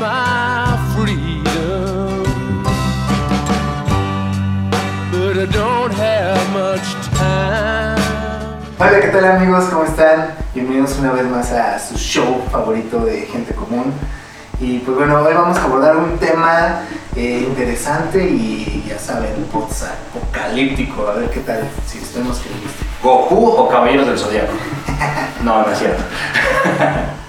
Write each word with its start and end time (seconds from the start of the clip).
my 0.00 0.78
freedom. 0.94 2.22
But 5.10 5.36
I 5.36 5.46
don't 5.50 5.92
have 5.92 6.52
much 6.52 6.86
time. 7.16 7.98
Hola, 8.78 9.00
¿qué 9.00 9.08
tal 9.08 9.24
amigos? 9.24 9.64
¿Cómo 9.64 9.84
están? 9.84 10.34
Bienvenidos 10.54 10.96
una 11.00 11.12
vez 11.12 11.24
más 11.24 11.50
a 11.50 11.80
su 11.80 11.96
show 11.96 12.42
favorito 12.52 13.04
de 13.04 13.22
gente 13.22 13.52
común. 13.54 13.92
Y 14.60 14.78
pues 14.78 14.96
bueno, 14.96 15.20
hoy 15.20 15.34
vamos 15.34 15.58
a 15.58 15.64
abordar 15.64 15.96
un 15.96 16.16
tema 16.18 16.82
eh, 17.16 17.44
interesante 17.48 18.24
y 18.24 18.84
ya 18.88 18.98
saben, 18.98 19.34
post-apocalíptico. 19.52 21.08
A 21.08 21.14
ver 21.14 21.30
qué 21.30 21.40
tal, 21.40 21.68
si 21.86 21.98
esperemos 21.98 22.38
que. 22.38 22.50
¿Goku 23.02 23.48
o 23.48 23.68
Caballeros 23.68 24.06
del 24.06 24.18
Zodiaco? 24.18 24.52
No, 25.42 25.62
no 25.62 25.72
es 25.72 25.78
cierto. 25.78 26.02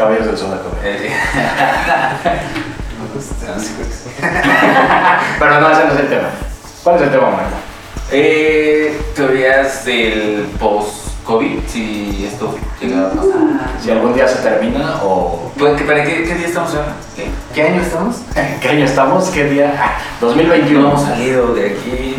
Caballeros 0.00 0.26
del 0.28 0.38
Zodiaco. 0.38 0.70
Eh. 0.82 1.12
Pero 5.38 5.60
no, 5.60 5.70
ese 5.70 5.84
no 5.84 5.92
es 5.92 6.00
el 6.00 6.08
tema. 6.08 6.28
¿Cuál 6.82 6.96
es 6.96 7.02
el 7.02 7.10
tema, 7.10 7.30
Marco? 7.30 7.56
Eh, 8.12 8.98
teorías 9.14 9.84
del 9.84 10.46
post-COVID, 10.58 11.58
si 11.68 12.26
esto 12.26 12.56
llega 12.80 13.06
a 13.08 13.10
pasar. 13.10 13.70
Si 13.82 13.90
algún 13.90 14.14
día 14.14 14.26
se 14.26 14.36
termina 14.42 15.00
o... 15.02 15.52
Pues, 15.58 15.76
¿qué- 15.78 15.84
¿Para 15.84 16.02
qué, 16.04 16.24
qué 16.24 16.34
día 16.34 16.46
estamos 16.46 16.74
ahora? 16.74 16.92
¿Qué? 17.14 17.28
¿Qué 17.54 17.62
año 17.62 17.82
estamos? 17.82 18.16
¿Qué 18.60 18.68
año 18.68 18.84
estamos? 18.86 19.24
¿Qué 19.28 19.44
día? 19.44 19.74
Ah, 19.78 19.98
No 20.20 20.28
2021. 20.28 20.88
hemos 20.88 21.02
salido 21.02 21.54
de 21.54 21.66
aquí 21.72 22.16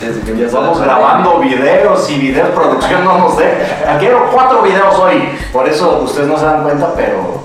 desde 0.00 0.20
que 0.20 0.44
Estamos 0.44 0.80
grabando 0.80 1.38
videos 1.38 2.10
y 2.10 2.18
video 2.18 2.54
producción, 2.54 3.04
no 3.04 3.18
nos 3.18 3.36
sé. 3.36 3.50
Quiero 3.98 4.30
cuatro 4.30 4.62
videos 4.62 4.94
hoy. 4.96 5.30
Por 5.52 5.68
eso 5.68 6.00
ustedes 6.02 6.28
no 6.28 6.38
se 6.38 6.44
dan 6.44 6.62
cuenta, 6.62 6.92
pero 6.94 7.40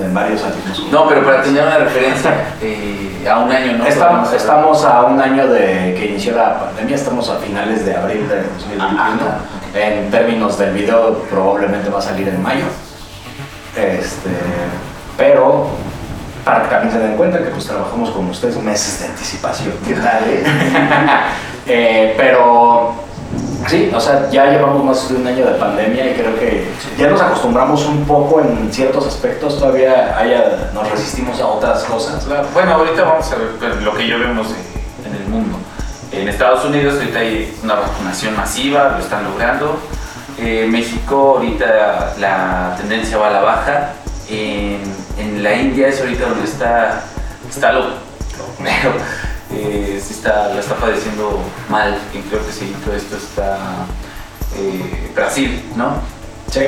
en 0.00 0.14
varios 0.14 0.42
años. 0.42 0.86
No, 0.90 1.08
pero 1.08 1.24
para 1.24 1.42
tener 1.42 1.62
una 1.62 1.78
referencia 1.78 2.54
eh, 2.60 3.26
a 3.28 3.38
un 3.38 3.50
año, 3.50 3.78
¿no? 3.78 3.86
Estamos, 3.86 4.32
estamos 4.32 4.84
a 4.84 5.02
un 5.04 5.20
año 5.20 5.46
de 5.48 5.94
que 5.98 6.06
inició 6.10 6.36
la 6.36 6.60
pandemia, 6.60 6.96
estamos 6.96 7.28
a 7.30 7.36
finales 7.36 7.86
de 7.86 7.96
abril 7.96 8.28
de 8.28 8.42
2021. 8.42 8.84
Ajá. 8.84 9.38
En 9.74 10.10
términos 10.10 10.58
del 10.58 10.74
video, 10.74 11.22
probablemente 11.30 11.88
va 11.88 11.98
a 11.98 12.02
salir 12.02 12.28
en 12.28 12.42
mayo. 12.42 12.64
Este, 13.74 14.30
pero 15.16 15.68
para 16.46 16.62
que 16.62 16.68
también 16.68 16.92
se 16.92 17.00
den 17.00 17.16
cuenta 17.16 17.38
que 17.38 17.50
pues 17.50 17.66
trabajamos 17.66 18.10
con 18.10 18.30
ustedes 18.30 18.56
meses 18.62 19.00
de 19.00 19.06
anticipación. 19.06 19.74
¿Qué 19.84 19.94
tal? 19.94 20.22
eh? 20.28 20.44
Eh, 21.68 22.14
pero 22.16 22.94
sí, 23.66 23.90
o 23.92 23.98
sea, 23.98 24.30
ya 24.30 24.46
llevamos 24.46 24.84
más 24.84 25.08
de 25.08 25.16
un 25.16 25.26
año 25.26 25.44
de 25.44 25.54
pandemia 25.54 26.12
y 26.12 26.14
creo 26.14 26.38
que 26.38 26.68
ya 26.96 27.08
nos 27.08 27.20
acostumbramos 27.20 27.84
un 27.86 28.04
poco 28.04 28.40
en 28.40 28.72
ciertos 28.72 29.04
aspectos, 29.08 29.58
todavía 29.58 30.16
haya, 30.16 30.70
nos 30.72 30.88
resistimos 30.88 31.40
a 31.40 31.46
otras 31.48 31.82
cosas. 31.82 32.24
Claro. 32.24 32.46
Bueno, 32.54 32.74
ahorita 32.74 33.02
vamos 33.02 33.32
a 33.32 33.34
ver 33.34 33.48
pues, 33.58 33.82
lo 33.82 33.92
que 33.96 34.06
yo 34.06 34.20
vemos 34.20 34.46
en, 34.46 35.10
en 35.10 35.20
el 35.20 35.28
mundo. 35.28 35.58
En 36.12 36.28
Estados 36.28 36.64
Unidos 36.64 36.94
ahorita 37.00 37.18
hay 37.18 37.58
una 37.64 37.74
vacunación 37.74 38.36
masiva, 38.36 38.90
lo 38.96 38.98
están 38.98 39.24
logrando. 39.24 39.80
Eh, 40.38 40.68
México 40.70 41.34
ahorita 41.38 42.14
la 42.20 42.76
tendencia 42.76 43.18
va 43.18 43.30
a 43.30 43.32
la 43.32 43.40
baja. 43.40 43.90
En, 44.28 44.80
en 45.18 45.42
la 45.42 45.54
India 45.54 45.88
es 45.88 46.00
ahorita 46.00 46.28
donde 46.28 46.44
está, 46.44 47.04
está 47.48 47.72
lo, 47.72 47.80
lo 47.82 48.62
mero. 48.62 48.92
Eh, 49.52 50.02
está, 50.10 50.52
lo 50.52 50.58
está 50.60 50.74
padeciendo 50.74 51.40
mal. 51.68 51.96
Y 52.12 52.18
creo 52.28 52.44
que 52.44 52.52
sí, 52.52 52.74
todo 52.84 52.94
esto 52.96 53.16
está 53.16 53.58
eh, 54.56 55.10
Brasil, 55.14 55.62
¿no? 55.76 56.00
Sí. 56.50 56.60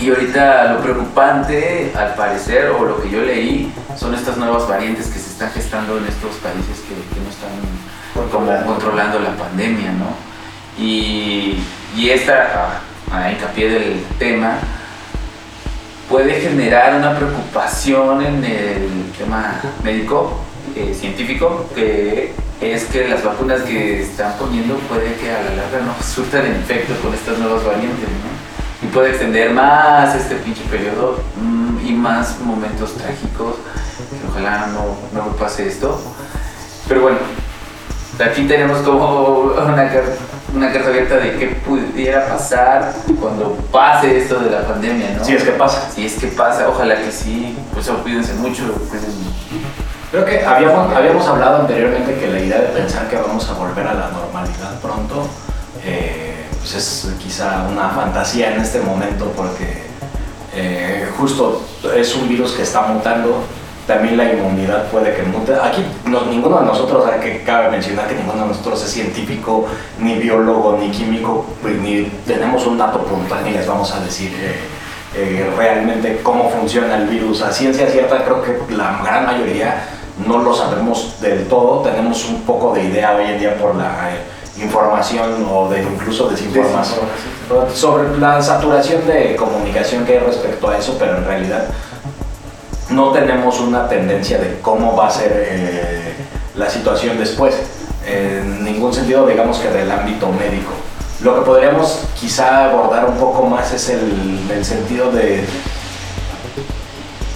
Y 0.00 0.10
ahorita 0.10 0.72
lo 0.74 0.80
preocupante, 0.80 1.92
al 1.96 2.14
parecer, 2.14 2.70
o 2.70 2.84
lo 2.84 3.02
que 3.02 3.10
yo 3.10 3.20
leí, 3.22 3.72
son 3.96 4.14
estas 4.14 4.36
nuevas 4.36 4.68
variantes 4.68 5.06
que 5.08 5.18
se 5.18 5.30
están 5.30 5.50
gestando 5.50 5.98
en 5.98 6.06
estos 6.06 6.36
países 6.36 6.78
que, 6.88 6.94
que 7.14 7.20
no 7.20 7.30
están 7.30 7.50
como 8.14 8.30
Controlando. 8.30 8.66
controlando 8.66 9.18
la 9.20 9.36
pandemia, 9.36 9.92
¿no? 9.92 10.06
Y, 10.78 11.58
y 11.96 12.10
esta, 12.10 12.80
a, 13.12 13.16
a 13.24 13.32
hincapié 13.32 13.68
del 13.70 14.04
tema, 14.18 14.58
puede 16.14 16.40
generar 16.40 16.94
una 16.94 17.16
preocupación 17.16 18.24
en 18.24 18.44
el 18.44 19.10
tema 19.18 19.60
médico, 19.82 20.32
eh, 20.76 20.94
científico, 20.94 21.66
que 21.74 22.32
es 22.60 22.84
que 22.84 23.08
las 23.08 23.24
vacunas 23.24 23.62
que 23.62 24.02
están 24.02 24.34
poniendo 24.38 24.76
puede 24.88 25.12
que 25.16 25.28
a 25.28 25.42
la 25.42 25.56
larga 25.56 25.80
no 25.84 25.92
surtan 26.04 26.46
efecto 26.46 26.94
con 27.02 27.12
estas 27.12 27.36
nuevas 27.38 27.64
variantes. 27.64 28.06
Y 28.80 28.86
puede 28.94 29.10
extender 29.10 29.50
más 29.50 30.14
este 30.14 30.36
pinche 30.36 30.62
periodo 30.70 31.18
mm, 31.36 31.84
y 31.84 31.92
más 31.94 32.38
momentos 32.38 32.94
trágicos, 32.94 33.56
ojalá 34.30 34.68
no, 34.68 34.96
no 35.20 35.32
pase 35.32 35.66
esto. 35.66 36.00
Pero 36.86 37.00
bueno, 37.02 37.18
aquí 38.24 38.44
tenemos 38.44 38.78
como 38.82 39.52
una, 39.52 39.88
car- 39.92 40.16
una 40.52 40.72
carta 40.72 40.88
abierta 40.88 41.16
de 41.16 41.36
qué 41.36 41.46
pudiera 41.66 42.26
pasar 42.28 42.92
cuando 43.20 43.54
pase 43.70 44.18
esto 44.18 44.40
de 44.40 44.50
la 44.50 44.62
pandemia, 44.62 45.16
¿no? 45.16 45.24
Si 45.24 45.34
es 45.34 45.42
que 45.42 45.52
pasa. 45.52 45.90
Si 45.90 46.06
es 46.06 46.14
que 46.14 46.28
pasa, 46.28 46.68
ojalá 46.68 46.96
que 46.96 47.10
sí, 47.10 47.56
pues 47.72 47.88
oh, 47.88 48.02
cuídense 48.02 48.34
mucho, 48.34 48.72
cuídense. 48.72 49.08
Creo 50.10 50.24
que 50.24 50.44
habíamos, 50.44 50.94
habíamos 50.94 51.26
hablado 51.26 51.62
anteriormente 51.62 52.14
que 52.14 52.28
la 52.28 52.38
idea 52.38 52.60
de 52.60 52.68
pensar 52.68 53.08
que 53.08 53.16
vamos 53.16 53.48
a 53.48 53.54
volver 53.54 53.86
a 53.86 53.94
la 53.94 54.10
normalidad 54.10 54.80
pronto, 54.80 55.26
eh, 55.84 56.46
pues 56.60 56.74
es 56.74 57.08
quizá 57.20 57.66
una 57.70 57.88
fantasía 57.88 58.54
en 58.54 58.60
este 58.60 58.80
momento 58.80 59.32
porque 59.36 59.84
eh, 60.54 61.08
justo 61.18 61.64
es 61.96 62.14
un 62.14 62.28
virus 62.28 62.52
que 62.52 62.62
está 62.62 62.82
mutando, 62.82 63.42
también 63.86 64.16
la 64.16 64.32
inmunidad 64.32 64.84
puede 64.90 65.14
que 65.14 65.22
mute. 65.22 65.52
Aquí 65.54 65.84
no- 66.06 66.22
ninguno 66.26 66.60
de 66.60 66.66
nosotros, 66.66 67.04
hay 67.06 67.20
que 67.20 67.42
cabe 67.42 67.70
mencionar 67.70 68.06
que 68.08 68.14
ninguno 68.14 68.42
de 68.42 68.48
nosotros 68.48 68.82
es 68.84 68.90
científico, 68.90 69.66
ni 69.98 70.14
biólogo, 70.14 70.76
ni 70.80 70.90
químico, 70.90 71.44
pues, 71.62 71.76
ni 71.76 72.04
tenemos 72.26 72.66
un 72.66 72.78
dato 72.78 73.00
puntual 73.00 73.44
ni 73.44 73.50
les 73.52 73.66
vamos 73.66 73.92
a 73.94 74.00
decir. 74.00 74.32
eh, 74.40 74.54
eh, 75.16 75.48
realmente 75.56 76.18
cómo 76.24 76.50
funciona 76.50 76.96
el 76.96 77.06
virus. 77.06 77.40
A 77.42 77.52
ciencia 77.52 77.86
cierta 77.88 78.24
creo 78.24 78.42
que 78.42 78.74
la 78.74 79.00
gran 79.04 79.26
mayoría 79.26 79.84
no 80.26 80.38
lo 80.38 80.52
sabemos 80.52 81.20
del 81.20 81.46
todo, 81.46 81.82
tenemos 81.82 82.24
un 82.28 82.42
poco 82.42 82.74
de 82.74 82.82
idea 82.82 83.14
hoy 83.14 83.24
en 83.26 83.38
día 83.38 83.56
por 83.56 83.76
la 83.76 84.10
eh, 84.10 84.62
información 84.64 85.46
o 85.48 85.68
de 85.68 85.82
incluso 85.82 86.28
desinformación 86.28 87.00
sobre 87.74 88.18
la 88.18 88.42
saturación 88.42 89.06
de 89.06 89.36
comunicación 89.36 90.04
que 90.04 90.14
hay 90.14 90.18
respecto 90.18 90.68
a 90.70 90.78
eso, 90.78 90.96
pero 90.98 91.18
en 91.18 91.24
realidad 91.24 91.64
no 92.94 93.10
tenemos 93.12 93.60
una 93.60 93.88
tendencia 93.88 94.38
de 94.38 94.58
cómo 94.62 94.96
va 94.96 95.08
a 95.08 95.10
ser 95.10 95.32
eh, 95.48 96.14
la 96.56 96.68
situación 96.70 97.18
después. 97.18 97.54
En 98.06 98.62
ningún 98.64 98.92
sentido, 98.92 99.26
digamos 99.26 99.58
que 99.58 99.68
del 99.68 99.90
ámbito 99.90 100.28
médico. 100.30 100.72
Lo 101.22 101.36
que 101.36 101.40
podríamos 101.42 102.00
quizá 102.20 102.66
abordar 102.66 103.06
un 103.06 103.16
poco 103.16 103.46
más 103.46 103.72
es 103.72 103.88
el, 103.88 104.40
el 104.54 104.64
sentido 104.64 105.10
de 105.10 105.44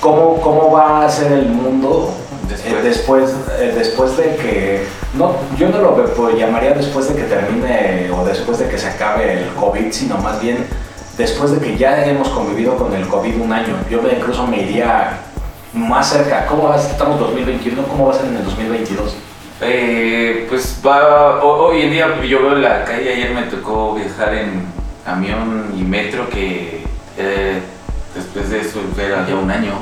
cómo, 0.01 0.41
cómo 0.41 0.71
va 0.71 1.05
a 1.07 1.11
ser 1.11 1.33
el 1.33 1.47
mundo 1.47 2.13
Después. 2.49 2.73
eh, 2.75 2.83
después, 2.83 3.31
eh, 3.61 3.73
después 3.77 4.17
de 4.17 4.37
que, 4.37 4.87
no, 5.15 5.33
yo 5.59 5.69
no 5.69 5.79
lo 5.81 5.95
pues, 6.15 6.37
llamaría 6.37 6.73
después 6.73 7.09
de 7.09 7.15
que 7.15 7.23
termine 7.25 8.11
o 8.11 8.25
después 8.25 8.59
de 8.59 8.69
que 8.69 8.79
se 8.79 8.89
acabe 8.89 9.33
el 9.45 9.49
COVID, 9.55 9.91
sino 9.93 10.17
más 10.19 10.41
bien 10.41 10.67
después 11.19 11.51
de 11.53 11.59
que 11.59 11.77
ya 11.77 12.05
hemos 12.07 12.29
convivido 12.29 12.77
con 12.77 12.95
el 12.95 13.07
COVID 13.09 13.41
un 13.41 13.53
año. 13.53 13.75
Yo 13.91 14.01
me- 14.01 14.13
incluso 14.13 14.47
me 14.47 14.63
iría 14.63 15.19
más 15.75 16.09
cerca. 16.11 16.47
¿Cómo 16.47 16.69
va 16.69 16.75
a 16.77 16.79
ser? 16.79 16.93
Estamos 16.93 17.19
2021, 17.21 17.83
¿cómo 17.85 18.07
va 18.09 18.15
a 18.15 18.17
ser 18.17 18.27
en 18.27 18.37
el 18.37 18.45
2022? 18.45 19.15
Eh, 19.61 20.47
pues 20.49 20.81
va, 20.87 21.43
ho- 21.43 21.67
hoy 21.69 21.83
en 21.83 21.91
día 21.91 22.23
yo 22.25 22.43
veo 22.43 22.55
la 22.55 22.85
calle, 22.85 23.13
ayer 23.13 23.31
me 23.33 23.43
tocó 23.43 23.95
viajar 23.95 24.35
en 24.35 24.63
camión 25.05 25.73
y 25.77 25.83
metro 25.83 26.29
que 26.31 26.85
eh, 27.17 27.59
después 28.15 28.51
de 28.51 28.61
eso 28.61 28.81
era 28.99 29.27
ya 29.27 29.35
un 29.35 29.51
año 29.51 29.73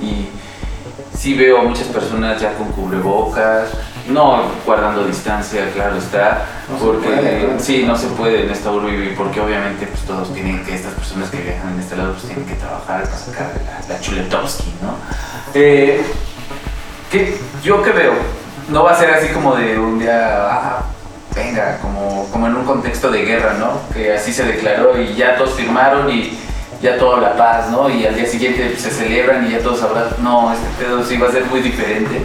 y 0.00 0.26
sí 1.16 1.34
veo 1.34 1.58
a 1.60 1.62
muchas 1.62 1.86
personas 1.88 2.40
ya 2.40 2.54
con 2.54 2.68
cubrebocas, 2.72 3.68
no 4.08 4.42
guardando 4.66 5.04
distancia, 5.04 5.70
claro 5.72 5.96
está, 5.96 6.46
No 6.68 6.76
porque 6.76 7.54
sí, 7.58 7.84
no 7.86 7.96
se 7.96 8.08
puede 8.08 8.44
en 8.44 8.50
esta 8.50 8.70
urbe 8.70 9.14
porque 9.16 9.40
obviamente 9.40 9.86
pues 9.86 10.02
todos 10.02 10.32
tienen 10.32 10.64
que, 10.64 10.74
estas 10.74 10.92
personas 10.94 11.30
que 11.30 11.38
viajan 11.38 11.74
en 11.74 11.80
este 11.80 11.96
lado 11.96 12.12
pues 12.12 12.24
tienen 12.24 12.46
que 12.46 12.54
trabajar 12.54 13.04
para 13.04 13.16
sacar 13.16 13.52
la, 13.64 13.94
la 13.94 14.00
chuletovsky, 14.00 14.72
¿no? 14.82 14.96
Eh, 15.54 16.02
que 17.10 17.38
yo 17.62 17.82
que 17.82 17.90
veo, 17.90 18.14
no 18.68 18.84
va 18.84 18.92
a 18.92 18.98
ser 18.98 19.10
así 19.10 19.28
como 19.28 19.54
de 19.54 19.78
un 19.78 19.98
día, 19.98 20.48
ah, 20.50 20.82
venga, 21.34 21.78
como, 21.78 22.28
como 22.30 22.46
en 22.46 22.56
un 22.56 22.64
contexto 22.64 23.10
de 23.10 23.24
guerra, 23.24 23.54
¿no? 23.54 23.80
Que 23.92 24.14
así 24.14 24.32
se 24.32 24.44
declaró 24.44 25.00
y 25.00 25.14
ya 25.14 25.36
todos 25.36 25.54
firmaron 25.54 26.10
y 26.10 26.38
ya 26.82 26.98
toda 26.98 27.20
la 27.20 27.36
paz, 27.36 27.70
¿no? 27.70 27.88
Y 27.88 28.04
al 28.06 28.16
día 28.16 28.26
siguiente 28.26 28.70
pues, 28.70 28.82
se 28.82 28.90
celebran 28.90 29.46
y 29.46 29.52
ya 29.52 29.60
todos 29.60 29.82
abrazan. 29.82 30.22
No, 30.22 30.52
este 30.52 30.66
pedo 30.82 31.04
sí 31.04 31.16
va 31.16 31.28
a 31.28 31.32
ser 31.32 31.44
muy 31.46 31.60
diferente. 31.60 32.22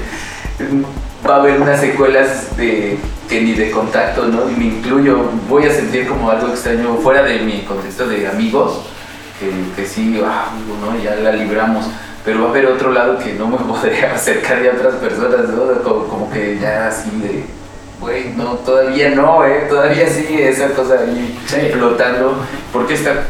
Va 1.27 1.35
a 1.35 1.39
haber 1.39 1.59
unas 1.62 1.79
secuelas 1.81 2.56
de 2.56 2.97
que 3.27 3.41
ni 3.41 3.53
de 3.53 3.69
contacto, 3.71 4.25
¿no? 4.27 4.50
Y 4.50 4.56
me 4.56 4.65
incluyo, 4.65 5.29
voy 5.50 5.65
a 5.65 5.74
sentir 5.74 6.07
como 6.07 6.29
algo 6.31 6.47
extraño 6.47 6.95
fuera 7.03 7.24
de 7.24 7.39
mi 7.39 7.63
contexto 7.63 8.07
de 8.07 8.27
amigos, 8.27 8.83
que, 9.39 9.51
que 9.81 9.88
sí, 9.88 10.21
ah, 10.25 10.51
¿no? 10.81 10.97
Ya 11.03 11.15
la 11.15 11.33
libramos. 11.33 11.85
pero 12.24 12.41
va 12.41 12.47
a 12.47 12.50
haber 12.51 12.68
otro 12.68 12.91
lado 12.91 13.18
que 13.19 13.33
no 13.33 13.47
me 13.47 13.57
podría 13.71 14.13
acercar 14.15 14.63
ya 14.63 14.71
a 14.71 14.75
otras 14.75 14.95
personas, 14.95 15.50
¿no? 15.50 15.81
Como, 15.83 16.06
como 16.07 16.31
que 16.31 16.57
ya 16.62 16.88
así 16.88 17.09
de, 17.21 17.44
güey, 18.00 18.33
no, 18.35 18.53
todavía 18.65 19.09
no, 19.09 19.45
¿eh? 19.45 19.65
Todavía 19.68 20.07
sigue 20.07 20.47
esa 20.47 20.69
cosa 20.69 21.00
ahí 21.01 21.38
Sí. 21.45 21.57
flotando, 21.73 22.38
porque 22.71 22.94
esta, 22.94 23.23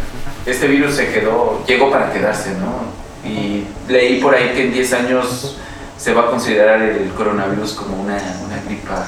este 0.45 0.67
virus 0.67 0.93
se 0.95 1.11
quedó, 1.11 1.63
llegó 1.65 1.89
para 1.89 2.11
quedarse, 2.13 2.51
¿no? 2.51 2.95
Y 3.27 3.65
leí 3.91 4.21
por 4.21 4.35
ahí 4.35 4.51
que 4.55 4.65
en 4.65 4.73
10 4.73 4.93
años 4.93 5.57
se 5.97 6.13
va 6.13 6.23
a 6.23 6.29
considerar 6.29 6.81
el 6.81 7.09
coronavirus 7.11 7.73
como 7.73 8.01
una, 8.01 8.17
una 8.45 8.61
gripa 8.65 9.05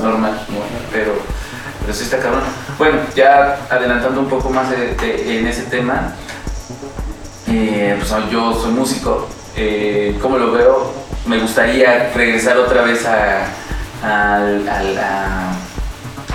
normal, 0.00 0.40
¿no? 0.48 0.56
pero, 0.92 1.14
pero 1.80 1.92
sí 1.92 2.04
está 2.04 2.18
cabrón. 2.18 2.42
Bueno, 2.78 2.98
ya 3.14 3.58
adelantando 3.70 4.20
un 4.20 4.28
poco 4.28 4.50
más 4.50 4.70
de- 4.70 4.94
de- 4.94 5.38
en 5.40 5.46
ese 5.46 5.62
tema, 5.62 6.12
eh, 7.48 7.96
pues 7.98 8.30
yo 8.30 8.54
soy 8.54 8.72
músico, 8.72 9.28
eh, 9.56 10.16
¿cómo 10.22 10.38
lo 10.38 10.52
veo? 10.52 10.92
Me 11.26 11.38
gustaría 11.38 12.10
regresar 12.14 12.56
otra 12.58 12.82
vez 12.82 13.04
a, 13.06 13.46
a, 14.02 14.36
a- 14.38 15.52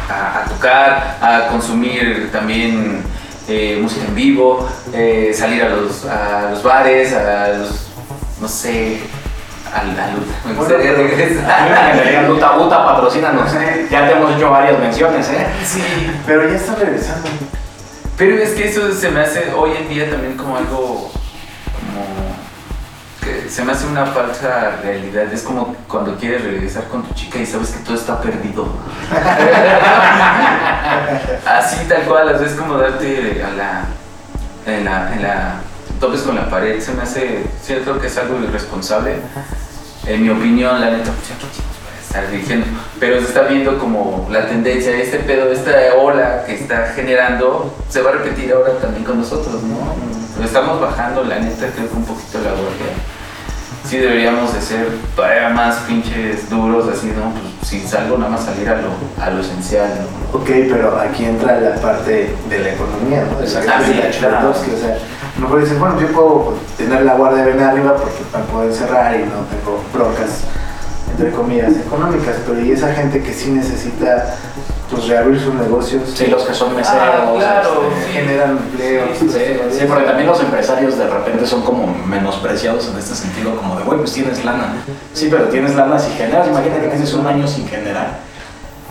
a 0.09 0.45
tocar, 0.49 1.17
a 1.21 1.47
consumir 1.49 2.29
también 2.31 3.01
eh, 3.47 3.79
música 3.81 4.05
en 4.05 4.15
vivo, 4.15 4.67
eh, 4.93 5.33
salir 5.35 5.63
a 5.63 5.69
los, 5.69 6.05
a 6.05 6.51
los 6.51 6.63
bares, 6.63 7.13
a 7.13 7.47
los, 7.49 7.87
no 8.41 8.47
sé, 8.47 8.99
al, 9.73 9.99
al- 9.99 10.23
me 10.45 10.53
gustaría 10.53 10.93
regresar. 10.93 11.61
me 11.63 11.69
encantaría 11.71 12.21
Luta 12.23 12.51
Buta, 12.51 12.85
patrocínanos. 12.85 13.51
Ya 13.89 14.07
te 14.07 14.11
hemos 14.13 14.35
hecho 14.35 14.49
varias 14.49 14.79
menciones, 14.79 15.29
¿eh? 15.29 15.45
Sí, 15.65 15.83
Pero 16.25 16.47
ya 16.49 16.55
está 16.55 16.75
regresando. 16.75 17.29
Pero 18.17 18.37
es 18.37 18.51
que 18.51 18.69
eso 18.69 18.91
se 18.93 19.09
me 19.09 19.21
hace 19.21 19.51
hoy 19.53 19.71
en 19.75 19.89
día 19.89 20.09
también 20.09 20.37
como 20.37 20.55
algo 20.57 21.11
como 21.73 22.03
que 23.21 23.49
se 23.49 23.63
me 23.63 23.71
hace 23.71 23.87
una 23.87 24.05
falsa 24.05 24.77
realidad. 24.83 25.31
Es 25.33 25.41
como 25.41 25.75
cuando 25.87 26.15
quieres 26.17 26.43
regresar 26.43 26.83
con 26.89 27.03
tu 27.03 27.13
chica 27.15 27.39
y 27.39 27.45
sabes 27.45 27.69
que 27.71 27.79
todo 27.83 27.95
está 27.95 28.21
perdido. 28.21 28.67
Así 31.45 31.85
tal 31.87 32.03
cual, 32.03 32.33
veces 32.37 32.57
como 32.57 32.77
darte 32.77 33.43
a 33.43 33.49
la 33.51 33.85
en 34.65 34.85
la 34.85 35.13
en 35.13 35.21
la 35.23 35.55
topes 36.03 36.21
con 36.23 36.35
la 36.35 36.49
pared. 36.49 36.81
Se 36.81 36.91
me 36.93 37.03
hace 37.03 37.45
cierto 37.61 37.97
que 37.97 38.07
es 38.07 38.17
algo 38.17 38.37
irresponsable. 38.43 39.15
En 40.05 40.21
mi 40.21 40.29
opinión, 40.29 40.81
la 40.81 40.89
neta, 40.89 41.11
pues 41.11 41.31
estar 42.05 42.29
dirigiendo. 42.29 42.65
Pero 42.99 43.21
se 43.21 43.27
está 43.27 43.43
viendo 43.43 43.79
como 43.79 44.27
la 44.29 44.47
tendencia, 44.49 44.91
este 44.97 45.19
pedo, 45.19 45.49
esta 45.49 45.71
ola 45.97 46.43
que 46.45 46.55
está 46.55 46.91
generando, 46.93 47.73
se 47.87 48.01
va 48.01 48.09
a 48.09 48.13
repetir 48.13 48.51
ahora 48.51 48.73
también 48.81 49.05
con 49.05 49.17
nosotros, 49.17 49.63
¿no? 49.63 50.43
Estamos 50.43 50.81
bajando, 50.81 51.23
la 51.23 51.39
neta, 51.39 51.67
creo 51.73 51.89
que 51.89 51.95
un 51.95 52.03
poquito 52.03 52.39
la 52.39 52.49
guardia. 52.49 52.91
Sí 53.87 53.97
deberíamos 53.97 54.53
de 54.53 54.61
ser 54.61 54.87
todavía 55.15 55.49
más 55.49 55.75
pinches 55.87 56.49
duros, 56.49 56.85
así, 56.89 57.07
¿no? 57.07 57.31
Pues 57.31 57.69
si 57.69 57.79
salgo, 57.87 58.17
nada 58.17 58.31
más 58.31 58.43
salir 58.43 58.67
a 58.67 58.75
lo, 58.75 58.89
a 59.23 59.29
lo 59.29 59.41
esencial, 59.41 59.89
¿no? 59.99 60.37
Ok, 60.37 60.49
pero 60.69 60.99
aquí 60.99 61.23
entra 61.25 61.59
la 61.61 61.75
parte 61.75 62.35
de 62.49 62.59
la 62.59 62.73
economía, 62.73 63.25
¿no? 63.31 63.39
Que 63.39 63.45
Ah, 63.69 63.81
sí, 63.85 64.19
claro. 64.19 64.49
O 64.51 64.53
sea, 64.53 64.97
a 65.35 65.39
lo 65.39 65.41
mejor 65.47 65.61
dices, 65.61 65.79
bueno, 65.79 65.99
yo 65.99 66.07
puedo 66.07 66.53
tener 66.77 67.03
la 67.03 67.15
guardia 67.15 67.45
bien 67.45 67.59
arriba 67.61 67.95
porque 67.95 68.19
me 68.37 68.43
puedo 68.43 68.65
encerrar 68.69 69.15
y 69.15 69.23
no 69.23 69.41
tengo 69.49 69.83
broncas, 69.93 70.41
entre 71.11 71.31
comillas, 71.31 71.73
económicas, 71.77 72.35
pero 72.45 72.59
y 72.61 72.71
esa 72.71 72.93
gente 72.93 73.21
que 73.21 73.33
sí 73.33 73.49
necesita, 73.51 74.35
pues, 74.91 75.07
reabrir 75.07 75.39
sus 75.41 75.53
negocios, 75.55 76.03
Sí, 76.13 76.27
los 76.27 76.43
que 76.43 76.53
son 76.53 76.75
meseros. 76.75 77.01
Ah, 77.01 77.33
claro, 77.35 77.83
este, 77.97 78.05
sí. 78.05 78.13
generan 78.13 78.51
empleos. 78.57 79.09
Sí, 79.19 79.27
sí, 79.29 79.85
porque 79.87 80.03
también 80.03 80.27
los 80.27 80.39
empresarios 80.39 80.97
de 80.97 81.07
repente 81.07 81.47
son 81.47 81.63
como 81.63 81.87
menospreciados 82.05 82.87
en 82.89 82.99
este 82.99 83.15
sentido, 83.15 83.55
como 83.55 83.75
de, 83.75 83.83
güey, 83.83 83.97
pues 83.99 84.13
tienes 84.13 84.45
lana. 84.45 84.75
Sí, 85.13 85.29
pero 85.31 85.45
tienes 85.45 85.75
lana 85.75 85.97
si 85.97 86.11
generas. 86.11 86.47
Imagínate 86.47 86.81
que 86.81 86.87
tienes 86.89 87.13
un 87.13 87.25
año 87.25 87.47
sin 87.47 87.67
generar. 87.67 88.19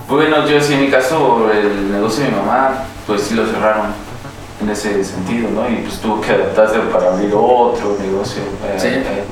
Bueno, 0.08 0.46
yo 0.48 0.60
sí 0.60 0.74
en 0.74 0.80
mi 0.80 0.90
caso, 0.90 1.48
el 1.52 1.92
negocio 1.92 2.24
de 2.24 2.30
mi 2.30 2.36
mamá, 2.36 2.84
pues 3.06 3.22
sí 3.22 3.34
lo 3.34 3.46
cerraron 3.46 3.86
en 4.60 4.70
ese 4.70 5.02
sentido, 5.04 5.50
¿no? 5.50 5.68
Y 5.68 5.76
pues 5.82 5.98
tuvo 6.00 6.20
que 6.20 6.32
adaptarse 6.32 6.78
para 6.92 7.12
abrir 7.12 7.32
otro 7.34 7.96
negocio. 8.00 8.42
eh, 8.66 8.76
Sí. 8.78 8.86
eh. 8.88 9.24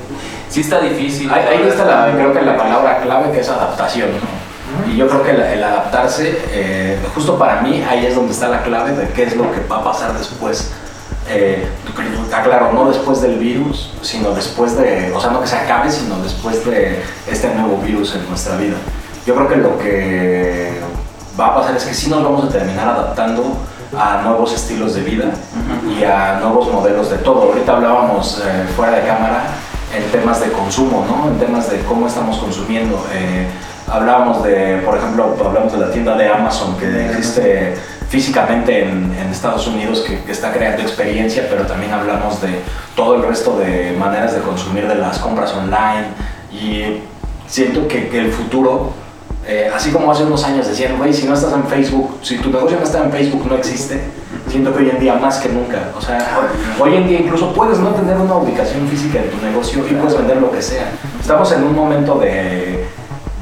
Sí 0.49 0.61
está 0.63 0.81
difícil. 0.81 1.31
Ahí, 1.31 1.45
ahí 1.47 1.69
está 1.69 1.85
la, 1.85 2.13
creo 2.13 2.33
que 2.33 2.43
la 2.43 2.57
palabra 2.57 3.01
clave 3.03 3.31
que 3.31 3.41
es 3.41 3.49
adaptación, 3.49 4.09
¿no? 4.11 4.93
Y 4.93 4.97
yo 4.97 5.07
creo 5.09 5.23
que 5.23 5.31
el, 5.31 5.41
el 5.41 5.63
adaptarse, 5.65 6.39
eh, 6.53 6.99
justo 7.15 7.39
para 7.39 7.61
mí, 7.61 7.83
ahí 7.89 8.07
es 8.07 8.15
donde 8.15 8.33
está 8.33 8.49
la 8.49 8.63
clave 8.63 8.93
de 8.93 9.09
qué 9.11 9.25
es 9.25 9.37
lo 9.37 9.51
que 9.53 9.61
va 9.71 9.77
a 9.79 9.85
pasar 9.85 10.13
después. 10.17 10.73
Eh, 11.29 11.65
aclaro, 12.35 12.73
no 12.73 12.89
después 12.89 13.21
del 13.23 13.39
virus, 13.39 13.93
sino 14.03 14.31
después 14.33 14.77
de, 14.77 15.13
o 15.15 15.21
sea, 15.21 15.31
no 15.31 15.41
que 15.41 15.47
se 15.47 15.57
acabe, 15.57 15.91
sino 15.91 16.19
después 16.23 16.65
de 16.65 17.01
este 17.29 17.55
nuevo 17.55 17.77
virus 17.79 18.15
en 18.17 18.29
nuestra 18.29 18.57
vida. 18.57 18.77
Yo 19.27 19.35
creo 19.37 19.49
que 19.49 19.57
lo 19.57 19.79
que 19.79 20.73
va 21.39 21.49
a 21.49 21.55
pasar 21.57 21.77
es 21.77 21.85
que 21.85 21.95
sí 21.95 22.11
nos 22.11 22.23
vamos 22.25 22.45
a 22.45 22.49
terminar 22.49 22.89
adaptando 22.89 23.57
a 23.97 24.23
nuevos 24.23 24.53
estilos 24.53 24.95
de 24.95 25.03
vida 25.03 25.27
y 25.99 26.05
a 26.05 26.39
nuevos 26.41 26.73
modelos 26.73 27.11
de 27.11 27.19
todo. 27.19 27.43
Ahorita 27.43 27.77
hablábamos 27.77 28.43
eh, 28.45 28.67
fuera 28.77 28.97
de 28.97 29.07
cámara 29.07 29.45
en 29.95 30.05
temas 30.11 30.41
de 30.41 30.53
consumo, 30.53 31.05
¿no? 31.09 31.31
En 31.31 31.39
temas 31.39 31.71
de 31.71 31.81
cómo 31.81 32.07
estamos 32.07 32.39
consumiendo. 32.39 33.05
Eh, 33.13 33.47
hablábamos 33.89 34.43
de, 34.45 34.83
por 34.85 34.97
ejemplo, 34.97 35.37
hablamos 35.45 35.73
de 35.73 35.79
la 35.79 35.91
tienda 35.91 36.17
de 36.17 36.29
Amazon 36.29 36.77
que 36.77 37.07
existe 37.07 37.75
físicamente 38.09 38.85
en, 38.85 39.15
en 39.15 39.29
Estados 39.31 39.67
Unidos 39.67 40.05
que, 40.07 40.23
que 40.23 40.33
está 40.33 40.53
creando 40.53 40.83
experiencia, 40.83 41.47
pero 41.49 41.65
también 41.67 41.93
hablamos 41.93 42.41
de 42.41 42.61
todo 42.95 43.17
el 43.17 43.23
resto 43.23 43.59
de 43.59 43.97
maneras 43.99 44.35
de 44.35 44.41
consumir 44.41 44.87
de 44.87 44.97
las 44.97 45.19
compras 45.19 45.53
online 45.55 46.07
y 46.53 47.03
siento 47.47 47.87
que, 47.89 48.09
que 48.09 48.19
el 48.19 48.33
futuro, 48.33 48.93
eh, 49.51 49.69
así 49.75 49.91
como 49.91 50.13
hace 50.13 50.23
unos 50.23 50.45
años 50.45 50.69
decían, 50.69 50.97
güey, 50.97 51.13
si 51.13 51.27
no 51.27 51.35
estás 51.35 51.53
en 51.53 51.65
Facebook, 51.65 52.19
si 52.23 52.39
tu 52.39 52.51
negocio 52.51 52.77
no 52.79 52.85
está 52.85 53.03
en 53.03 53.11
Facebook, 53.11 53.49
no 53.49 53.57
existe. 53.57 54.01
Siento 54.49 54.73
que 54.73 54.85
hoy 54.85 54.91
en 54.91 55.01
día 55.01 55.15
más 55.17 55.39
que 55.39 55.49
nunca, 55.49 55.89
o 55.99 56.01
sea, 56.01 56.39
hoy 56.79 56.95
en 56.95 57.09
día 57.09 57.19
incluso 57.19 57.53
puedes 57.53 57.81
no 57.81 57.89
tener 57.89 58.17
una 58.17 58.37
ubicación 58.37 58.87
física 58.87 59.19
en 59.19 59.29
tu 59.29 59.45
negocio 59.45 59.85
y 59.91 59.95
puedes 59.95 60.17
vender 60.17 60.37
lo 60.37 60.53
que 60.53 60.63
sea. 60.63 60.93
Estamos 61.21 61.51
en 61.51 61.65
un 61.65 61.75
momento 61.75 62.17
de, 62.21 62.87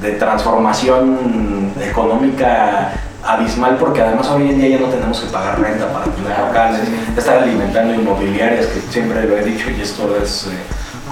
de 0.00 0.12
transformación 0.12 1.74
económica 1.78 2.92
abismal 3.22 3.76
porque 3.76 4.00
además 4.00 4.28
hoy 4.28 4.48
en 4.48 4.58
día 4.58 4.78
ya 4.78 4.86
no 4.86 4.86
tenemos 4.86 5.20
que 5.20 5.26
pagar 5.26 5.60
renta 5.60 5.92
para 5.92 6.06
tener 6.06 6.38
locales, 6.38 6.80
estar 7.18 7.42
alimentando 7.42 7.92
inmobiliarias, 7.92 8.64
que 8.64 8.80
siempre 8.90 9.24
lo 9.24 9.36
he 9.36 9.44
dicho 9.44 9.70
y 9.70 9.82
esto 9.82 10.16
es 10.16 10.46
eh, 10.46 10.56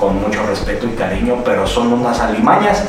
con 0.00 0.22
mucho 0.22 0.42
respeto 0.46 0.86
y 0.86 0.92
cariño, 0.92 1.42
pero 1.44 1.66
son 1.66 1.92
unas 1.92 2.18
alimañas. 2.18 2.82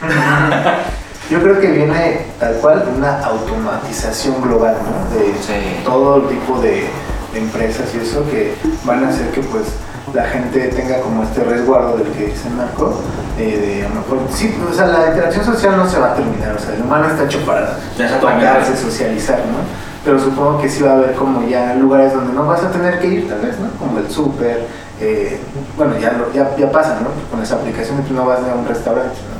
Yo 1.30 1.40
creo 1.40 1.60
que 1.60 1.68
viene 1.68 2.26
tal 2.40 2.54
cual 2.54 2.84
una 2.96 3.20
automatización 3.20 4.42
global, 4.42 4.74
¿no? 4.84 5.16
De 5.16 5.26
Sí. 5.34 5.80
todo 5.84 6.22
tipo 6.22 6.60
de, 6.60 6.88
de 7.32 7.38
empresas 7.38 7.86
y 7.94 7.98
eso 7.98 8.24
que 8.30 8.54
van 8.84 9.04
a 9.04 9.08
hacer 9.08 9.30
que 9.30 9.40
pues 9.42 9.64
la 10.12 10.24
gente 10.24 10.58
tenga 10.68 11.00
como 11.02 11.22
este 11.22 11.44
resguardo 11.44 11.96
del 11.98 12.08
que 12.08 12.26
dice 12.26 12.50
Marco, 12.50 13.00
eh, 13.38 13.76
de 13.78 13.86
a 13.86 13.88
lo 13.90 13.94
mejor, 13.94 14.18
sí, 14.34 14.52
o 14.68 14.74
sea, 14.74 14.86
la 14.86 15.06
interacción 15.08 15.44
social 15.44 15.76
no 15.76 15.88
se 15.88 16.00
va 16.00 16.12
a 16.12 16.14
terminar, 16.16 16.56
o 16.56 16.58
sea, 16.58 16.74
el 16.74 16.82
humano 16.82 17.06
está 17.08 17.24
hecho 17.24 17.38
para 17.46 17.76
tocarse, 18.20 18.76
socializar, 18.76 19.38
¿no? 19.38 19.58
Pero 20.04 20.18
supongo 20.18 20.60
que 20.60 20.68
sí 20.68 20.82
va 20.82 20.92
a 20.92 20.94
haber 20.94 21.12
como 21.12 21.46
ya 21.46 21.74
lugares 21.74 22.12
donde 22.12 22.32
no 22.32 22.44
vas 22.46 22.64
a 22.64 22.70
tener 22.72 22.98
que 22.98 23.06
ir, 23.06 23.28
tal 23.28 23.38
vez, 23.40 23.56
¿no? 23.60 23.68
Como 23.78 23.98
el 24.00 24.10
súper, 24.10 24.66
eh, 25.00 25.38
bueno, 25.76 25.96
ya, 26.00 26.12
lo- 26.12 26.32
ya, 26.32 26.56
ya 26.56 26.72
pasa, 26.72 26.98
¿no? 27.00 27.10
Con 27.30 27.38
las 27.38 27.52
aplicaciones 27.52 28.04
tú 28.08 28.14
no 28.14 28.24
vas 28.26 28.40
a 28.40 28.54
un 28.56 28.66
restaurante, 28.66 29.14
¿no? 29.32 29.39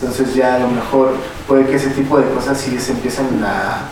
Entonces 0.00 0.34
ya 0.34 0.54
a 0.54 0.58
lo 0.60 0.68
mejor 0.68 1.14
puede 1.46 1.66
que 1.66 1.76
ese 1.76 1.90
tipo 1.90 2.18
de 2.18 2.28
cosas 2.30 2.56
sí 2.58 2.78
se 2.78 2.92
empiecen 2.92 3.42
a, 3.44 3.82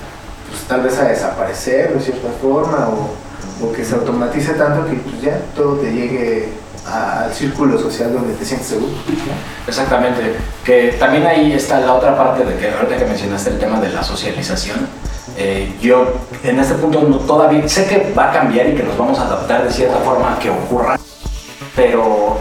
pues 0.48 0.62
tal 0.68 0.82
vez 0.82 0.96
a 0.98 1.04
desaparecer 1.04 1.92
de 1.94 2.00
cierta 2.00 2.28
forma 2.40 2.88
o, 2.88 3.66
o 3.66 3.72
que 3.72 3.84
se 3.84 3.94
automatice 3.94 4.52
tanto 4.54 4.86
que 4.88 4.94
pues 4.96 5.20
ya 5.20 5.40
todo 5.56 5.76
te 5.76 5.92
llegue 5.92 6.48
a- 6.86 7.24
al 7.24 7.32
círculo 7.34 7.76
social 7.78 8.12
donde 8.12 8.34
te 8.34 8.44
sientes 8.44 8.68
seguro. 8.68 8.92
Exactamente, 9.66 10.36
que 10.64 10.94
también 11.00 11.26
ahí 11.26 11.52
está 11.52 11.80
la 11.80 11.94
otra 11.94 12.16
parte 12.16 12.44
de 12.44 12.56
que 12.56 12.70
ahorita 12.70 12.96
que 12.98 13.04
mencionaste 13.06 13.50
el 13.50 13.58
tema 13.58 13.80
de 13.80 13.88
la 13.88 14.04
socialización, 14.04 14.86
eh, 15.36 15.74
yo 15.82 16.06
en 16.44 16.60
este 16.60 16.74
punto 16.74 17.02
no- 17.02 17.18
todavía 17.18 17.68
sé 17.68 17.86
que 17.86 18.14
va 18.16 18.30
a 18.30 18.32
cambiar 18.32 18.68
y 18.68 18.74
que 18.76 18.84
nos 18.84 18.96
vamos 18.96 19.18
a 19.18 19.22
adaptar 19.22 19.64
de 19.64 19.72
cierta 19.72 19.96
forma 19.98 20.34
a 20.34 20.38
que 20.38 20.50
ocurra, 20.50 20.96
pero 21.74 22.38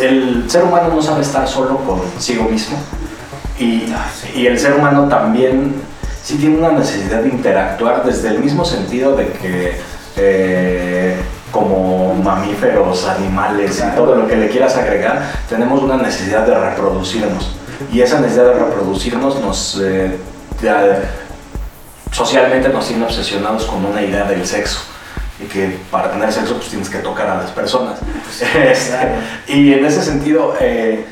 el 0.00 0.50
ser 0.50 0.64
humano 0.64 0.88
no 0.94 1.02
sabe 1.02 1.22
estar 1.22 1.46
solo 1.46 1.78
consigo 1.78 2.44
mismo. 2.44 2.76
Y, 3.58 3.84
y 4.34 4.46
el 4.46 4.58
ser 4.58 4.74
humano 4.74 5.08
también 5.08 5.74
sí 6.22 6.36
tiene 6.36 6.58
una 6.58 6.72
necesidad 6.72 7.22
de 7.22 7.28
interactuar 7.28 8.04
desde 8.04 8.28
el 8.28 8.40
mismo 8.40 8.64
sentido 8.64 9.16
de 9.16 9.28
que 9.28 9.76
eh, 10.16 11.16
como 11.52 12.14
mamíferos, 12.14 13.06
animales 13.06 13.82
y 13.82 13.96
todo 13.96 14.16
lo 14.16 14.26
que 14.26 14.36
le 14.36 14.48
quieras 14.48 14.76
agregar, 14.76 15.22
tenemos 15.48 15.82
una 15.82 15.96
necesidad 15.96 16.46
de 16.46 16.54
reproducirnos. 16.54 17.56
Y 17.92 18.00
esa 18.00 18.20
necesidad 18.20 18.54
de 18.54 18.64
reproducirnos 18.64 19.40
nos 19.40 19.80
eh, 19.82 20.18
socialmente 22.10 22.68
nos 22.70 22.88
tiene 22.88 23.04
obsesionados 23.04 23.64
con 23.66 23.84
una 23.84 24.02
idea 24.02 24.24
del 24.24 24.46
sexo 24.46 24.80
y 25.40 25.44
que 25.44 25.76
para 25.90 26.10
tener 26.10 26.32
sexo 26.32 26.54
pues 26.56 26.68
tienes 26.68 26.88
que 26.88 26.98
tocar 26.98 27.28
a 27.28 27.36
las 27.36 27.50
personas. 27.50 27.98
Este, 28.56 28.96
y 29.48 29.72
en 29.74 29.84
ese 29.84 30.02
sentido, 30.02 30.54
eh, 30.60 31.04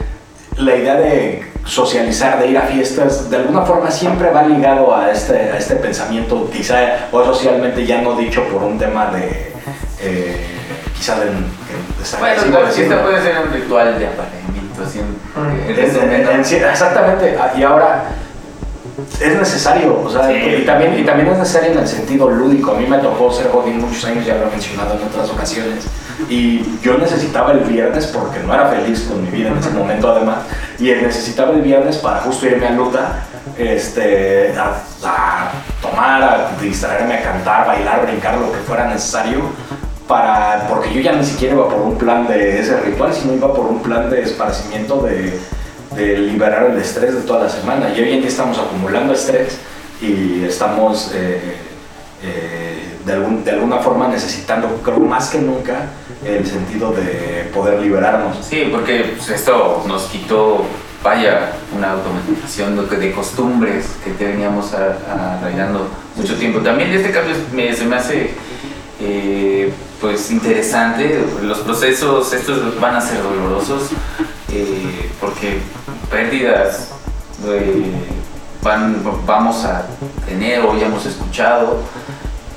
la 0.57 0.77
idea 0.77 0.95
de 0.97 1.51
socializar, 1.65 2.39
de 2.39 2.49
ir 2.49 2.59
a 2.59 2.63
fiestas, 2.63 3.31
de 3.31 3.37
alguna 3.37 3.63
forma 3.63 3.91
siempre 3.91 4.31
va 4.31 4.43
ligado 4.43 4.95
a 4.95 5.11
este, 5.11 5.35
a 5.51 5.57
este 5.59 5.77
pensamiento, 5.77 6.51
quizá 6.53 7.09
o 7.11 7.25
socialmente 7.25 7.87
ya 7.87 8.03
no 8.03 8.15
dicho 8.17 8.43
por 8.45 8.63
un 8.63 8.79
tema 8.79 9.07
de, 9.07 9.53
eh, 10.01 10.37
quizá 10.97 11.19
de, 11.21 11.27
de 11.27 12.03
estar 12.03 12.21
Bueno, 12.21 12.61
la 12.61 12.69
fiesta 12.71 13.03
puede 13.03 13.23
ser 13.23 13.39
un 13.47 13.53
ritual 13.53 13.99
de 13.99 14.07
apareamiento, 14.07 14.83
así, 14.85 14.99
en 15.01 15.75
En- 15.79 16.29
en- 16.29 16.45
sí, 16.45 16.57
exactamente, 16.57 17.37
y 17.57 17.63
ahora 17.63 18.05
es 19.21 19.37
necesario, 19.37 20.01
o 20.05 20.11
sea, 20.11 20.29
Sí. 20.29 20.63
y, 20.63 20.65
también, 20.65 20.99
y 20.99 21.05
también 21.05 21.29
es 21.31 21.39
necesario 21.39 21.73
en 21.73 21.79
el 21.79 21.89
sentido 21.89 22.31
lúdico. 22.31 22.73
A 22.73 22.75
mí 22.75 22.87
me 22.87 22.99
tocó 22.99 23.33
ser 23.33 23.49
godín 23.49 23.81
muchos 23.81 24.05
años, 24.05 24.25
ya 24.25 24.35
lo 24.35 24.47
he 24.47 24.51
mencionado 24.51 24.95
en 24.95 25.03
otras 25.07 25.29
ocasiones, 25.31 25.85
y 26.29 26.79
yo 26.81 26.97
necesitaba 26.99 27.53
el 27.53 27.61
viernes 27.61 28.07
porque 28.07 28.39
no 28.41 28.55
era 28.55 28.67
feliz 28.69 29.07
con 29.09 29.23
mi 29.25 29.31
vida 29.31 29.49
en 29.49 29.59
ese 29.59 29.71
momento 29.71 30.11
además, 30.11 30.39
y 30.79 30.85
necesitaba 30.85 31.53
el 31.53 31.63
viernes 31.63 31.97
para 31.99 32.21
justo 32.21 32.47
irme 32.47 32.67
a 32.69 32.71
Luta, 32.71 33.25
este, 33.59 34.55
a, 34.57 34.75
a 35.05 35.51
tomar, 35.83 36.23
a 36.23 36.51
distraerme, 36.61 37.15
a 37.15 37.23
cantar, 37.23 37.67
bailar, 37.67 38.07
brincar, 38.07 38.39
lo 38.39 38.53
que 38.53 38.59
fuera 38.59 38.87
necesario. 38.89 39.41
Para, 40.07 40.67
porque 40.69 40.93
yo 40.93 41.01
ya 41.01 41.13
ni 41.13 41.25
siquiera 41.25 41.55
iba 41.55 41.67
por 41.67 41.81
un 41.81 41.97
plan 41.97 42.27
de 42.29 42.61
ese 42.61 42.79
ritual, 42.81 43.15
sino 43.15 43.33
iba 43.33 43.55
por 43.55 43.65
un 43.65 43.81
plan 43.83 44.11
de 44.11 44.21
esparcimiento, 44.21 45.01
de, 45.01 45.41
de 45.95 46.19
liberar 46.19 46.71
el 46.71 46.79
estrés 46.79 47.15
de 47.15 47.21
toda 47.23 47.45
la 47.45 47.49
semana. 47.51 47.91
Y 47.95 48.01
hoy 48.01 48.13
en 48.13 48.21
día 48.21 48.29
estamos 48.29 48.59
acumulando 48.59 49.13
estrés 49.15 49.59
y 50.01 50.45
estamos 50.45 51.11
eh, 51.15 51.41
eh, 52.23 52.79
de, 53.05 53.13
algún- 53.13 53.45
de 53.45 53.51
alguna 53.53 53.79
forma 53.79 54.09
necesitando, 54.09 54.81
creo 54.83 54.99
más 55.01 55.29
que 55.31 55.39
nunca, 55.39 55.87
el 56.25 56.47
sentido 56.47 56.93
de 56.93 57.51
poder 57.53 57.81
liberarnos. 57.81 58.39
Sí, 58.45 58.69
porque 58.71 59.15
pues, 59.17 59.29
esto 59.31 59.85
nos 59.87 60.05
quitó, 60.05 60.65
vaya, 61.03 61.53
una 61.77 61.93
automatización 61.93 62.89
de, 62.89 63.13
costumbres 63.13 63.87
que 64.03 64.11
te 64.13 64.27
veníamos 64.27 64.73
a- 64.75 65.37
arraigando 65.39 65.87
mucho 66.17 66.35
tiempo. 66.37 66.61
También 66.61 66.91
este 66.93 67.11
cambio 67.11 67.35
me- 67.53 67.75
se 67.75 67.85
me 67.85 67.97
hace 67.97 68.31
eh, 69.01 69.71
pues 70.01 70.31
interesante. 70.31 71.25
Los 71.43 71.59
procesos 71.59 72.33
estos 72.33 72.81
van 72.81 72.97
a 72.97 73.01
ser 73.01 73.23
dolorosos 73.23 73.91
eh, 74.55 75.11
porque 75.21 75.59
pérdidas 76.11 76.89
eh, 77.47 77.85
van, 78.63 79.03
vamos 79.27 79.65
a 79.65 79.87
tener 80.27 80.61
o 80.61 80.77
ya 80.77 80.87
hemos 80.87 81.05
escuchado. 81.07 81.81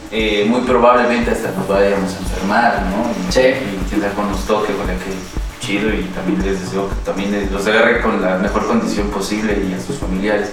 Eh, 0.09 0.45
muy 0.47 0.61
probablemente 0.61 1.31
hasta 1.31 1.51
nos 1.51 1.67
vayamos 1.67 2.13
a 2.13 2.17
enfermar, 2.19 2.81
¿no? 2.83 3.11
Y, 3.27 3.31
Sí. 3.31 3.39
y 3.41 3.89
que 3.89 3.97
nos 3.97 4.45
toque 4.45 4.71
que 4.73 5.65
chido 5.65 5.93
y 5.93 6.03
también 6.15 6.41
les 6.45 6.61
deseo 6.61 6.87
que 6.87 6.95
también 7.03 7.49
los 7.51 7.67
agarre 7.67 8.01
con 8.01 8.21
la 8.21 8.37
mejor 8.37 8.67
condición 8.67 9.09
posible 9.09 9.65
y 9.69 9.73
a 9.73 9.81
sus 9.81 9.97
familiares. 9.97 10.49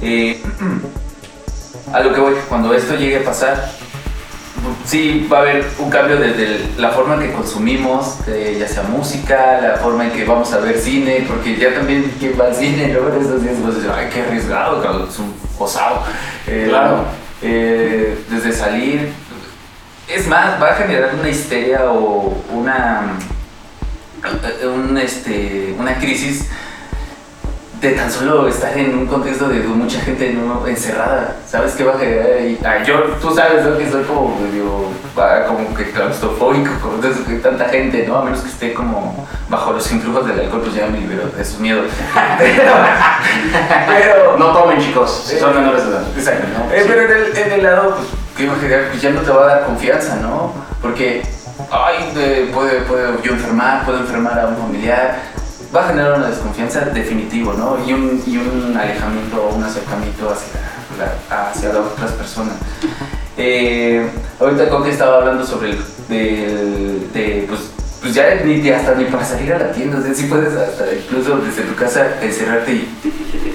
Eh, 0.00 0.40
a 1.92 2.00
lo 2.00 2.12
que 2.12 2.20
voy, 2.20 2.34
cuando 2.48 2.72
esto 2.72 2.94
llegue 2.94 3.18
a 3.18 3.24
pasar, 3.24 3.72
sí 4.84 5.26
va 5.32 5.38
a 5.38 5.40
haber 5.42 5.64
un 5.78 5.90
cambio 5.90 6.16
desde 6.16 6.60
la 6.78 6.90
forma 6.90 7.14
en 7.14 7.20
que 7.20 7.32
consumimos, 7.32 8.18
eh, 8.28 8.56
ya 8.58 8.68
sea 8.68 8.82
música, 8.84 9.60
la 9.60 9.76
forma 9.76 10.04
en 10.06 10.12
que 10.12 10.24
vamos 10.24 10.52
a 10.52 10.58
ver 10.58 10.78
cine, 10.78 11.24
porque 11.28 11.56
ya 11.56 11.74
también 11.74 12.12
quien 12.18 12.38
va 12.38 12.46
al 12.46 12.54
cine, 12.54 12.88
¿no? 12.88 13.08
En 13.14 13.20
estos 13.20 13.42
días 13.42 13.74
decir, 13.74 13.90
ay, 13.94 14.08
qué 14.12 14.22
arriesgado, 14.22 14.82
cabrón, 14.82 15.08
es 15.10 15.18
un 15.18 15.34
osado. 15.58 16.02
Eh, 16.46 16.66
Claro. 16.68 17.04
eh, 17.42 18.18
desde 18.30 18.52
salir, 18.52 19.12
es 20.08 20.26
más, 20.28 20.60
va 20.62 20.72
a 20.72 20.74
generar 20.74 21.14
una 21.18 21.28
histeria 21.28 21.84
o 21.90 22.34
una, 22.52 23.14
un, 24.64 24.98
este, 24.98 25.74
una 25.78 25.98
crisis 25.98 26.48
de 27.84 27.90
tan 27.90 28.10
solo 28.10 28.48
estar 28.48 28.76
en 28.78 28.96
un 28.96 29.06
contexto 29.06 29.46
de 29.48 29.60
mucha 29.60 30.00
gente 30.00 30.32
¿no? 30.32 30.66
encerrada, 30.66 31.36
¿sabes 31.46 31.74
qué 31.74 31.84
va 31.84 31.92
a 31.94 31.98
generar 31.98 32.26
ahí? 32.38 32.58
Ah, 32.64 32.82
yo, 32.82 33.00
tú 33.20 33.34
sabes 33.34 33.64
¿no? 33.64 33.76
que 33.76 33.90
soy 33.90 34.02
como 34.04 34.34
medio, 34.40 34.86
ah, 35.18 35.44
como 35.46 35.74
que 35.74 35.90
claustrofóbico, 35.90 36.70
como 36.80 36.98
que 37.00 37.34
tanta 37.42 37.68
gente, 37.68 38.06
¿no? 38.08 38.16
A 38.18 38.24
menos 38.24 38.40
que 38.40 38.48
esté 38.48 38.72
como 38.72 39.26
bajo 39.50 39.72
los 39.72 39.92
influjos 39.92 40.26
del 40.26 40.40
alcohol, 40.40 40.62
pues 40.62 40.74
ya 40.74 40.86
me 40.86 40.98
libero 40.98 41.28
de 41.28 41.42
esos 41.42 41.60
miedos. 41.60 41.86
Pero, 42.38 42.62
pero 43.86 44.36
No 44.38 44.46
tomen 44.52 44.78
chicos, 44.80 45.24
si 45.26 45.38
son 45.38 45.54
menores 45.54 45.84
de 45.84 45.90
edad. 45.90 46.02
Exacto, 46.16 46.46
¿no? 46.58 46.72
Eh, 46.74 46.80
Sí. 46.82 46.88
Pero 46.88 47.02
en 47.02 47.10
el, 47.10 47.36
en 47.36 47.52
el 47.52 47.62
lado, 47.62 47.96
pues, 47.96 48.08
¿qué 48.36 48.46
va 48.46 48.54
a 48.54 48.56
generar? 48.56 48.88
Pues 48.90 49.02
ya 49.02 49.10
no 49.10 49.20
te 49.20 49.30
va 49.30 49.42
a 49.42 49.46
dar 49.46 49.64
confianza, 49.66 50.16
¿no? 50.16 50.52
Porque, 50.80 51.22
ay, 51.70 52.10
de- 52.14 52.50
puede, 52.52 52.80
puede 52.82 53.08
yo 53.22 53.32
enfermar, 53.32 53.84
puedo 53.84 53.98
enfermar 53.98 54.38
a 54.40 54.46
un 54.46 54.56
familiar. 54.56 55.18
Va 55.74 55.84
a 55.84 55.88
generar 55.88 56.18
una 56.18 56.28
desconfianza 56.28 56.80
definitivo, 56.86 57.52
¿no? 57.54 57.78
Y 57.86 57.92
un, 57.92 58.22
y 58.26 58.36
un 58.36 58.76
alejamiento, 58.76 59.50
un 59.56 59.64
acercamiento 59.64 60.30
hacia, 60.30 60.60
la- 60.98 61.48
hacia 61.50 61.68
las 61.70 61.78
otras 61.78 62.12
personas. 62.12 62.54
Eh, 63.36 64.08
ahorita 64.38 64.68
Coque 64.68 64.90
estaba 64.90 65.16
hablando 65.18 65.44
sobre 65.44 65.70
el, 65.70 65.78
del- 66.08 67.12
de, 67.12 67.44
pues, 67.48 67.60
pues 68.00 68.14
ya 68.14 68.34
ni 68.44 68.58
ni 68.58 68.68
hasta 68.70 68.94
ni 68.94 69.04
para 69.06 69.24
salir 69.24 69.52
a 69.54 69.58
la 69.58 69.72
tienda, 69.72 69.98
o 69.98 70.02
sea, 70.02 70.14
sí 70.14 70.26
puedes 70.26 70.54
hasta 70.54 70.84
incluso 70.94 71.38
desde 71.38 71.62
tu 71.62 71.74
casa 71.74 72.06
encerrarte 72.22 72.72
y, 72.72 72.88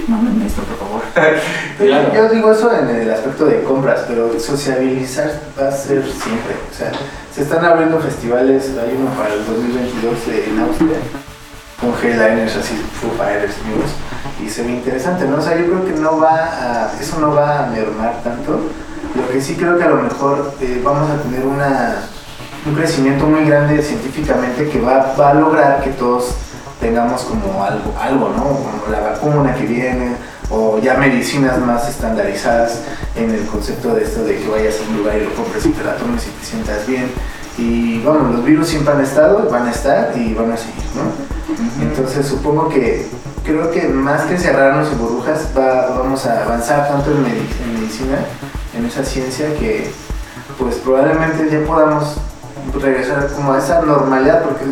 mámenme 0.07 0.47
esto, 0.47 0.61
por 0.63 0.77
favor. 0.77 1.01
Claro. 1.77 2.11
Yo 2.13 2.27
digo 2.29 2.51
eso 2.51 2.69
en 2.77 2.89
el 2.89 3.09
aspecto 3.11 3.45
de 3.45 3.63
compras, 3.63 4.01
pero 4.07 4.37
sociabilizar 4.37 5.31
va 5.57 5.69
a 5.69 5.71
ser 5.71 6.03
siempre. 6.03 6.55
O 6.69 6.75
sea, 6.77 6.91
se 7.33 7.43
están 7.43 7.63
abriendo 7.63 7.99
festivales, 8.01 8.71
hay 8.83 8.97
uno 8.99 9.09
para 9.11 9.33
el 9.33 9.45
2022 9.45 10.17
en 10.49 10.59
Austria, 10.59 10.97
con 11.79 11.93
headliners 12.03 12.55
así, 12.57 12.75
Foo 12.99 13.11
Fighters, 13.17 13.55
Muse, 13.65 13.93
y 14.43 14.49
se 14.49 14.63
ve 14.63 14.71
interesante, 14.71 15.25
¿no? 15.25 15.37
O 15.37 15.41
sea, 15.41 15.57
yo 15.57 15.65
creo 15.65 15.85
que 15.85 15.93
no 15.93 16.19
va 16.19 16.35
a, 16.35 16.91
eso 16.99 17.19
no 17.19 17.33
va 17.33 17.65
a 17.65 17.65
mermar 17.67 18.21
tanto. 18.23 18.59
Lo 19.15 19.27
que 19.29 19.41
sí 19.41 19.55
creo 19.55 19.77
que 19.77 19.83
a 19.83 19.89
lo 19.89 20.03
mejor 20.03 20.53
eh, 20.61 20.81
vamos 20.83 21.09
a 21.09 21.21
tener 21.21 21.45
una, 21.45 21.95
un 22.65 22.75
crecimiento 22.75 23.25
muy 23.25 23.45
grande 23.45 23.81
científicamente 23.81 24.69
que 24.69 24.79
va, 24.79 25.15
va 25.19 25.31
a 25.31 25.33
lograr 25.33 25.81
que 25.81 25.91
todos 25.91 26.35
tengamos 26.79 27.21
como 27.23 27.63
algo, 27.63 27.93
algo, 27.99 28.29
¿no? 28.29 28.43
Como 28.43 28.91
la 28.91 28.99
vacuna 28.99 29.55
que 29.55 29.65
viene, 29.65 30.15
o 30.49 30.79
ya 30.79 30.95
medicinas 30.95 31.59
más 31.59 31.87
estandarizadas 31.87 32.81
en 33.15 33.31
el 33.31 33.45
concepto 33.45 33.93
de 33.93 34.03
esto 34.03 34.23
de 34.23 34.37
que 34.37 34.49
vayas 34.49 34.75
a 34.79 34.89
un 34.89 34.97
lugar 34.97 35.17
y 35.17 35.25
lo 35.25 35.33
compres 35.33 35.65
y 35.65 35.69
te 35.69 35.83
la 35.83 35.95
tomes 35.95 36.25
y 36.25 36.29
te 36.29 36.45
sientas 36.45 36.87
bien. 36.87 37.11
Y 37.57 37.99
bueno, 37.99 38.29
los 38.29 38.43
virus 38.43 38.69
siempre 38.69 38.93
han 38.93 39.01
estado, 39.01 39.49
van 39.49 39.67
a 39.67 39.71
estar 39.71 40.13
y 40.15 40.33
van 40.33 40.51
a 40.51 40.57
seguir, 40.57 40.83
¿no? 40.95 41.38
Entonces 41.81 42.27
supongo 42.27 42.69
que 42.69 43.07
creo 43.43 43.71
que 43.71 43.87
más 43.87 44.21
que 44.23 44.35
encerrarnos 44.35 44.91
en 44.91 44.97
burbujas, 44.99 45.47
va- 45.57 45.89
vamos 45.97 46.25
a 46.25 46.43
avanzar 46.43 46.87
tanto 46.87 47.11
en, 47.11 47.23
medi- 47.25 47.63
en 47.63 47.79
medicina, 47.79 48.17
en 48.77 48.85
esa 48.85 49.03
ciencia, 49.03 49.47
que 49.57 49.89
pues 50.57 50.75
probablemente 50.75 51.49
ya 51.49 51.65
podamos 51.65 52.17
regresar 52.81 53.27
como 53.35 53.53
a 53.53 53.59
esa 53.59 53.81
normalidad, 53.81 54.43
porque 54.43 54.65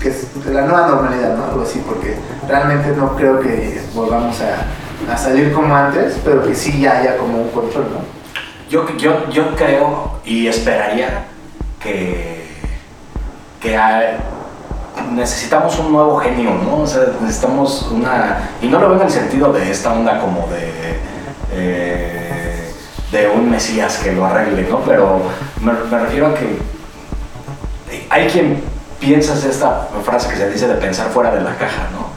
que 0.00 0.08
es 0.10 0.26
la 0.46 0.62
nueva 0.62 0.86
normalidad, 0.88 1.36
¿no? 1.36 1.44
Algo 1.46 1.62
así, 1.62 1.82
porque 1.86 2.16
realmente 2.48 2.90
no 2.96 3.16
creo 3.16 3.40
que 3.40 3.80
volvamos 3.94 4.36
a, 4.40 5.12
a 5.12 5.16
salir 5.16 5.52
como 5.52 5.74
antes, 5.74 6.16
pero 6.24 6.44
que 6.46 6.54
sí 6.54 6.80
ya 6.80 6.98
haya 6.98 7.16
como 7.18 7.42
un 7.42 7.50
control, 7.50 7.84
¿no? 7.92 8.18
Yo, 8.70 8.86
yo, 8.96 9.28
yo 9.30 9.54
creo 9.56 10.18
y 10.24 10.46
esperaría 10.46 11.24
que, 11.80 12.46
que 13.60 13.76
hay- 13.76 14.16
necesitamos 15.12 15.78
un 15.78 15.92
nuevo 15.92 16.16
genio, 16.18 16.50
¿no? 16.64 16.82
O 16.82 16.86
sea, 16.86 17.02
necesitamos 17.20 17.88
una... 17.92 18.50
Y 18.62 18.66
no 18.68 18.78
lo 18.78 18.88
veo 18.90 18.98
en 19.00 19.06
el 19.06 19.12
sentido 19.12 19.52
de 19.52 19.70
esta 19.70 19.92
onda 19.92 20.20
como 20.20 20.46
de... 20.48 20.98
eh, 21.52 22.74
de 23.12 23.26
un 23.28 23.50
mesías 23.50 23.96
que 23.98 24.12
lo 24.12 24.26
arregle, 24.26 24.68
¿no? 24.68 24.80
Pero 24.80 25.22
me, 25.62 25.72
refiero 25.72 26.26
a 26.26 26.34
que 26.34 26.58
hay 28.10 28.26
quien 28.28 28.62
piensa 29.00 29.32
esta 29.48 29.88
frase 30.04 30.28
que 30.28 30.36
se 30.36 30.50
dice 30.50 30.68
de 30.68 30.74
pensar 30.74 31.08
fuera 31.08 31.34
de 31.34 31.40
la 31.40 31.54
caja, 31.56 31.88
¿no? 31.92 32.08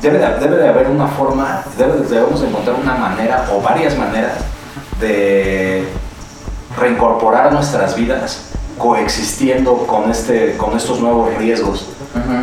Debe 0.00 0.18
de, 0.18 0.68
haber 0.68 0.88
una 0.88 1.06
forma, 1.06 1.62
debe 1.78 1.98
de- 1.98 2.08
debemos 2.08 2.40
de 2.40 2.48
encontrar 2.48 2.76
una 2.82 2.96
manera 2.96 3.46
o 3.52 3.60
varias 3.60 3.96
maneras 3.96 4.32
de 4.98 5.86
reincorporar 6.76 7.52
nuestras 7.52 7.94
vidas 7.94 8.51
coexistiendo 8.78 9.86
con, 9.86 10.10
este, 10.10 10.56
con 10.56 10.76
estos 10.76 11.00
nuevos 11.00 11.34
riesgos. 11.36 11.86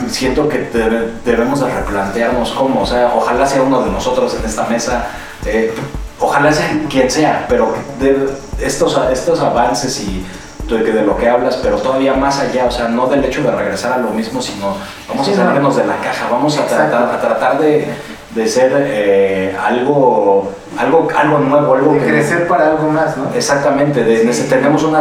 Siento 0.09 0.47
que 0.49 0.69
debe- 0.73 1.11
debemos 1.25 1.59
de 1.59 1.69
replantearnos 1.71 2.51
cómo, 2.51 2.81
o 2.81 2.85
sea, 2.85 3.13
ojalá 3.15 3.45
sea 3.45 3.61
uno 3.61 3.81
de 3.83 3.91
nosotros 3.91 4.35
en 4.39 4.45
esta 4.45 4.63
mesa, 4.65 5.07
eh, 5.45 5.73
ojalá 6.19 6.51
sea 6.51 6.69
quien 6.89 7.09
sea, 7.11 7.45
pero 7.47 7.73
de 7.99 8.29
estos, 8.59 8.99
estos 9.11 9.39
avances 9.41 9.99
y 10.01 10.25
de, 10.67 11.01
lo 11.03 11.17
que 11.17 11.27
hablas, 11.27 11.57
pero 11.63 11.77
todavía 11.77 12.13
más 12.13 12.39
allá, 12.39 12.65
o 12.65 12.71
sea, 12.71 12.87
no 12.87 13.07
del 13.07 13.23
hecho 13.25 13.41
de 13.41 13.49
regresar 13.51 13.93
a 13.93 13.97
lo 13.97 14.09
mismo, 14.11 14.39
sino 14.41 14.75
vamos 15.07 15.25
Sí, 15.25 15.33
a 15.33 15.37
no. 15.37 15.45
salirnos 15.45 15.75
de 15.75 15.85
la 15.87 15.97
caja, 15.97 16.27
vamos 16.31 16.57
a 16.57 16.61
Exacto. 16.63 16.89
tratar, 16.91 17.15
a 17.15 17.21
tratar 17.21 17.59
de, 17.59 17.87
de 18.35 18.47
ser 18.47 18.71
eh, 18.75 19.57
algo, 19.59 20.51
algo, 20.77 21.07
algo 21.15 21.39
nuevo, 21.39 21.73
algo 21.75 21.93
De 21.93 21.99
que- 21.99 22.05
crecer 22.07 22.47
para 22.47 22.67
algo 22.71 22.89
más, 22.89 23.17
¿no? 23.17 23.31
Exactamente, 23.33 24.03
de- 24.03 24.25
tenemos 24.49 24.83
una 24.83 24.99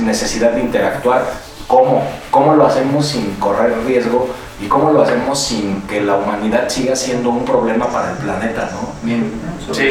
necesidad 0.00 0.52
de 0.52 0.60
interactuar. 0.60 1.24
¿Cómo? 1.66 2.02
¿Cómo 2.30 2.54
lo 2.54 2.66
hacemos 2.66 3.06
sin 3.06 3.34
correr 3.36 3.72
riesgo? 3.86 4.28
¿Y 4.60 4.66
cómo 4.68 4.90
lo 4.92 5.02
hacemos 5.02 5.38
sin 5.42 5.82
que 5.82 6.00
la 6.00 6.14
humanidad 6.16 6.68
siga 6.68 6.94
siendo 6.94 7.30
un 7.30 7.44
problema 7.44 7.86
para 7.88 8.12
el 8.12 8.16
planeta, 8.18 8.70
no? 8.72 8.92
Bien. 9.02 9.32
Sí. 9.72 9.90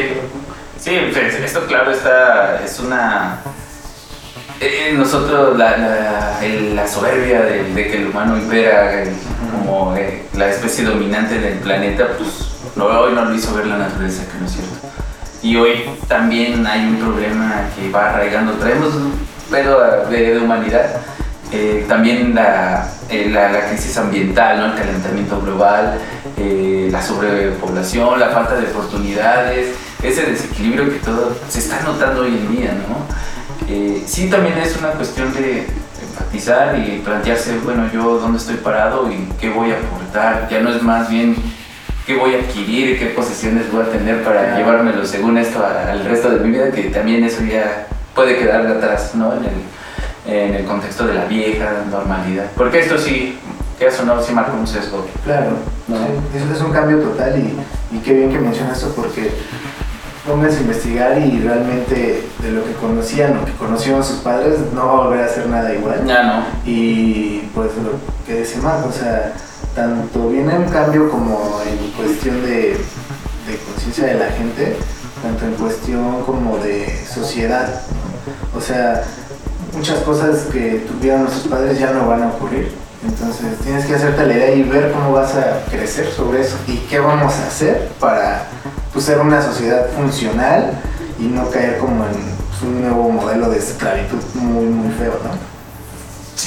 Sí, 0.78 0.92
pues, 1.12 1.34
esto 1.34 1.66
claro 1.66 1.90
está, 1.90 2.60
es 2.64 2.78
una... 2.80 3.38
eh, 4.60 4.94
nosotros 4.96 5.56
la, 5.58 5.76
la, 5.76 6.38
el- 6.44 6.74
la 6.76 6.86
soberbia 6.88 7.42
de, 7.42 7.72
de 7.74 7.88
que 7.90 7.96
el 7.98 8.06
humano 8.08 8.36
impera 8.36 9.02
el- 9.02 9.12
como 9.50 9.94
eh, 9.96 10.26
la 10.34 10.48
especie 10.48 10.84
dominante 10.84 11.38
del 11.38 11.58
planeta, 11.58 12.08
pues 12.18 12.30
no, 12.74 12.86
hoy 12.86 13.12
no 13.14 13.24
lo 13.26 13.34
hizo 13.34 13.54
ver 13.54 13.66
la 13.66 13.78
naturaleza, 13.78 14.24
que 14.30 14.38
no 14.38 14.46
es 14.46 14.52
cierto. 14.52 14.85
Y 15.46 15.54
hoy 15.54 15.84
también 16.08 16.66
hay 16.66 16.86
un 16.86 16.96
problema 16.96 17.68
que 17.76 17.88
va 17.88 18.10
arraigando, 18.10 18.54
traemos 18.54 18.92
un 18.96 19.12
de, 19.48 20.40
humanidad, 20.42 21.00
eh, 21.52 21.84
también 21.88 22.34
la, 22.34 22.90
eh, 23.08 23.30
la 23.32 23.68
crisis 23.68 23.96
ambiental, 23.96 24.58
¿no? 24.58 24.66
el 24.66 24.74
calentamiento 24.74 25.40
global, 25.40 26.00
eh, 26.36 26.88
la 26.90 27.00
sobrepoblación, 27.00 28.18
la 28.18 28.30
falta 28.30 28.56
de 28.56 28.66
oportunidades, 28.66 29.76
ese 30.02 30.22
desequilibrio 30.22 30.90
que 30.90 30.98
todo 30.98 31.36
se 31.48 31.60
está 31.60 31.80
notando 31.82 32.22
hoy 32.22 32.38
en 32.38 32.56
día, 32.56 32.72
¿no? 32.72 33.06
Eh, 33.72 34.02
sí, 34.04 34.28
también 34.28 34.58
es 34.58 34.76
una 34.76 34.88
cuestión 34.88 35.32
de 35.32 35.68
enfatizar 36.02 36.76
y 36.76 37.02
plantearse, 37.04 37.56
bueno, 37.58 37.88
yo 37.92 38.18
dónde 38.18 38.38
estoy 38.38 38.56
parado 38.56 39.08
y 39.12 39.28
qué 39.40 39.50
voy 39.50 39.70
a 39.70 39.76
aportar, 39.76 40.48
ya 40.50 40.58
no 40.58 40.70
es 40.70 40.82
más 40.82 41.08
bien 41.08 41.36
qué 42.06 42.16
voy 42.16 42.34
a 42.34 42.38
adquirir 42.38 42.98
qué 42.98 43.06
posesiones 43.06 43.70
voy 43.72 43.82
a 43.82 43.90
tener 43.90 44.22
para 44.22 44.56
llevármelo 44.56 45.04
según 45.04 45.36
esto 45.38 45.58
a- 45.64 45.90
al 45.90 46.04
resto 46.04 46.30
de 46.30 46.40
mi 46.40 46.50
vida, 46.50 46.70
que 46.70 46.84
también 46.84 47.24
eso 47.24 47.42
ya 47.42 47.86
puede 48.14 48.38
quedar 48.38 48.66
de 48.66 48.74
atrás, 48.74 49.10
¿no? 49.14 49.32
En 49.34 49.44
el, 49.44 50.32
en 50.34 50.54
el 50.54 50.64
contexto 50.64 51.06
de 51.06 51.14
la 51.14 51.24
vieja 51.24 51.70
normalidad. 51.90 52.46
Porque 52.56 52.80
esto 52.80 52.96
sí, 52.98 53.38
que 53.78 53.86
eso 53.88 54.04
no, 54.04 54.22
sí 54.22 54.32
marca 54.32 54.52
un 54.52 54.66
sesgo. 54.66 55.06
Claro, 55.24 55.50
No. 55.88 55.96
sí, 55.96 56.38
eso 56.38 56.54
es 56.54 56.60
un 56.62 56.72
cambio 56.72 56.98
total 56.98 57.36
y, 57.38 57.96
y 57.96 57.98
qué 58.00 58.12
bien 58.14 58.30
que 58.30 58.38
mencionas 58.38 58.78
eso 58.78 58.92
porque 58.96 59.30
pónganse 60.26 60.58
a 60.58 60.60
investigar 60.62 61.18
y 61.18 61.40
realmente 61.40 62.24
de 62.40 62.50
lo 62.50 62.64
que 62.64 62.72
conocían 62.72 63.36
o 63.36 63.44
que 63.44 63.52
conocieron 63.52 64.02
sus 64.02 64.16
padres 64.18 64.54
no 64.74 64.86
va 64.86 64.92
a 64.92 65.06
volver 65.08 65.24
a 65.24 65.28
ser 65.28 65.46
nada 65.48 65.72
igual. 65.74 66.04
Ya 66.06 66.22
no. 66.24 66.44
Y 66.64 67.48
pues 67.54 67.70
lo 67.76 67.92
que 68.26 68.40
decía 68.40 68.60
Marco, 68.62 68.88
o 68.88 68.92
sea, 68.92 69.32
tanto 69.76 70.30
viene 70.30 70.56
un 70.56 70.64
cambio 70.64 71.10
como 71.10 71.60
en 71.64 71.92
cuestión 71.92 72.42
de, 72.42 72.72
de 72.72 73.58
conciencia 73.66 74.06
de 74.06 74.14
la 74.14 74.30
gente, 74.30 74.76
tanto 75.22 75.44
en 75.44 75.52
cuestión 75.52 76.22
como 76.24 76.56
de 76.56 77.04
sociedad. 77.06 77.82
O 78.56 78.60
sea, 78.60 79.04
muchas 79.74 79.98
cosas 79.98 80.46
que 80.50 80.86
tuvieron 80.88 81.24
nuestros 81.24 81.46
padres 81.46 81.78
ya 81.78 81.92
no 81.92 82.08
van 82.08 82.22
a 82.22 82.28
ocurrir. 82.28 82.72
Entonces 83.06 83.58
tienes 83.62 83.84
que 83.84 83.94
hacerte 83.94 84.26
la 84.26 84.34
idea 84.34 84.54
y 84.54 84.62
ver 84.62 84.90
cómo 84.90 85.12
vas 85.12 85.34
a 85.34 85.64
crecer 85.70 86.10
sobre 86.10 86.40
eso 86.40 86.56
y 86.66 86.78
qué 86.88 86.98
vamos 86.98 87.34
a 87.34 87.46
hacer 87.46 87.88
para 88.00 88.46
pues, 88.92 89.04
ser 89.04 89.18
una 89.20 89.42
sociedad 89.42 89.90
funcional 89.90 90.72
y 91.18 91.24
no 91.24 91.48
caer 91.50 91.78
como 91.78 92.04
en 92.06 92.12
pues, 92.12 92.62
un 92.62 92.80
nuevo 92.80 93.10
modelo 93.10 93.50
de 93.50 93.58
esclavitud 93.58 94.18
muy, 94.34 94.64
muy 94.64 94.90
feo, 94.94 95.20
¿no? 95.22 95.56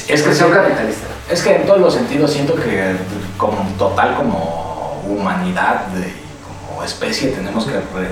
Es 0.07 0.21
que, 0.21 0.29
capitalista. 0.29 1.07
es 1.31 1.41
que 1.41 1.55
en 1.55 1.65
todos 1.65 1.79
los 1.79 1.93
sentidos 1.93 2.31
siento 2.31 2.55
que 2.55 2.95
como 3.39 3.57
total, 3.79 4.15
como 4.15 5.01
humanidad 5.07 5.85
y 5.97 6.67
como 6.67 6.83
especie 6.83 7.29
tenemos 7.29 7.65
que 7.65 7.71
re- 7.73 8.11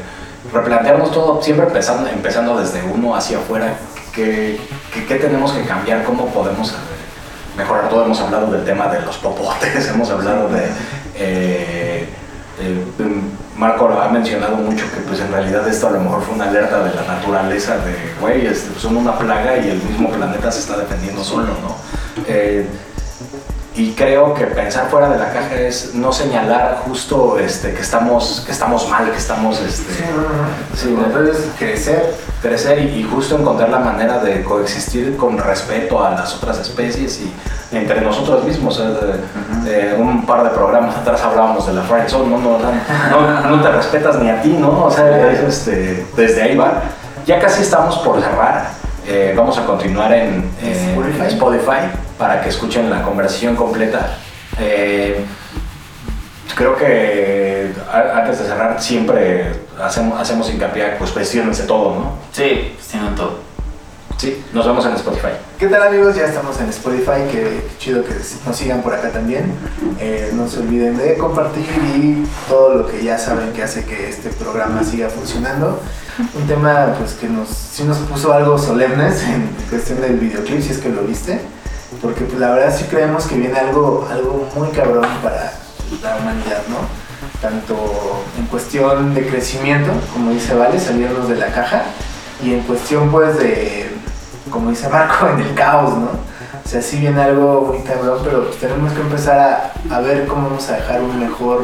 replantearnos 0.52 1.12
todo, 1.12 1.42
siempre 1.44 1.68
empezando, 1.68 2.10
empezando 2.10 2.58
desde 2.58 2.82
uno 2.84 3.14
hacia 3.16 3.38
afuera, 3.38 3.74
qué, 4.16 4.60
qué- 5.08 5.16
tenemos 5.16 5.52
que 5.52 5.62
cambiar, 5.66 6.04
cómo 6.06 6.28
podemos 6.28 6.74
mejorar 7.56 7.90
todo. 7.90 8.06
Hemos 8.06 8.20
hablado 8.22 8.50
del 8.52 8.64
tema 8.66 8.88
de 8.88 9.02
los 9.02 9.18
popotes, 9.18 9.88
hemos 9.94 10.10
hablado 10.10 10.48
de... 10.50 10.66
eh, 11.16 12.10
eh, 12.60 12.86
Marco 13.58 13.88
ha 13.90 14.08
mencionado 14.10 14.56
mucho 14.58 14.86
que 14.94 15.02
pues 15.02 15.20
en 15.20 15.32
realidad 15.32 15.68
esto 15.68 15.88
a 15.88 15.92
lo 15.92 16.00
mejor 16.00 16.22
fue 16.22 16.36
una 16.36 16.46
alerta 16.48 16.84
de 16.84 16.94
la 16.94 17.02
naturaleza 17.04 17.78
de, 17.78 18.14
güey, 18.22 18.46
este, 18.46 18.80
son 18.80 18.98
una 18.98 19.18
plaga 19.18 19.58
y 19.58 19.70
el 19.72 19.82
mismo 19.82 20.10
planeta 20.12 20.52
se 20.52 20.60
está 20.60 20.78
defendiendo 20.78 21.24
solo, 21.24 21.46
¿no? 21.48 21.76
Eh, 22.28 22.68
y 23.78 23.92
creo 23.94 24.34
que 24.34 24.46
pensar 24.48 24.90
fuera 24.90 25.08
de 25.10 25.20
la 25.20 25.32
caja 25.32 25.54
es 25.56 25.94
no 25.94 26.12
señalar 26.12 26.82
justo 26.86 27.38
este, 27.38 27.74
que, 27.74 27.82
estamos, 27.82 28.42
que 28.46 28.52
estamos 28.52 28.90
mal, 28.90 29.12
que 29.12 29.18
estamos... 29.18 29.62
Este, 29.62 29.94
Sí, 29.94 30.04
no, 30.16 30.22
no. 30.24 30.76
Sí, 30.76 30.98
Entonces, 31.06 31.46
crecer. 31.60 32.16
crecer 32.42 32.80
y, 32.80 33.00
y 33.00 33.04
justo 33.04 33.36
encontrar 33.38 33.70
la 33.70 33.80
manera 33.80 34.18
de 34.20 34.44
coexistir 34.44 35.16
con 35.16 35.38
respeto 35.38 36.04
a 36.04 36.10
las 36.12 36.34
otras 36.36 36.58
especies 36.60 37.22
y 37.22 37.32
entre 37.76 38.02
nosotros 38.02 38.44
mismos. 38.44 38.80
¿eh? 38.80 38.84
De- 39.64 39.68
de 39.68 39.94
un 39.96 40.26
par 40.26 40.44
de 40.44 40.50
programas 40.50 40.96
atrás 41.02 41.22
hablábamos 41.22 41.68
de 41.68 41.74
la 41.74 41.84
friend 41.84 42.08
zone, 42.10 42.30
¿no? 42.30 42.38
No, 42.40 42.58
no, 42.60 43.50
no 43.58 43.62
te 43.62 43.70
respetas 43.70 44.16
ni 44.18 44.30
a 44.30 44.42
ti, 44.42 44.50
¿no? 44.60 44.86
O 44.86 44.92
sea, 44.92 45.32
es, 45.32 45.40
este, 45.42 46.06
desde 46.16 46.42
ahí 46.42 46.56
va. 46.58 46.82
Ya 47.28 47.40
casi 47.40 47.62
estamos 47.62 47.98
por 48.00 48.20
cerrar. 48.22 48.70
Eh, 49.06 49.34
vamos 49.38 49.58
a 49.58 49.66
continuar 49.66 50.12
en, 50.14 50.50
en 50.62 50.72
Spotify. 50.72 51.26
Spotify 51.28 52.07
para 52.18 52.42
que 52.42 52.50
escuchen 52.50 52.90
la 52.90 53.04
conversación 53.04 53.56
completa. 53.56 54.18
Eh, 54.60 55.24
creo 56.56 56.76
que 56.76 57.72
antes 57.92 58.40
de 58.40 58.46
cerrar 58.46 58.82
siempre 58.82 59.52
hacemos, 59.82 60.20
hacemos 60.20 60.50
hincapié, 60.50 60.96
pues 60.98 61.12
cuestionense 61.12 61.64
todo, 61.64 61.96
¿no? 61.96 62.12
Sí, 62.32 62.76
tienen 62.90 63.16
todo. 63.16 63.48
Sí, 64.18 64.44
nos 64.52 64.66
vemos 64.66 64.84
en 64.88 64.94
Spotify. 64.94 65.28
¿Qué 65.60 65.68
tal 65.68 65.84
amigos? 65.84 66.16
Ya 66.16 66.26
estamos 66.26 66.60
en 66.60 66.70
Spotify, 66.70 67.30
que 67.32 67.40
qué 67.40 67.78
chido 67.78 68.04
que 68.04 68.16
nos 68.48 68.56
sigan 68.56 68.82
por 68.82 68.96
acá 68.96 69.12
también. 69.12 69.54
Eh, 70.00 70.32
no 70.34 70.48
se 70.48 70.60
olviden 70.60 70.98
de 70.98 71.18
compartir 71.18 71.68
y 71.96 72.26
todo 72.50 72.74
lo 72.74 72.88
que 72.88 73.04
ya 73.04 73.20
saben 73.20 73.54
que 73.54 73.62
hace 73.62 73.86
que 73.86 74.10
este 74.10 74.30
programa 74.30 74.84
siga 74.84 75.10
funcionando. 75.10 75.80
Un 76.34 76.48
tema 76.48 76.96
pues 76.98 77.14
que 77.14 77.30
nos, 77.30 77.50
sí 77.50 77.84
nos 77.84 77.98
puso 78.00 78.34
algo 78.34 78.58
solemnes 78.58 79.22
en 79.22 79.50
cuestión 79.70 80.02
del 80.02 80.18
videoclip, 80.18 80.62
si 80.62 80.72
es 80.72 80.80
que 80.80 80.90
lo 80.90 81.04
viste. 81.04 81.40
Porque 82.02 82.22
pues, 82.26 82.40
la 82.40 82.52
verdad 82.52 82.76
sí 82.78 82.86
creemos 82.90 83.26
que 83.28 83.36
viene 83.36 83.58
algo, 83.58 84.08
algo 84.12 84.48
muy 84.56 84.70
cabrón 84.70 85.08
para 85.24 85.54
la 86.04 86.18
humanidad, 86.18 86.62
¿no? 86.70 86.78
Tanto 87.42 87.76
en 88.38 88.46
cuestión 88.48 89.14
de 89.14 89.26
crecimiento, 89.28 89.92
como 90.14 90.32
dice 90.32 90.54
Vale, 90.56 90.80
salirnos 90.80 91.30
de 91.30 91.36
la 91.36 91.48
caja, 91.48 91.84
y 92.44 92.54
en 92.54 92.62
cuestión 92.62 93.10
pues 93.10 93.38
de, 93.40 93.90
como 94.50 94.70
dice 94.70 94.90
Marco, 94.90 95.28
en 95.34 95.40
el 95.42 95.54
caos, 95.56 95.98
¿no? 95.98 96.10
O 96.66 96.70
sea, 96.70 96.82
sí 96.82 96.98
viene 97.00 97.22
algo 97.22 97.62
muy 97.74 97.80
cabrón, 97.84 98.20
pero 98.24 98.44
pues 98.46 98.58
tenemos 98.58 98.92
que 98.92 99.00
empezar 99.00 99.40
a, 99.90 99.96
a 99.96 100.00
ver 100.02 100.26
cómo 100.28 100.50
vamos 100.50 100.68
a 100.70 100.76
dejar 100.76 101.02
un 101.02 101.18
mejor 101.18 101.62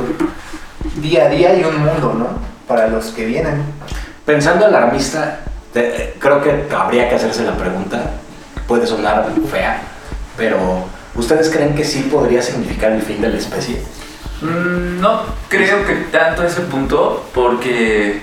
día 0.95 1.25
a 1.25 1.29
día 1.29 1.53
y 1.59 1.63
un 1.65 1.77
mundo, 1.79 2.13
¿no? 2.17 2.27
Para 2.67 2.88
los 2.88 3.07
que 3.07 3.25
vienen. 3.25 3.62
Pensando 4.25 4.65
alarmista, 4.65 5.39
te- 5.73 6.15
creo 6.19 6.41
que 6.41 6.67
habría 6.73 7.09
que 7.09 7.15
hacerse 7.15 7.43
la 7.43 7.57
pregunta. 7.57 8.12
Puede 8.65 8.88
sonar 8.88 9.27
fea, 9.51 9.81
pero 10.38 10.86
¿ustedes 11.15 11.50
creen 11.50 11.76
que 11.76 11.84
sí 11.84 12.10
podría 12.12 12.41
significar 12.41 12.91
el 12.91 13.02
fin 13.02 13.22
de 13.22 13.30
la 13.30 13.38
especie? 13.38 13.82
Mm, 14.41 15.00
no 15.00 15.22
creo 15.48 15.86
que 15.86 15.93
tanto 16.12 16.41
a 16.41 16.48
ese 16.48 16.62
punto, 16.62 17.24
porque 17.34 18.22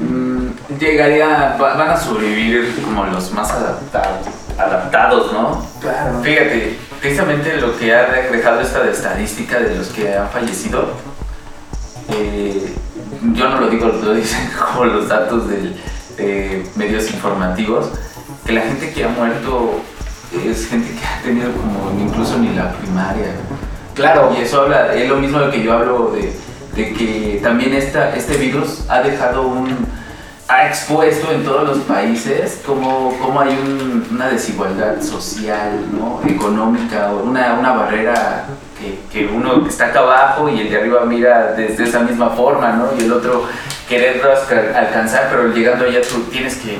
mm, 0.00 0.46
llegaría, 0.80 1.56
va- 1.60 1.74
van 1.74 1.90
a 1.90 1.96
sobrevivir 1.96 2.74
como 2.84 3.04
los 3.06 3.30
más 3.32 3.50
adaptados, 3.50 4.26
adaptados, 4.58 5.32
¿no? 5.32 5.64
Claro. 5.80 6.20
Fíjate, 6.22 6.76
precisamente 7.00 7.56
lo 7.60 7.76
que 7.78 7.94
ha 7.94 8.04
dejado 8.32 8.60
esta 8.60 8.88
estadística 8.88 9.60
de 9.60 9.76
los 9.76 9.88
que 9.88 10.16
han 10.16 10.28
fallecido, 10.30 10.86
eh, 12.10 12.74
yo 13.34 13.48
no 13.48 13.60
lo 13.60 13.68
digo, 13.68 13.88
lo 13.88 14.14
dicen 14.14 14.50
como 14.72 14.84
los 14.86 15.08
datos 15.08 15.48
de 15.48 15.74
medios 16.74 17.08
informativos, 17.12 17.90
que 18.44 18.52
la 18.52 18.62
gente 18.62 18.92
que 18.92 19.04
ha 19.04 19.08
muerto 19.08 19.80
es 20.32 20.68
gente 20.68 20.90
que 20.98 21.06
ha 21.06 21.22
tenido 21.22 21.50
como 21.52 21.90
incluso 22.00 22.38
ni 22.38 22.54
la 22.54 22.72
primaria. 22.72 23.32
Claro, 23.94 24.32
Y 24.38 24.42
eso 24.42 24.62
habla, 24.62 24.94
es 24.94 25.08
lo 25.08 25.16
mismo 25.16 25.40
de 25.40 25.50
que 25.50 25.62
yo 25.62 25.72
hablo 25.72 26.12
de, 26.14 26.32
de 26.76 26.92
que 26.92 27.40
también 27.42 27.74
esta, 27.74 28.14
este 28.14 28.36
virus 28.36 28.84
ha 28.88 29.00
dejado 29.02 29.42
un, 29.42 29.74
ha 30.46 30.66
expuesto 30.68 31.32
en 31.32 31.44
todos 31.44 31.66
los 31.68 31.78
países 31.78 32.60
como, 32.64 33.16
como 33.18 33.40
hay 33.40 33.48
un- 33.50 34.06
una 34.12 34.28
desigualdad 34.28 35.02
social, 35.02 35.80
¿no? 35.92 36.20
económica, 36.28 37.10
una, 37.12 37.54
una 37.54 37.72
barrera 37.72 38.44
que, 38.80 38.98
que 39.12 39.26
uno 39.26 39.66
está 39.66 39.86
acá 39.86 39.98
abajo 40.00 40.48
y 40.48 40.60
el 40.60 40.70
de 40.70 40.76
arriba 40.78 41.04
mira 41.04 41.52
desde 41.54 41.82
esa 41.84 41.98
misma 42.00 42.30
forma, 42.30 42.70
¿no? 42.72 42.88
y 42.98 43.02
el 43.04 43.12
otro 43.12 43.44
querer 43.88 44.22
alcanzar, 44.76 45.28
pero 45.30 45.48
llegando 45.48 45.86
allá 45.86 46.00
tú 46.02 46.20
tienes 46.30 46.54
que, 46.56 46.78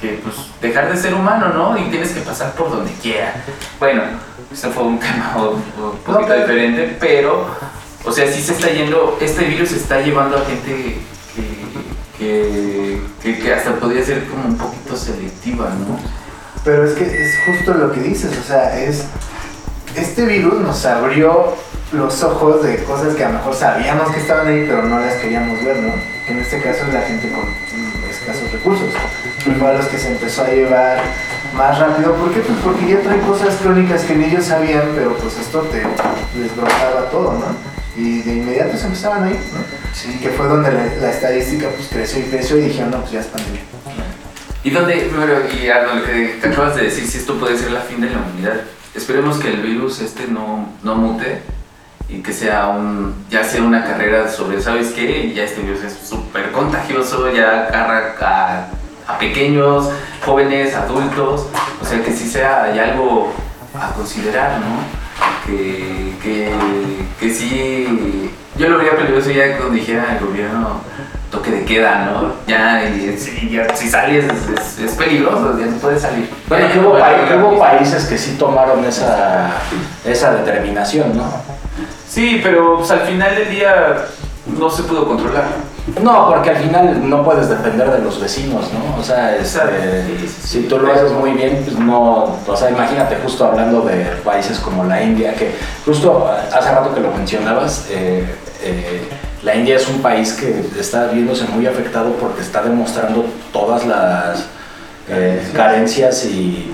que 0.00 0.20
pues, 0.22 0.36
dejar 0.60 0.92
de 0.92 0.96
ser 1.00 1.14
humano, 1.14 1.48
¿no? 1.48 1.76
Y 1.78 1.90
tienes 1.90 2.12
que 2.12 2.20
pasar 2.20 2.52
por 2.52 2.70
donde 2.70 2.92
quiera. 3.02 3.32
Bueno, 3.78 4.02
eso 4.52 4.70
fue 4.70 4.82
un 4.84 4.98
tema 4.98 5.34
un, 5.36 5.62
poquito 6.04 6.26
pero- 6.28 6.40
diferente, 6.40 6.96
pero 7.00 7.46
O 8.04 8.12
sea, 8.12 8.30
sí 8.30 8.40
se 8.40 8.52
está 8.52 8.68
yendo, 8.70 9.18
este 9.20 9.44
virus 9.44 9.72
está 9.72 10.00
llevando 10.00 10.36
a 10.36 10.44
gente 10.44 10.98
que, 12.18 13.00
que, 13.22 13.38
que 13.38 13.54
hasta 13.54 13.72
podría 13.76 14.04
ser 14.04 14.24
como 14.26 14.44
un 14.46 14.56
poquito 14.56 14.96
selectiva, 14.96 15.70
¿no? 15.70 15.98
Pero 16.64 16.84
es 16.84 16.94
que 16.94 17.04
es 17.04 17.34
justo 17.46 17.74
lo 17.74 17.92
que 17.92 18.00
dices, 18.00 18.36
o 18.38 18.42
sea, 18.46 18.78
es 18.78 19.04
este 19.96 20.24
virus 20.26 20.54
nos 20.60 20.84
abrió 20.84 21.54
los 21.92 22.22
ojos 22.22 22.62
de 22.62 22.82
cosas 22.84 23.14
que 23.14 23.24
a 23.24 23.28
lo 23.28 23.38
mejor 23.38 23.54
sabíamos 23.54 24.10
que 24.12 24.20
estaban 24.20 24.46
ahí, 24.48 24.64
pero 24.68 24.82
no 24.82 24.98
las 25.00 25.14
queríamos 25.14 25.64
ver, 25.64 25.76
¿no? 25.78 25.92
En 26.28 26.38
este 26.38 26.60
caso 26.60 26.84
es 26.86 26.92
la 26.92 27.00
gente 27.02 27.32
con 27.32 27.44
escasos 28.26 28.50
recursos. 28.52 28.88
Y 29.46 29.50
fue 29.50 29.70
a 29.70 29.74
los 29.74 29.86
que 29.86 29.98
se 29.98 30.08
empezó 30.08 30.42
a 30.42 30.48
llevar 30.48 30.98
más 31.54 31.78
rápido. 31.78 32.14
¿Por 32.14 32.32
qué? 32.32 32.40
Pues 32.40 32.58
porque 32.64 32.88
ya 32.88 33.00
trae 33.00 33.20
cosas 33.20 33.54
crónicas 33.56 34.02
que 34.02 34.16
ni 34.16 34.24
ellos 34.24 34.44
sabían, 34.44 34.82
pero 34.94 35.16
pues 35.16 35.38
esto 35.38 35.60
te 35.62 35.82
les 36.38 36.56
brotaba 36.56 37.08
todo, 37.10 37.32
¿no? 37.34 37.76
Y 37.96 38.22
de 38.22 38.32
inmediato 38.34 38.76
se 38.76 38.86
empezaban 38.86 39.24
ahí, 39.24 39.40
¿no? 39.52 39.60
Sí. 39.94 40.18
Que 40.20 40.30
fue 40.30 40.46
donde 40.46 40.72
la, 40.72 40.84
la 41.00 41.10
estadística 41.10 41.68
pues 41.70 41.88
creció 41.88 42.18
y 42.20 42.24
creció 42.24 42.58
y 42.58 42.62
dijeron, 42.62 42.90
no, 42.90 43.00
pues 43.00 43.12
ya 43.12 43.20
es 43.20 43.26
pandemia. 43.26 43.62
Y 44.64 44.70
donde, 44.70 45.10
y 45.62 45.68
a 45.68 45.82
lo 45.82 46.04
que 46.04 46.38
te 46.40 46.48
acabas 46.48 46.74
de 46.74 46.82
decir, 46.82 47.06
si 47.06 47.18
esto 47.18 47.38
puede 47.38 47.56
ser 47.56 47.70
la 47.70 47.82
fin 47.82 48.00
de 48.00 48.10
la 48.10 48.18
humanidad, 48.18 48.62
esperemos 48.94 49.38
que 49.38 49.50
el 49.50 49.62
virus 49.62 50.00
este 50.00 50.26
no, 50.26 50.68
no 50.82 50.96
mute 50.96 51.42
y 52.08 52.22
que 52.22 52.32
sea 52.32 52.68
un, 52.68 53.14
ya 53.30 53.42
sea 53.42 53.62
una 53.62 53.84
carrera 53.84 54.28
sobre, 54.28 54.60
¿sabes 54.60 54.92
qué? 54.92 55.32
Ya 55.34 55.42
este 55.44 55.60
virus 55.62 55.82
es 55.82 55.92
súper 56.08 56.52
contagioso, 56.52 57.30
ya 57.32 57.66
agarra 57.66 58.14
a, 58.20 59.12
a 59.12 59.18
pequeños, 59.18 59.90
jóvenes, 60.24 60.74
adultos, 60.74 61.46
o 61.82 61.84
sea 61.84 62.02
que 62.02 62.12
sí 62.12 62.28
sea 62.28 62.72
ya 62.74 62.84
algo 62.92 63.32
a 63.74 63.92
considerar, 63.92 64.58
¿no? 64.60 65.06
Que, 65.46 66.14
que, 66.22 66.50
que 67.20 67.30
sí, 67.34 68.30
yo 68.56 68.68
lo 68.68 68.78
vería 68.78 68.96
peligroso 68.96 69.30
ya 69.30 69.56
cuando 69.56 69.74
dijera 69.74 70.16
el 70.18 70.24
gobierno 70.26 70.80
toque 71.30 71.50
de 71.50 71.64
queda, 71.64 72.04
¿no? 72.06 72.32
Ya, 72.46 72.84
y, 72.88 73.18
ya 73.50 73.74
si 73.74 73.88
sales 73.88 74.24
es, 74.26 74.78
es, 74.78 74.92
peligroso, 74.94 75.58
ya 75.58 75.66
no 75.66 75.76
puedes 75.78 76.02
salir. 76.02 76.30
Bueno, 76.48 76.72
que 76.72 76.78
hubo, 76.78 76.98
pa- 76.98 77.36
hubo 77.36 77.58
países 77.58 78.04
que 78.06 78.16
sí 78.16 78.36
tomaron 78.38 78.84
esa, 78.84 79.50
esa 80.04 80.34
determinación, 80.34 81.16
¿no? 81.16 81.24
Sí, 82.16 82.40
pero 82.42 82.78
pues, 82.78 82.90
al 82.90 83.00
final 83.00 83.34
del 83.34 83.50
día 83.50 84.06
no 84.58 84.70
se 84.70 84.84
pudo 84.84 85.06
controlar. 85.06 85.44
No, 86.02 86.28
porque 86.30 86.48
al 86.48 86.56
final 86.56 87.10
no 87.10 87.22
puedes 87.22 87.50
depender 87.50 87.90
de 87.90 87.98
los 87.98 88.18
vecinos, 88.18 88.72
¿no? 88.72 88.98
O 88.98 89.04
sea, 89.04 89.36
este, 89.36 89.58
Exacto. 89.58 89.76
Sí, 90.06 90.16
sí, 90.20 90.28
sí. 90.28 90.48
si 90.48 90.62
tú 90.62 90.78
lo 90.78 90.90
haces 90.90 91.12
muy 91.12 91.32
bien, 91.32 91.60
pues 91.62 91.78
no, 91.78 92.38
o 92.46 92.56
sea, 92.56 92.70
imagínate 92.70 93.16
justo 93.22 93.44
hablando 93.44 93.82
de 93.82 93.96
países 94.24 94.58
como 94.60 94.84
la 94.84 95.02
India, 95.02 95.34
que 95.34 95.52
justo 95.84 96.26
hace 96.26 96.70
rato 96.70 96.94
que 96.94 97.00
lo 97.00 97.12
mencionabas, 97.12 97.84
eh, 97.90 98.24
eh, 98.62 99.08
la 99.42 99.54
India 99.54 99.76
es 99.76 99.86
un 99.86 100.00
país 100.00 100.32
que 100.32 100.64
está 100.80 101.08
viéndose 101.08 101.44
muy 101.48 101.66
afectado 101.66 102.12
porque 102.12 102.40
está 102.40 102.62
demostrando 102.62 103.26
todas 103.52 103.86
las 103.86 104.46
eh, 105.10 105.46
carencias 105.54 106.24
y, 106.24 106.72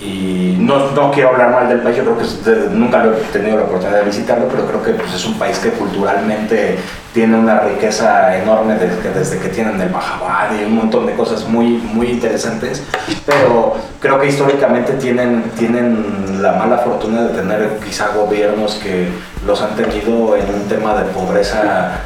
y 0.00 0.54
no, 0.60 0.92
no 0.92 1.10
quiero 1.10 1.30
hablar 1.30 1.50
mal 1.50 1.68
del 1.68 1.80
país, 1.80 1.96
yo 1.96 2.04
creo 2.04 2.18
que 2.18 2.50
de- 2.50 2.70
nunca 2.70 3.02
lo 3.04 3.14
he 3.14 3.20
tenido 3.32 3.56
la 3.56 3.64
oportunidad 3.64 3.98
de 3.98 4.04
visitarlo, 4.04 4.46
pero 4.48 4.64
creo 4.66 4.82
que 4.82 4.92
pues, 4.92 5.12
es 5.12 5.26
un 5.26 5.36
país 5.38 5.58
que 5.58 5.70
culturalmente 5.70 6.78
tiene 7.12 7.36
una 7.36 7.60
riqueza 7.60 8.36
enorme 8.36 8.74
desde 8.74 9.12
desde 9.12 9.38
que 9.38 9.48
tienen 9.48 9.80
el 9.80 9.90
Mahabad 9.90 10.50
y 10.60 10.64
un 10.64 10.76
montón 10.76 11.06
de 11.06 11.14
cosas 11.14 11.48
muy, 11.48 11.78
muy 11.92 12.08
interesantes, 12.10 12.84
pero 13.26 13.74
creo 14.00 14.20
que 14.20 14.28
históricamente 14.28 14.92
tienen, 14.92 15.42
tienen 15.58 16.40
la 16.42 16.52
mala 16.52 16.78
fortuna 16.78 17.22
de 17.22 17.30
tener 17.40 17.68
quizá 17.84 18.08
gobiernos 18.14 18.74
que 18.76 19.08
los 19.46 19.60
han 19.62 19.74
tenido 19.74 20.36
en 20.36 20.44
un 20.54 20.68
tema 20.68 20.94
de 20.94 21.04
pobreza 21.10 21.98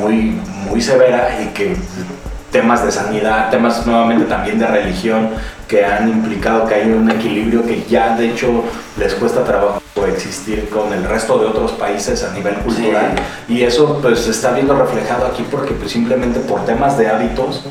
muy, 0.00 0.40
muy 0.70 0.80
severa 0.80 1.40
y 1.42 1.48
que 1.48 1.76
temas 2.52 2.84
de 2.84 2.92
sanidad, 2.92 3.50
temas 3.50 3.84
nuevamente 3.86 4.24
también 4.26 4.58
de 4.60 4.66
religión 4.68 5.30
que 5.68 5.84
han 5.84 6.08
implicado 6.08 6.66
que 6.66 6.74
hay 6.74 6.90
un 6.90 7.10
equilibrio 7.10 7.64
que 7.64 7.84
ya 7.84 8.16
de 8.16 8.30
hecho 8.30 8.64
les 8.96 9.14
cuesta 9.14 9.44
trabajo 9.44 9.82
coexistir 9.94 10.68
con 10.70 10.92
el 10.92 11.04
resto 11.04 11.38
de 11.38 11.46
otros 11.46 11.72
países 11.72 12.24
a 12.24 12.32
nivel 12.32 12.54
cultural. 12.56 13.14
Y 13.48 13.62
eso 13.62 13.98
pues 14.00 14.20
se 14.20 14.30
está 14.30 14.52
viendo 14.52 14.74
reflejado 14.74 15.26
aquí 15.26 15.44
porque 15.50 15.74
pues 15.74 15.92
simplemente 15.92 16.40
por 16.40 16.64
temas 16.64 16.96
de 16.96 17.08
hábitos 17.08 17.64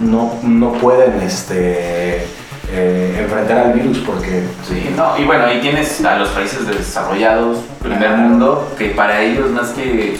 no, 0.00 0.38
no 0.42 0.72
pueden 0.72 1.20
este, 1.20 2.24
eh, 2.72 3.18
enfrentar 3.20 3.58
al 3.58 3.72
virus 3.74 3.98
porque 3.98 4.44
Sí, 4.66 4.90
no, 4.96 5.18
y 5.18 5.24
bueno, 5.24 5.44
ahí 5.44 5.60
tienes 5.60 6.02
a 6.04 6.16
los 6.16 6.30
países 6.30 6.66
desarrollados, 6.66 7.58
primer 7.82 8.10
mundo, 8.10 8.72
que 8.78 8.88
para 8.90 9.22
ellos 9.22 9.50
más 9.50 9.70
que 9.70 10.16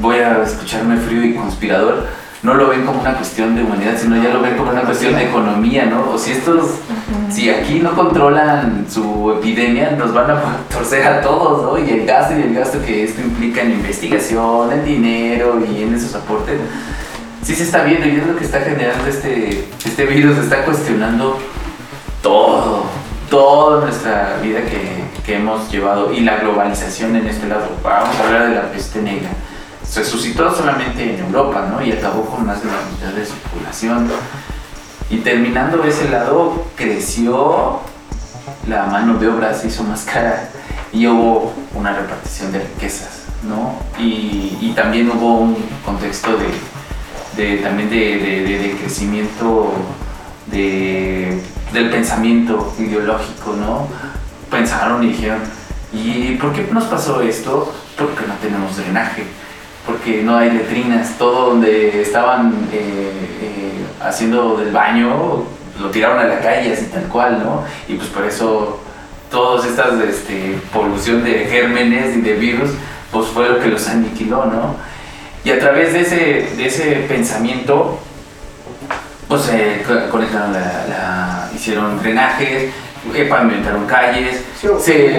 voy 0.00 0.16
a 0.16 0.42
escucharme 0.42 0.96
frío 0.96 1.24
y 1.24 1.34
conspirador, 1.34 2.06
no 2.44 2.52
lo 2.54 2.68
ven 2.68 2.84
como 2.84 3.00
una 3.00 3.14
cuestión 3.14 3.56
de 3.56 3.62
humanidad, 3.62 3.94
sino 3.98 4.22
ya 4.22 4.28
lo 4.28 4.42
ven 4.42 4.54
como 4.56 4.70
una 4.70 4.82
cuestión 4.82 5.14
de 5.14 5.24
economía, 5.24 5.86
¿no? 5.86 6.10
O 6.10 6.18
si 6.18 6.32
estos, 6.32 6.72
si 7.30 7.48
aquí 7.48 7.80
no 7.80 7.94
controlan 7.94 8.84
su 8.88 9.32
epidemia, 9.38 9.92
nos 9.92 10.12
van 10.12 10.30
a 10.30 10.40
torcer 10.70 11.06
a 11.06 11.22
todos, 11.22 11.62
¿no? 11.62 11.78
Y 11.78 11.90
el 11.90 12.06
gasto 12.06 12.38
y 12.38 12.42
el 12.42 12.54
gasto 12.54 12.82
que 12.84 13.04
esto 13.04 13.22
implica 13.22 13.62
en 13.62 13.72
investigación, 13.72 14.70
en 14.72 14.84
dinero 14.84 15.58
y 15.66 15.84
en 15.84 15.94
esos 15.94 16.14
aportes, 16.14 16.60
sí 17.42 17.54
se 17.54 17.62
está 17.62 17.82
viendo 17.82 18.06
y 18.06 18.16
es 18.16 18.26
lo 18.26 18.36
que 18.36 18.44
está 18.44 18.60
generando 18.60 19.06
este, 19.06 19.66
este 19.82 20.04
virus, 20.04 20.36
está 20.36 20.66
cuestionando 20.66 21.38
todo, 22.22 22.84
toda 23.30 23.86
nuestra 23.86 24.36
vida 24.42 24.60
que, 24.66 25.02
que 25.24 25.36
hemos 25.36 25.72
llevado 25.72 26.12
y 26.12 26.20
la 26.20 26.36
globalización 26.36 27.16
en 27.16 27.26
este 27.26 27.48
lado. 27.48 27.68
Vamos 27.82 28.14
a 28.16 28.26
hablar 28.26 28.48
de 28.50 28.54
la 28.54 28.70
peste 28.70 29.00
negra. 29.00 29.30
Se 29.88 30.04
suscitó 30.04 30.54
solamente 30.54 31.14
en 31.14 31.20
Europa, 31.24 31.68
¿no? 31.70 31.84
Y 31.84 31.92
acabó 31.92 32.24
con 32.26 32.46
más 32.46 32.62
de 32.62 32.68
la 32.70 32.78
mitad 32.90 33.12
de 33.12 33.24
su 33.24 33.34
población. 33.34 34.08
Y 35.10 35.18
terminando 35.18 35.84
ese 35.84 36.08
lado, 36.08 36.64
creció 36.76 37.80
la 38.68 38.86
mano 38.86 39.18
de 39.18 39.28
obra, 39.28 39.54
se 39.54 39.68
hizo 39.68 39.82
más 39.84 40.02
cara 40.04 40.48
y 40.92 41.06
hubo 41.06 41.52
una 41.74 41.92
repartición 41.92 42.50
de 42.52 42.60
riquezas, 42.60 43.24
¿no? 43.42 43.74
Y, 43.98 44.72
también 44.74 45.08
hubo 45.10 45.38
un 45.38 45.56
contexto 45.84 46.30
de, 46.36 46.48
de 47.36 47.58
también 47.58 47.88
de, 47.90 47.96
de- 47.96 48.42
de- 48.42 48.58
de 48.58 48.76
crecimiento 48.76 49.72
de, 50.46 51.40
del 51.72 51.90
pensamiento 51.90 52.72
ideológico, 52.78 53.54
¿no? 53.58 53.86
Pensaron 54.50 55.04
y 55.04 55.08
dijeron, 55.08 55.38
¿y 55.92 56.32
por 56.36 56.52
qué 56.52 56.66
nos 56.72 56.84
pasó 56.84 57.20
esto? 57.22 57.72
Porque 57.96 58.26
no 58.26 58.34
tenemos 58.42 58.76
drenaje, 58.76 59.24
porque 59.86 60.22
no 60.22 60.36
hay 60.36 60.50
letrinas, 60.50 61.16
todo 61.18 61.50
donde 61.50 62.00
estaban 62.02 62.68
eh, 62.72 63.10
eh, 63.42 63.84
haciendo 64.02 64.56
del 64.56 64.72
baño 64.72 65.44
lo 65.80 65.90
tiraron 65.90 66.18
a 66.18 66.24
la 66.24 66.38
calle 66.40 66.72
así 66.72 66.86
tal 66.86 67.02
cual, 67.04 67.42
¿no? 67.44 67.64
Y 67.88 67.94
pues 67.96 68.08
por 68.08 68.24
eso 68.24 68.80
todas 69.30 69.66
estas 69.66 70.00
este, 70.00 70.56
polución 70.72 71.24
de 71.24 71.46
gérmenes 71.50 72.16
y 72.16 72.20
de 72.20 72.34
virus, 72.34 72.70
pues 73.10 73.26
fue 73.26 73.48
lo 73.48 73.58
que 73.58 73.66
los 73.68 73.86
aniquiló, 73.88 74.46
¿no? 74.46 74.76
Y 75.44 75.50
a 75.50 75.58
través 75.58 75.92
de 75.92 76.00
ese, 76.02 76.56
de 76.56 76.66
ese 76.66 76.84
pensamiento, 77.08 77.98
pues 79.28 79.48
eh, 79.52 79.82
co- 79.86 80.10
conectaron 80.10 80.52
la, 80.52 80.60
la- 80.88 81.50
hicieron 81.54 82.00
drenajes, 82.00 82.70
pavimentaron 83.28 83.84
calles, 83.86 84.42
Sí, 84.58 84.68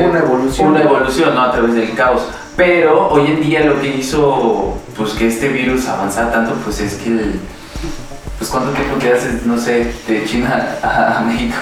una 0.03 0.19
evolución. 0.19 0.69
una 0.69 0.81
evolución, 0.81 1.35
¿no? 1.35 1.41
A 1.43 1.51
través 1.51 1.75
del 1.75 1.93
caos. 1.93 2.23
Pero 2.55 3.09
hoy 3.09 3.27
en 3.27 3.41
día 3.41 3.61
lo 3.65 3.81
que 3.81 3.87
hizo, 3.87 4.77
pues 4.97 5.11
que 5.13 5.27
este 5.27 5.49
virus 5.49 5.87
avanzara 5.87 6.31
tanto, 6.31 6.53
pues 6.63 6.79
es 6.79 6.93
que 6.95 7.09
el, 7.09 7.39
pues 8.37 8.49
cuánto 8.49 8.71
tiempo 8.71 8.95
te 8.97 9.11
haces, 9.11 9.45
no 9.45 9.57
sé, 9.57 9.93
de 10.07 10.25
China 10.25 10.77
a, 10.81 11.17
a 11.17 11.21
México. 11.21 11.55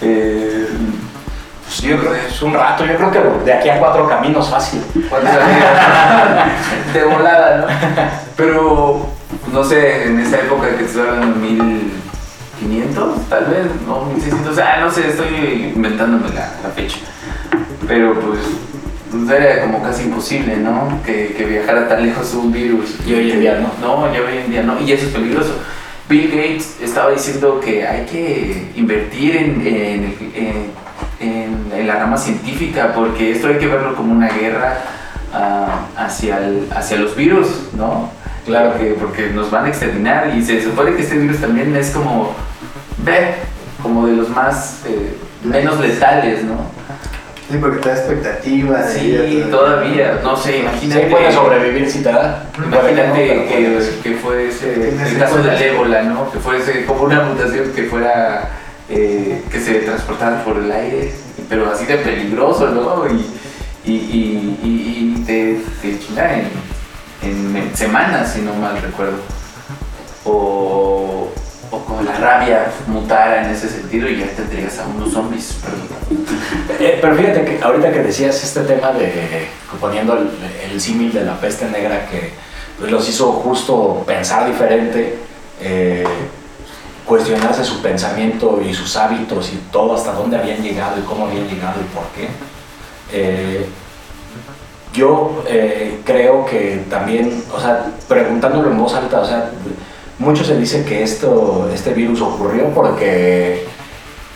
Eh, 0.00 0.68
pues, 1.64 1.80
yo 1.82 1.98
creo 1.98 2.12
que 2.12 2.28
es 2.28 2.42
un 2.42 2.54
rato, 2.54 2.86
yo 2.86 2.96
creo 2.96 3.10
que 3.10 3.20
de 3.44 3.52
aquí 3.52 3.68
a 3.68 3.78
cuatro 3.78 4.08
caminos 4.08 4.48
fácil. 4.48 4.82
De 6.92 7.04
volada, 7.04 7.56
¿no? 7.58 7.66
Pero, 8.36 9.06
no 9.52 9.64
sé, 9.64 10.04
en 10.04 10.20
esa 10.20 10.36
época 10.38 10.68
que 10.76 10.86
hablando, 10.98 11.36
1500, 11.36 13.28
tal 13.28 13.44
vez, 13.46 13.66
no, 13.86 14.04
1600, 14.06 14.58
ah, 14.58 14.76
no 14.80 14.90
sé, 14.90 15.08
estoy 15.08 15.72
inventándome 15.74 16.28
la, 16.34 16.52
la 16.62 16.70
fecha. 16.74 16.98
Pero 17.86 18.14
pues, 18.14 18.40
pues, 19.10 19.28
era 19.30 19.62
como 19.62 19.82
casi 19.82 20.04
imposible, 20.04 20.56
¿no? 20.56 21.00
Que, 21.04 21.34
que 21.36 21.44
viajara 21.44 21.88
tan 21.88 22.04
lejos 22.04 22.34
un 22.34 22.52
virus. 22.52 22.96
Y 23.06 23.14
hoy 23.14 23.30
en 23.32 23.40
día 23.40 23.58
no. 23.60 23.72
No, 23.80 24.12
ya 24.12 24.20
hoy 24.20 24.38
en 24.44 24.50
día 24.50 24.62
no, 24.62 24.80
y 24.80 24.92
eso 24.92 25.06
es 25.06 25.12
peligroso. 25.12 25.54
Bill 26.08 26.30
Gates 26.30 26.76
estaba 26.82 27.10
diciendo 27.10 27.60
que 27.62 27.86
hay 27.86 28.06
que 28.06 28.70
invertir 28.76 29.36
en, 29.36 29.66
en, 29.66 30.16
en- 31.20 31.86
la 31.86 31.96
rama 31.96 32.16
científica 32.16 32.92
porque 32.94 33.32
esto 33.32 33.48
hay 33.48 33.56
que 33.58 33.66
verlo 33.66 33.94
como 33.94 34.12
una 34.12 34.28
guerra 34.28 34.78
ah, 35.32 35.86
hacia, 35.96 36.38
el- 36.38 36.66
hacia 36.74 36.98
los 36.98 37.14
virus, 37.16 37.46
¿no? 37.74 38.10
Claro 38.46 38.78
que 38.78 38.92
porque 38.98 39.28
nos 39.30 39.50
van 39.50 39.66
a 39.66 39.68
exterminar 39.68 40.32
y 40.36 40.42
se 40.42 40.62
supone 40.62 40.94
que 40.96 41.02
este 41.02 41.18
virus 41.18 41.38
también 41.40 41.74
es 41.76 41.90
como, 41.90 42.34
ve, 43.04 43.34
como 43.82 44.06
de 44.06 44.16
los 44.16 44.28
más, 44.30 44.80
eh, 44.86 45.16
menos 45.44 45.78
letales, 45.78 46.42
¿no? 46.44 46.56
Sí, 47.50 47.56
porque 47.58 47.78
te 47.78 47.88
da 47.88 47.94
expectativa. 47.96 48.82
de 48.82 49.00
vida 49.00 49.22
Sí, 49.24 49.50
todavía, 49.50 50.20
no 50.22 50.36
sé, 50.36 50.58
imagínate. 50.58 51.04
Sí, 51.04 51.10
puede 51.10 51.32
sobrevivir 51.32 51.90
si 51.90 52.02
te 52.02 52.10
da. 52.12 52.44
Imagínate 52.58 53.08
no, 53.08 53.14
que, 53.14 53.70
puede. 53.70 53.98
que 54.02 54.14
fue 54.16 54.48
ese, 54.48 54.90
el 54.90 55.18
caso 55.18 55.36
del 55.36 55.56
secuelas. 55.56 55.62
ébola, 55.62 56.02
¿no? 56.02 56.30
Que 56.30 56.38
fuese 56.40 56.84
como 56.84 57.04
una 57.04 57.22
mutación 57.22 57.72
que 57.74 57.84
fuera, 57.84 58.50
eh, 58.90 59.42
que 59.50 59.60
se 59.60 59.74
transportara 59.80 60.44
por 60.44 60.58
el 60.58 60.70
aire, 60.70 61.12
pero 61.48 61.70
así 61.72 61.86
de 61.86 61.96
peligroso, 61.96 62.68
¿no? 62.68 63.06
Y, 63.08 63.26
y, 63.90 63.94
y, 63.94 64.58
y, 64.62 65.14
y 65.16 65.24
te, 65.24 65.60
te 65.80 65.98
chinga 65.98 66.34
en, 66.34 66.48
en, 67.22 67.56
en 67.56 67.74
semanas, 67.76 68.30
si 68.34 68.42
no 68.42 68.52
mal 68.54 68.80
recuerdo. 68.82 69.16
O, 70.26 71.30
o 71.70 71.78
con 71.84 72.04
la 72.04 72.12
rabia 72.18 72.66
mutara 72.86 73.44
en 73.44 73.50
ese 73.54 73.68
sentido 73.68 74.08
y 74.08 74.18
ya 74.18 74.26
tendrías 74.36 74.78
a 74.78 74.86
unos 74.86 75.12
zombies 75.12 75.44
super 75.46 75.70
Eh, 76.80 76.98
pero 77.00 77.16
fíjate 77.16 77.44
que 77.44 77.62
ahorita 77.62 77.92
que 77.92 78.00
decías 78.00 78.42
este 78.42 78.60
tema 78.60 78.92
de 78.92 79.48
poniendo 79.80 80.16
el, 80.16 80.80
símil 80.80 81.12
de 81.12 81.24
la 81.24 81.40
peste 81.40 81.64
negra 81.66 82.06
que 82.08 82.32
pues, 82.78 82.90
los 82.90 83.08
hizo 83.08 83.32
justo 83.32 84.04
pensar 84.06 84.46
diferente, 84.46 85.18
eh, 85.60 86.04
cuestionarse 87.04 87.64
su 87.64 87.82
pensamiento 87.82 88.62
y 88.64 88.72
sus 88.72 88.96
hábitos 88.96 89.52
y 89.52 89.56
todo, 89.72 89.94
hasta 89.94 90.12
dónde 90.12 90.36
habían 90.36 90.62
llegado 90.62 91.00
y 91.00 91.02
cómo 91.02 91.26
habían 91.26 91.48
llegado 91.48 91.80
y 91.80 91.94
por 91.94 92.04
qué. 92.14 92.28
Eh, 93.12 93.66
yo 94.92 95.44
creo 96.04 96.46
que 96.46 96.84
también, 96.88 97.44
o 97.54 97.60
sea, 97.60 97.86
preguntándolo 98.08 98.70
en 98.70 98.78
voz 98.78 98.94
alta, 98.94 99.20
o 99.20 99.26
sea, 99.26 99.50
mucho 100.18 100.44
se 100.44 100.56
dice 100.56 100.84
que 100.84 101.02
esto, 101.02 101.68
este 101.72 101.92
virus 101.92 102.20
ocurrió 102.20 102.70
porque 102.70 103.66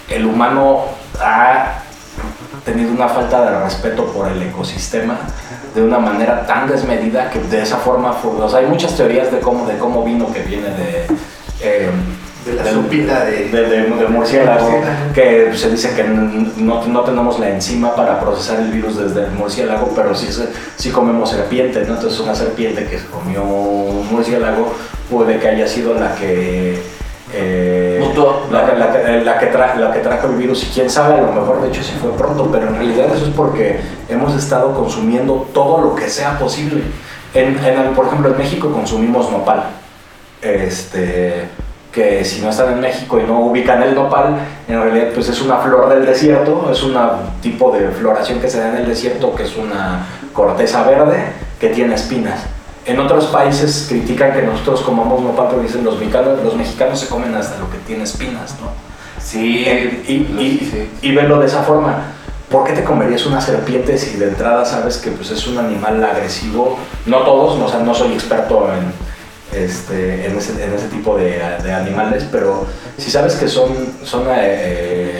el 0.08 0.26
humano 0.26 0.84
ha 1.20 1.82
tenido 2.64 2.92
una 2.92 3.08
falta 3.08 3.50
de 3.50 3.60
respeto 3.64 4.06
por 4.06 4.28
el 4.28 4.42
ecosistema 4.42 5.18
de 5.74 5.82
una 5.82 5.98
manera 5.98 6.46
tan 6.46 6.68
desmedida 6.68 7.30
que 7.30 7.38
de 7.40 7.62
esa 7.62 7.76
forma, 7.78 8.12
fue- 8.12 8.32
o 8.32 8.48
sea, 8.48 8.60
hay 8.60 8.66
muchas 8.66 8.96
teorías 8.96 9.30
de 9.32 9.38
cómo, 9.40 9.66
de 9.66 9.76
cómo 9.78 10.04
vino 10.04 10.32
que 10.32 10.40
viene 10.42 10.68
de... 10.68 11.06
eh, 11.60 11.90
De 12.44 12.54
la 12.54 12.64
de- 12.64 12.70
de, 13.50 13.68
de- 13.68 14.08
murciélago, 14.08 14.68
que 15.14 15.52
se 15.54 15.70
dice 15.70 15.94
que 15.94 16.02
no, 16.02 16.84
no 16.84 17.00
tenemos 17.02 17.38
la 17.38 17.48
enzima 17.50 17.94
para 17.94 18.18
procesar 18.20 18.58
el 18.58 18.72
virus 18.72 18.96
desde 18.98 19.26
el 19.26 19.30
murciélago, 19.32 19.92
pero 19.94 20.12
sí, 20.14 20.28
sí 20.76 20.90
comemos 20.90 21.30
serpiente, 21.30 21.84
¿no? 21.86 21.94
Entonces 21.94 22.18
una 22.18 22.34
serpiente 22.34 22.84
que 22.86 22.98
se 22.98 23.06
comió 23.06 23.44
un 23.44 24.08
murciélago 24.10 24.74
puede 25.08 25.38
que 25.38 25.48
haya 25.48 25.68
sido 25.68 25.94
la 25.94 26.14
que... 26.16 26.82
eh, 27.34 27.98
Mutó. 28.06 28.46
la, 28.50 28.66
que- 28.66 28.76
la 28.78 28.92
que- 28.92 29.20
la 29.24 29.38
que 29.38 29.52
tra- 29.52 29.74
la 29.76 29.92
que 29.92 30.00
trajo 30.00 30.26
el 30.28 30.34
virus 30.36 30.64
y 30.64 30.66
quién 30.66 30.90
sabe, 30.90 31.14
a 31.14 31.22
lo 31.22 31.32
mejor 31.32 31.62
de 31.62 31.68
hecho 31.68 31.82
sí 31.82 31.92
fue 32.00 32.12
pronto, 32.16 32.48
pero 32.52 32.68
en 32.68 32.76
realidad 32.76 33.06
eso 33.14 33.24
es 33.26 33.30
porque 33.34 33.80
hemos 34.08 34.34
estado 34.36 34.74
consumiendo 34.74 35.46
todo 35.54 35.80
lo 35.80 35.94
que 35.94 36.08
sea 36.08 36.38
posible. 36.38 36.82
En, 37.34 37.58
en 37.64 37.78
el- 37.80 37.88
por 37.90 38.06
ejemplo, 38.06 38.30
en 38.30 38.38
México 38.38 38.70
consumimos 38.70 39.30
nopal, 39.30 39.64
este, 40.42 41.48
que 41.92 42.24
si 42.24 42.40
no 42.40 42.50
están 42.50 42.72
en 42.72 42.80
México 42.80 43.20
y 43.20 43.24
no 43.24 43.40
ubican 43.40 43.82
el 43.82 43.94
nopal, 43.94 44.36
en 44.68 44.82
realidad 44.82 45.08
pues 45.14 45.28
es 45.28 45.40
una 45.42 45.56
flor 45.58 45.88
del 45.90 46.04
desierto, 46.06 46.68
es 46.70 46.82
un 46.82 46.94
tipo 47.40 47.70
de 47.70 47.88
floración 47.88 48.40
que 48.40 48.48
se 48.48 48.58
da 48.60 48.68
en 48.70 48.76
el 48.78 48.88
desierto, 48.88 49.34
que 49.34 49.44
es 49.44 49.56
una 49.56 50.06
corteza 50.32 50.82
verde 50.84 51.22
que 51.60 51.68
tiene 51.68 51.94
espinas. 51.94 52.40
En 52.84 52.98
otros 52.98 53.26
países 53.26 53.86
critican 53.88 54.32
que 54.32 54.42
nosotros 54.42 54.80
comamos 54.80 55.22
nopal, 55.22 55.48
pero 55.50 55.62
dicen 55.62 55.84
los 55.84 55.98
mexicanos, 55.98 56.42
los 56.42 56.56
mexicanos 56.56 56.98
se 56.98 57.06
comen 57.08 57.34
hasta 57.34 57.58
lo 57.58 57.70
que 57.70 57.78
tiene 57.78 58.04
espinas, 58.04 58.56
¿no? 58.60 58.70
Sí, 59.22 59.64
y, 60.08 60.12
y, 60.12 60.90
y 61.00 61.14
verlo 61.14 61.38
de 61.38 61.46
esa 61.46 61.62
forma. 61.62 62.12
¿Por 62.50 62.64
qué 62.64 62.72
te 62.74 62.84
comerías 62.84 63.24
una 63.24 63.40
serpiente 63.40 63.96
si 63.96 64.18
de 64.18 64.28
entrada 64.28 64.64
sabes 64.64 64.98
que 64.98 65.10
pues, 65.10 65.30
es 65.30 65.46
un 65.46 65.56
animal 65.58 66.04
agresivo? 66.04 66.76
No 67.06 67.18
todos, 67.18 67.58
no, 67.58 67.64
o 67.64 67.68
sea, 67.70 67.80
no 67.80 67.94
soy 67.94 68.12
experto 68.12 68.68
en, 68.74 68.92
este, 69.58 70.26
en, 70.26 70.36
ese, 70.36 70.62
en 70.62 70.74
ese 70.74 70.88
tipo 70.88 71.16
de, 71.16 71.40
de 71.62 71.72
animales, 71.72 72.26
pero 72.30 72.66
si 72.98 73.10
sabes 73.10 73.36
que 73.36 73.48
son, 73.48 73.68
son, 74.02 74.24
eh, 74.28 75.11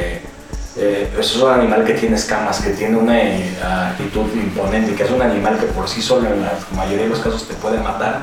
eh, 0.77 1.13
es 1.19 1.37
un 1.37 1.51
animal 1.51 1.85
que 1.85 1.95
tiene 1.95 2.17
escamas, 2.17 2.61
que 2.61 2.71
tiene 2.71 2.97
una 2.97 3.19
eh, 3.21 3.55
actitud 3.63 4.27
imponente, 4.35 4.95
que 4.95 5.03
es 5.05 5.11
un 5.11 5.21
animal 5.23 5.59
que 5.59 5.67
por 5.67 5.89
sí 5.89 6.01
solo 6.01 6.29
en 6.29 6.43
la 6.43 6.53
mayoría 6.77 7.05
de 7.05 7.09
los 7.11 7.21
casos 7.21 7.47
te 7.47 7.55
puede 7.55 7.79
matar, 7.79 8.21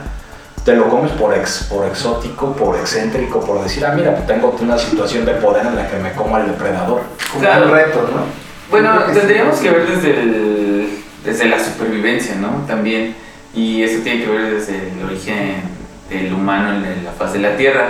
te 0.65 0.75
lo 0.75 0.89
comes 0.89 1.11
por, 1.13 1.33
ex, 1.35 1.63
por 1.69 1.85
exótico, 1.87 2.53
por 2.53 2.75
excéntrico, 2.77 3.39
por 3.39 3.63
decir, 3.63 3.85
ah, 3.85 3.93
mira, 3.95 4.15
tengo 4.25 4.55
una 4.61 4.77
situación 4.77 5.25
de 5.25 5.33
poder 5.33 5.65
en 5.65 5.75
la 5.75 5.87
que 5.89 5.97
me 5.97 6.11
como 6.13 6.35
al 6.35 6.47
depredador. 6.47 7.01
Como 7.31 7.43
Claro. 7.43 7.65
un 7.67 7.71
reto, 7.71 8.01
¿no? 8.13 8.23
Bueno, 8.69 9.05
que 9.07 9.13
tendríamos 9.13 9.57
sí. 9.57 9.63
que 9.63 9.71
ver 9.71 9.87
desde, 9.87 10.19
el- 10.21 10.89
desde 11.25 11.45
la 11.45 11.57
supervivencia, 11.63 12.35
¿no? 12.35 12.65
También. 12.67 13.15
Y 13.55 13.81
eso 13.83 14.01
tiene 14.03 14.23
que 14.23 14.29
ver 14.29 14.53
desde 14.55 14.91
el 14.91 15.03
origen 15.05 15.61
del 16.09 16.33
humano 16.33 16.85
en 16.85 17.03
la 17.05 17.11
faz 17.13 17.33
de 17.33 17.39
la 17.39 17.55
Tierra. 17.57 17.87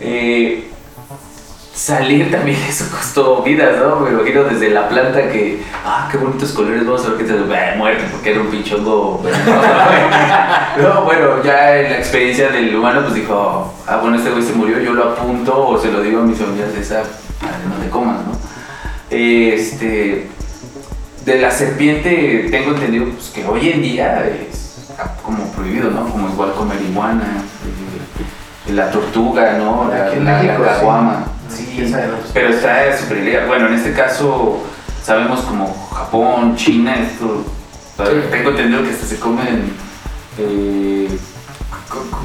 Eh, 0.00 0.70
salir 1.74 2.30
también 2.30 2.58
eso 2.68 2.86
costó 2.90 3.42
vidas, 3.42 3.76
¿no? 3.78 4.00
Me 4.00 4.10
imagino 4.10 4.44
desde 4.44 4.70
la 4.70 4.88
planta 4.88 5.28
que, 5.30 5.62
ah, 5.84 6.08
qué 6.10 6.18
bonitos 6.18 6.52
colores, 6.52 6.86
vamos 6.86 7.04
a 7.04 7.08
ver 7.10 7.18
qué 7.18 7.24
te 7.24 7.34
bah, 7.34 7.74
muerte 7.76 8.04
porque 8.12 8.30
era 8.30 8.40
un 8.40 8.46
pinchongo. 8.46 9.22
no, 10.80 11.04
bueno, 11.04 11.42
ya 11.42 11.76
en 11.76 11.92
la 11.92 11.98
experiencia 11.98 12.48
del 12.50 12.74
humano, 12.76 13.02
pues 13.02 13.14
dijo, 13.14 13.74
ah, 13.86 13.96
bueno, 13.96 14.16
este 14.16 14.30
güey 14.30 14.42
se 14.42 14.52
murió, 14.52 14.78
yo 14.78 14.92
lo 14.94 15.10
apunto 15.10 15.68
o 15.68 15.78
se 15.78 15.90
lo 15.90 16.00
digo 16.00 16.20
a 16.20 16.24
mis 16.24 16.38
familias 16.38 16.72
de 16.72 16.80
esa, 16.80 17.02
no 17.02 17.82
te 17.82 17.90
comas, 17.90 18.18
¿no? 18.18 18.38
Este, 19.10 20.28
de 21.24 21.40
la 21.40 21.50
serpiente 21.50 22.48
tengo 22.50 22.70
entendido 22.70 23.06
pues, 23.06 23.30
que 23.30 23.44
hoy 23.44 23.70
en 23.70 23.82
día 23.82 24.24
es 24.26 24.92
como 25.22 25.44
prohibido, 25.52 25.90
¿no? 25.90 26.08
Como 26.08 26.28
igual 26.28 26.52
comer 26.52 26.80
iguana, 26.80 27.42
eh, 28.68 28.72
la 28.72 28.90
tortuga, 28.90 29.58
¿no? 29.58 29.90
La, 29.90 30.14
la, 30.14 30.42
la 30.42 30.78
sí. 30.78 31.33
Sí, 31.56 31.94
pero 32.32 32.48
está 32.48 32.96
súper 32.98 33.18
ilegal. 33.18 33.46
Bueno, 33.46 33.66
en 33.68 33.74
este 33.74 33.92
caso 33.92 34.62
sabemos 35.02 35.40
como 35.40 35.72
Japón, 35.92 36.56
China, 36.56 36.96
esto. 36.96 37.44
Sí. 37.96 38.02
Tengo 38.30 38.50
entendido 38.50 38.82
que 38.82 38.90
hasta 38.90 39.06
se 39.06 39.18
comen. 39.18 39.72
eh, 40.38 41.08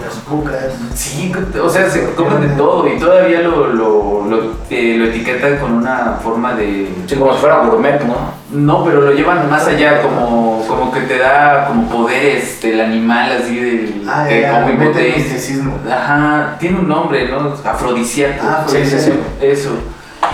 Las 0.03 0.15
cucas. 0.27 0.73
Sí, 0.95 1.31
o 1.61 1.69
sea, 1.69 1.89
se 1.89 2.13
comen 2.13 2.41
de 2.41 2.55
todo 2.55 2.87
y 2.87 2.97
todavía 2.97 3.41
lo, 3.41 3.67
lo, 3.67 4.25
lo, 4.25 4.37
eh, 4.69 4.95
lo 4.97 5.05
etiquetan 5.05 5.57
con 5.57 5.73
una 5.73 6.19
forma 6.23 6.55
de... 6.55 6.89
Sí, 7.05 7.15
como 7.15 7.33
si 7.33 7.39
fuera 7.39 7.59
gourmet, 7.65 8.01
¿no? 8.01 8.15
No, 8.51 8.83
pero 8.85 9.01
lo 9.01 9.11
llevan 9.13 9.49
más 9.49 9.67
allá, 9.67 10.01
como, 10.01 10.65
como 10.67 10.91
que 10.91 11.01
te 11.01 11.17
da 11.19 11.67
como 11.67 11.87
poderes 11.87 12.61
del 12.61 12.81
animal, 12.81 13.31
así 13.31 13.59
del... 13.59 14.03
Ah, 14.07 14.23
de 14.23 14.41
ya, 14.41 14.63
como 14.63 14.93
misticismo. 14.93 15.77
Ajá, 15.89 16.55
tiene 16.59 16.79
un 16.79 16.87
nombre, 16.87 17.27
¿no? 17.29 17.53
Afrodisíaco. 17.63 18.43
Ah, 18.43 18.65
Sí, 18.67 18.77
sí, 18.85 18.97
sí. 18.97 19.11
Eso. 19.41 19.69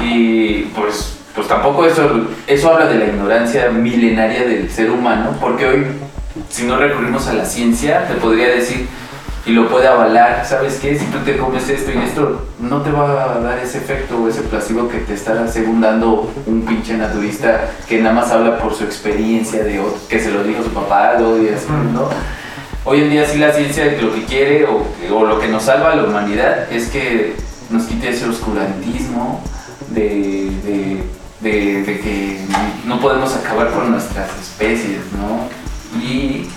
Y 0.02 0.72
pues, 0.76 1.18
pues 1.34 1.48
tampoco 1.48 1.86
eso, 1.86 2.28
eso 2.48 2.72
habla 2.72 2.86
de 2.86 3.00
la 3.00 3.06
ignorancia 3.06 3.70
milenaria 3.70 4.46
del 4.46 4.70
ser 4.70 4.92
humano, 4.92 5.32
porque 5.42 5.66
hoy, 5.66 5.86
si 6.50 6.64
no 6.66 6.78
recurrimos 6.78 7.28
a 7.28 7.34
la 7.34 7.46
ciencia, 7.46 8.08
te 8.08 8.14
podría 8.16 8.48
decir, 8.48 8.88
y 9.46 9.52
lo 9.52 9.70
puede 9.70 9.88
avalar, 9.88 10.44
¿sabes 10.46 10.80
qué? 10.82 10.98
Si 10.98 11.06
tú 11.06 11.20
te 11.20 11.38
comes 11.38 11.70
esto 11.70 11.92
y 11.92 11.98
esto, 12.00 12.46
no 12.60 12.82
te 12.82 12.92
va 12.92 13.36
a 13.36 13.40
dar 13.40 13.60
ese 13.60 13.78
efecto 13.78 14.18
o 14.18 14.28
ese 14.28 14.42
placebo 14.42 14.88
que 14.90 14.98
te 15.00 15.14
está 15.14 15.48
según 15.48 15.82
dando 15.82 16.32
un 16.48 16.64
pinche 16.66 16.98
naturista 16.98 17.70
que 17.88 18.02
nada 18.02 18.16
más 18.16 18.32
habla 18.32 18.58
por 18.58 18.74
su 18.74 18.84
experiencia 18.84 19.64
de 19.64 19.80
otro, 19.80 20.00
que 20.10 20.20
se 20.20 20.32
lo 20.32 20.44
dijo 20.44 20.64
su 20.64 20.70
papá, 20.72 21.14
lo 21.20 21.36
así, 21.36 21.68
¿no? 21.94 22.10
Hoy 22.86 23.02
en 23.02 23.10
día 23.12 23.26
sí 23.28 23.38
la 23.38 23.52
ciencia 23.52 23.86
lo 24.02 24.14
que 24.14 24.24
quiere 24.26 24.66
o, 24.66 24.84
o 25.16 25.26
lo 25.26 25.40
que 25.40 25.48
nos 25.48 25.64
salva 25.64 25.92
a 25.92 25.96
la 25.96 26.04
humanidad 26.04 26.72
es 26.72 26.88
que 26.90 27.36
nos 27.70 27.84
quite 27.86 28.10
ese 28.10 28.28
oscurantismo 28.28 29.42
de, 29.90 30.50
de, 30.64 31.04
de- 31.42 31.84
de 31.84 32.00
que 32.00 32.40
no 32.86 33.00
podemos 33.00 33.36
acabar 33.36 33.70
con 33.72 33.92
nuestras 33.92 34.30
especies, 34.40 35.02
¿no? 35.18 35.48
Y 36.04 36.48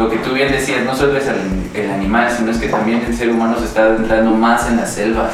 lo 0.00 0.08
que 0.08 0.16
tú 0.16 0.32
bien 0.32 0.50
decías, 0.50 0.82
no 0.84 0.96
solo 0.96 1.16
es 1.18 1.26
el, 1.26 1.70
el 1.74 1.90
animal, 1.90 2.34
sino 2.34 2.50
es 2.50 2.56
que 2.56 2.68
también 2.68 3.04
el 3.06 3.14
ser 3.14 3.28
humano 3.28 3.58
se 3.58 3.66
está 3.66 3.82
adentrando 3.82 4.30
más 4.30 4.66
en 4.66 4.78
las 4.78 4.94
selvas, 4.94 5.30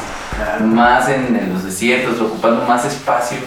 más 0.61 1.07
en, 1.07 1.35
en 1.37 1.53
los 1.53 1.63
desiertos, 1.63 2.19
ocupando 2.19 2.65
más 2.65 2.83
espacio. 2.83 3.37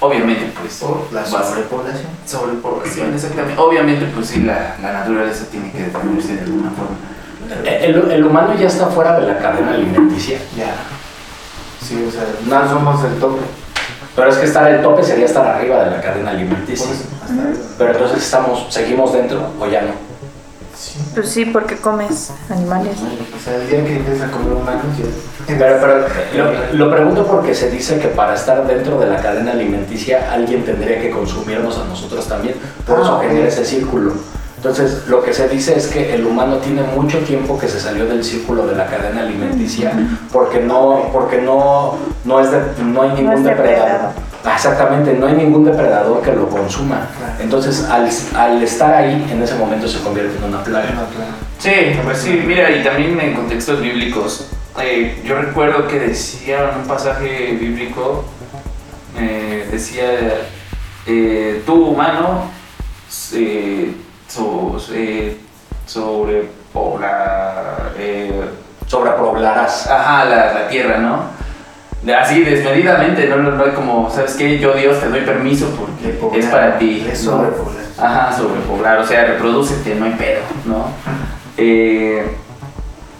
Obviamente, 0.00 0.52
pues. 0.60 0.78
Por 0.78 1.12
la 1.12 1.24
sobrepoblación. 1.24 2.08
sobrepoblación, 2.26 3.14
exactamente. 3.14 3.60
Obviamente, 3.60 4.06
pues 4.12 4.26
sí, 4.26 4.42
la, 4.42 4.74
la 4.82 4.92
naturaleza 4.92 5.44
tiene 5.48 5.70
que 5.70 5.84
detenerse 5.84 6.34
de 6.34 6.40
alguna 6.42 6.70
forma. 6.70 6.96
El, 7.64 8.10
el 8.10 8.24
humano 8.24 8.54
ya 8.58 8.66
está 8.66 8.86
fuera 8.88 9.20
de 9.20 9.28
la 9.28 9.38
cadena 9.38 9.74
alimenticia. 9.74 10.38
Ya. 10.56 10.74
Sí, 11.80 12.04
o 12.08 12.10
sea, 12.10 12.24
no 12.46 12.68
somos 12.68 13.04
el 13.04 13.14
tope. 13.20 13.42
Pero 14.16 14.28
es 14.28 14.36
que 14.38 14.46
estar 14.46 14.68
el 14.72 14.82
tope 14.82 15.04
sería 15.04 15.26
estar 15.26 15.46
arriba 15.46 15.84
de 15.84 15.90
la 15.92 16.00
cadena 16.00 16.30
alimenticia. 16.30 16.90
Pero 17.78 17.92
entonces 17.92 18.24
estamos, 18.24 18.66
seguimos 18.70 19.12
dentro 19.12 19.52
o 19.60 19.66
ya 19.68 19.82
no. 19.82 20.11
Sí. 20.82 20.98
Pues 21.14 21.28
sí, 21.28 21.44
porque 21.44 21.76
comes 21.76 22.32
animales. 22.50 22.96
O 22.98 23.44
sea, 23.44 23.54
el 23.54 23.68
día 23.68 23.84
que 23.84 23.96
empiezas 23.98 24.28
a 24.28 24.32
comer 24.32 24.52
humanos, 24.54 24.84
ya. 24.98 25.04
Pero, 25.56 25.76
pero 25.80 25.98
lo, 26.72 26.72
lo 26.86 26.90
pregunto 26.94 27.24
porque 27.26 27.54
se 27.54 27.70
dice 27.70 27.98
que 28.00 28.08
para 28.08 28.34
estar 28.34 28.66
dentro 28.66 28.98
de 28.98 29.06
la 29.06 29.18
cadena 29.22 29.52
alimenticia 29.52 30.32
alguien 30.32 30.64
tendría 30.64 31.00
que 31.00 31.10
consumirnos 31.10 31.78
a 31.78 31.84
nosotros 31.84 32.26
también. 32.26 32.56
Por 32.84 32.98
Ah, 32.98 33.02
eso 33.02 33.20
genera 33.20 33.46
ese 33.46 33.64
círculo. 33.64 34.12
Entonces, 34.56 35.06
lo 35.08 35.22
que 35.22 35.32
se 35.32 35.48
dice 35.48 35.76
es 35.76 35.86
que 35.88 36.14
el 36.14 36.26
humano 36.26 36.56
tiene 36.58 36.82
mucho 36.82 37.18
tiempo 37.18 37.58
que 37.58 37.68
se 37.68 37.78
salió 37.80 38.06
del 38.06 38.24
círculo 38.24 38.66
de 38.66 38.74
la 38.76 38.86
cadena 38.86 39.22
alimenticia 39.22 39.92
porque 40.32 40.60
no, 40.60 41.10
porque 41.12 41.38
no, 41.42 41.96
no, 42.24 42.40
es 42.40 42.50
de- 42.50 42.82
no 42.84 43.02
hay 43.02 43.10
ningún 43.12 43.42
depredador. 43.44 44.10
Ah, 44.44 44.54
Exactamente, 44.56 45.14
no 45.14 45.26
hay 45.28 45.34
ningún 45.34 45.64
depredador 45.64 46.20
que 46.22 46.32
lo 46.32 46.48
consuma. 46.48 47.06
Entonces, 47.40 47.84
al, 47.88 48.08
al 48.36 48.62
estar 48.62 48.92
ahí, 48.94 49.28
en 49.30 49.40
ese 49.42 49.54
momento 49.54 49.86
se 49.86 50.00
convierte 50.00 50.36
en 50.38 50.44
una 50.44 50.64
plaga. 50.64 50.86
Claro. 50.88 51.06
Sí, 51.58 51.70
pues 52.02 52.18
sí, 52.18 52.42
mira, 52.44 52.70
y 52.70 52.82
también 52.82 53.20
en 53.20 53.34
contextos 53.34 53.80
bíblicos. 53.80 54.48
eh, 54.80 55.20
yo 55.24 55.36
recuerdo 55.40 55.86
que 55.86 56.00
decía 56.00 56.70
en 56.72 56.80
un 56.80 56.86
pasaje 56.88 57.56
bíblico, 57.60 58.24
eh, 59.18 59.68
decía, 59.70 60.04
eh, 61.06 61.62
tú 61.64 61.86
humano, 61.86 62.50
eh, 63.34 63.94
so- 64.28 64.76
eh, 64.92 65.36
sobrepobla, 65.86 67.92
eh, 67.98 68.32
Sobrepoblarás. 68.86 69.86
ajá, 69.88 70.24
la, 70.24 70.52
la 70.52 70.68
tierra, 70.68 70.98
¿no? 70.98 71.24
De- 72.02 72.14
Así, 72.14 72.42
desmedidamente, 72.42 73.26
no, 73.28 73.36
no, 73.36 73.52
no 73.52 73.64
hay 73.64 73.70
como, 73.72 74.10
¿sabes 74.10 74.34
qué? 74.34 74.58
Yo 74.58 74.74
Dios 74.74 74.98
te 75.00 75.08
doy 75.08 75.20
permiso 75.20 75.70
porque 75.78 76.16
Poblar, 76.18 76.40
es 76.40 76.46
para 76.46 76.78
ti. 76.78 77.06
Es 77.10 77.24
¿no? 77.24 77.32
sobrepoblar. 77.32 77.82
Ajá, 77.98 78.36
sobrepoblar, 78.36 78.98
o 78.98 79.06
sea, 79.06 79.24
reproducete, 79.26 79.94
no 79.94 80.06
hay 80.06 80.12
pedo, 80.12 80.40
¿no? 80.66 80.86
Eh, 81.56 82.26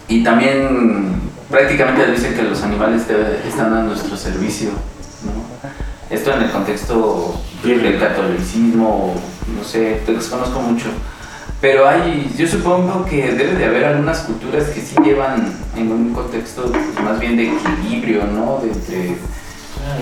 y 0.09 0.23
también 0.23 1.21
prácticamente 1.49 2.11
dicen 2.11 2.33
que 2.35 2.43
los 2.43 2.61
animales 2.63 3.05
te- 3.07 3.47
están 3.47 3.73
a 3.73 3.83
nuestro 3.83 4.17
servicio, 4.17 4.71
¿no? 5.23 5.53
Esto 6.13 6.33
en 6.33 6.43
el 6.43 6.51
contexto 6.51 7.39
del 7.63 7.97
catolicismo, 7.99 9.15
no 9.57 9.63
sé, 9.63 10.01
te 10.05 10.13
desconozco 10.13 10.59
mucho. 10.59 10.87
Pero 11.63 11.87
hay, 11.87 12.29
yo 12.37 12.45
supongo 12.45 13.05
que 13.05 13.31
debe 13.31 13.53
de 13.55 13.63
haber 13.63 13.85
algunas 13.85 14.19
culturas 14.23 14.65
que 14.65 14.81
sí 14.81 14.97
llevan 15.01 15.53
en 15.77 15.89
un 15.93 16.13
contexto 16.13 16.63
pues, 16.69 16.83
más 17.05 17.17
bien 17.21 17.37
de 17.37 17.53
equilibrio, 17.53 18.25
¿no? 18.25 18.59
De, 18.61 18.67
de- 18.93 19.15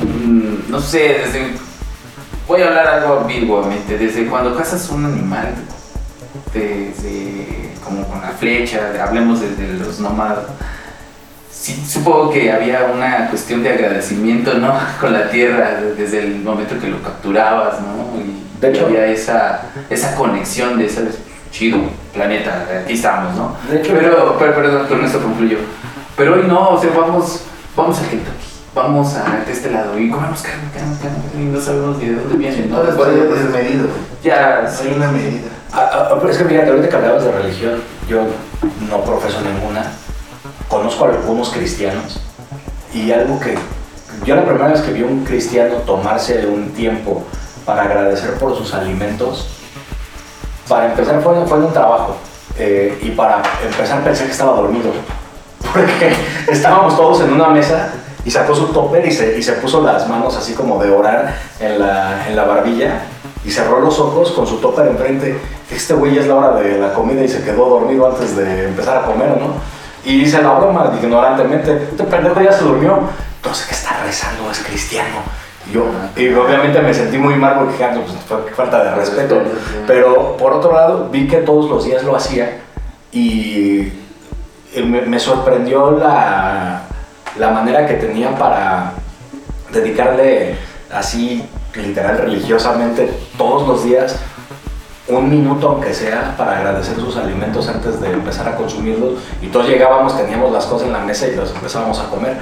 mm, 0.04 0.71
no 0.71 0.82
sé, 0.82 1.19
desde 1.24 1.52
voy 2.47 2.62
a 2.63 2.67
hablar 2.69 2.88
algo 2.88 3.19
ambiguamente. 3.19 3.95
Desde 3.95 4.26
cuando 4.26 4.56
cazas 4.58 4.89
un 4.89 5.06
animal, 5.06 5.50
desde 6.52 7.76
como 7.86 8.08
con 8.08 8.21
la 8.21 8.30
flecha, 8.30 8.91
hablemos 9.04 9.39
desde 9.41 9.74
los 9.74 10.00
nómadas, 10.00 10.45
sí 11.52 11.80
supongo 11.88 12.32
que 12.32 12.52
había 12.52 12.86
una 12.91 13.30
cuestión 13.30 13.62
de 13.62 13.69
agradecimiento, 13.69 14.56
¿no? 14.56 14.74
Con 15.00 15.13
la 15.13 15.30
tierra, 15.30 15.80
desde 15.95 16.24
el 16.24 16.39
momento 16.39 16.80
que 16.80 16.88
lo 16.88 17.04
capturabas, 17.04 17.76
¿no? 17.82 18.19
Y 18.19 18.60
De 18.60 18.71
hecho- 18.71 18.88
había 18.88 19.06
esa, 19.06 19.62
esa 19.91 20.15
conexión 20.15 20.80
de, 20.80 20.89
¿sabes? 20.89 21.19
Chido, 21.51 21.79
planeta, 22.13 22.65
aquí 22.83 22.93
estamos, 22.93 23.35
¿no? 23.35 23.55
De 23.69 23.81
hecho- 23.81 23.93
pero, 23.93 24.35
pero, 24.39 24.55
perdón, 24.55 24.87
con 24.87 25.03
esto 25.03 25.19
concluyo. 25.21 25.57
Pero 26.15 26.35
hoy 26.35 26.43
no, 26.47 26.69
o 26.71 26.81
sea, 26.81 26.89
vamos, 26.97 27.41
vamos 27.75 27.97
a 27.99 28.01
Kentucky, 28.09 28.45
vamos 28.73 29.15
a 29.15 29.43
este 29.49 29.69
lado 29.71 29.97
y 29.99 30.09
comemos 30.09 30.41
carne, 30.41 30.63
carne, 30.73 30.95
carne, 31.01 31.17
y 31.43 31.45
no 31.45 31.59
sabemos 31.59 31.97
ni 31.97 32.05
de 32.09 32.15
dónde 32.15 32.37
viene, 32.37 32.65
¿no? 32.67 32.77
Todo 32.77 33.11
ya 33.15 33.23
desmedido. 33.33 33.87
ya, 34.23 34.67
sí. 34.69 34.87
Hay 34.87 34.93
una 34.95 35.11
medida. 35.11 35.49
Ah, 35.73 35.89
ah, 36.11 36.15
pero 36.19 36.31
es 36.31 36.37
que 36.37 36.45
fíjate, 36.45 36.69
ahorita 36.69 36.89
que 36.89 36.95
hablabas 36.95 37.23
de 37.25 37.31
religión, 37.31 37.81
yo 38.07 38.23
no 38.89 39.01
profeso 39.03 39.39
ninguna, 39.41 39.83
conozco 40.67 41.05
a 41.05 41.09
algunos 41.09 41.49
cristianos 41.49 42.19
y 42.93 43.11
algo 43.11 43.39
que 43.39 43.55
yo 44.25 44.35
la 44.35 44.43
primera 44.45 44.67
vez 44.67 44.81
que 44.81 44.91
vi 44.91 45.01
a 45.03 45.05
un 45.05 45.23
cristiano 45.23 45.75
tomarse 45.85 46.45
un 46.45 46.71
tiempo 46.71 47.23
para 47.65 47.83
agradecer 47.83 48.33
por 48.35 48.55
sus 48.57 48.73
alimentos, 48.73 49.47
para 50.71 50.86
empezar 50.86 51.21
fue, 51.21 51.45
fue 51.45 51.60
un 51.60 51.73
trabajo 51.73 52.15
eh, 52.57 52.97
y 53.01 53.10
para 53.12 53.43
empezar 53.62 54.01
pensé 54.05 54.23
que 54.23 54.31
estaba 54.31 54.53
dormido, 54.53 54.89
porque 55.73 56.13
estábamos 56.47 56.95
todos 56.95 57.19
en 57.21 57.34
una 57.34 57.49
mesa 57.49 57.89
y 58.23 58.31
sacó 58.31 58.55
su 58.55 58.67
topper 58.67 59.05
y 59.05 59.12
se, 59.12 59.38
y 59.38 59.43
se 59.43 59.53
puso 59.53 59.81
las 59.81 60.07
manos 60.07 60.38
así 60.38 60.53
como 60.53 60.81
de 60.81 60.89
orar 60.89 61.36
en 61.60 61.77
la, 61.77 62.25
en 62.25 62.38
la 62.38 62.45
barbilla 62.45 63.01
y 63.43 63.51
cerró 63.51 63.81
los 63.81 63.99
ojos 63.99 64.31
con 64.31 64.47
su 64.47 64.57
topper 64.57 64.88
enfrente. 64.88 65.38
Este 65.69 65.93
güey 65.93 66.15
ya 66.15 66.21
es 66.21 66.27
la 66.27 66.36
hora 66.36 66.62
de 66.62 66.77
la 66.77 66.93
comida 66.93 67.21
y 67.21 67.27
se 67.27 67.43
quedó 67.43 67.65
dormido 67.65 68.07
antes 68.07 68.38
de 68.38 68.67
empezar 68.69 68.97
a 68.97 69.01
comer, 69.01 69.29
¿no? 69.29 69.55
Y 70.05 70.21
hice 70.21 70.41
la 70.41 70.53
broma 70.53 70.93
ignorantemente, 71.01 71.88
este 71.91 72.03
pendejo 72.05 72.39
ya 72.41 72.53
se 72.53 72.63
durmió. 72.63 72.97
Entonces, 73.38 73.67
¿qué 73.67 73.73
está 73.73 74.01
rezando? 74.05 74.49
Es 74.49 74.60
cristiano. 74.60 75.17
Yo, 75.71 75.86
y 76.15 76.34
obviamente 76.34 76.82
me 76.82 76.93
sentí 76.93 77.17
muy 77.17 77.36
mal 77.36 77.60
porque 77.60 77.84
"Ah, 77.84 77.91
pues, 77.93 78.12
fue 78.28 78.52
falta 78.54 78.84
de 78.84 78.95
respeto. 78.95 79.41
Pero 79.88 80.36
por 80.38 80.54
otro 80.54 80.74
lado, 80.74 81.10
vi 81.12 81.28
que 81.28 81.38
todos 81.38 81.69
los 81.69 81.86
días 81.86 82.04
lo 82.04 82.15
hacía 82.15 82.60
y 83.12 83.91
eh, 84.74 84.84
me, 84.84 85.02
me 85.02 85.19
sorprendió 85.19 85.91
la, 85.91 86.82
la 87.38 87.50
manera 87.52 87.86
que 87.86 87.93
tenía 87.95 88.36
para 88.38 88.93
dedicarle 89.71 90.56
así, 90.91 91.45
literal, 91.76 92.17
religiosamente, 92.17 93.10
todos 93.38 93.67
los 93.67 93.84
días, 93.86 94.17
un 95.07 95.29
minuto 95.29 95.69
aunque 95.69 95.93
sea, 95.93 96.35
para 96.37 96.59
agradecer 96.59 96.95
sus 96.95 97.17
alimentos 97.17 97.67
antes 97.67 97.99
de 97.99 98.11
empezar 98.11 98.47
a 98.47 98.55
consumirlos. 98.55 99.19
Y 99.41 99.47
todos 99.47 99.67
llegábamos, 99.67 100.15
teníamos 100.15 100.51
las 100.51 100.65
cosas 100.65 100.87
en 100.87 100.93
la 100.93 100.99
mesa 100.99 101.27
y 101.27 101.35
los 101.35 101.51
empezábamos 101.51 101.99
a 101.99 102.09
comer. 102.09 102.37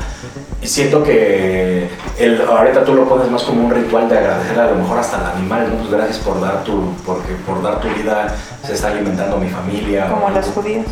Y 0.61 0.67
siento 0.67 1.03
que 1.03 1.89
el, 2.17 2.41
ahorita 2.41 2.83
tú 2.83 2.93
lo 2.93 3.07
pones 3.07 3.31
más 3.31 3.43
como 3.43 3.65
un 3.65 3.71
ritual 3.71 4.09
de 4.09 4.17
agradecer 4.17 4.59
a 4.59 4.71
lo 4.71 4.75
mejor 4.75 4.99
hasta 4.99 5.17
al 5.17 5.37
animal, 5.37 5.69
¿no? 5.69 5.77
Pues 5.77 5.91
gracias 5.91 6.17
por 6.19 6.41
dar 6.41 6.63
tu, 6.63 6.93
porque 7.05 7.33
por 7.47 7.61
dar 7.63 7.79
tu 7.79 7.87
vida 7.89 8.35
se 8.65 8.73
está 8.73 8.89
alimentando 8.89 9.37
mi 9.37 9.49
familia. 9.49 10.09
Como 10.09 10.29
los 10.29 10.45
judíos. 10.47 10.85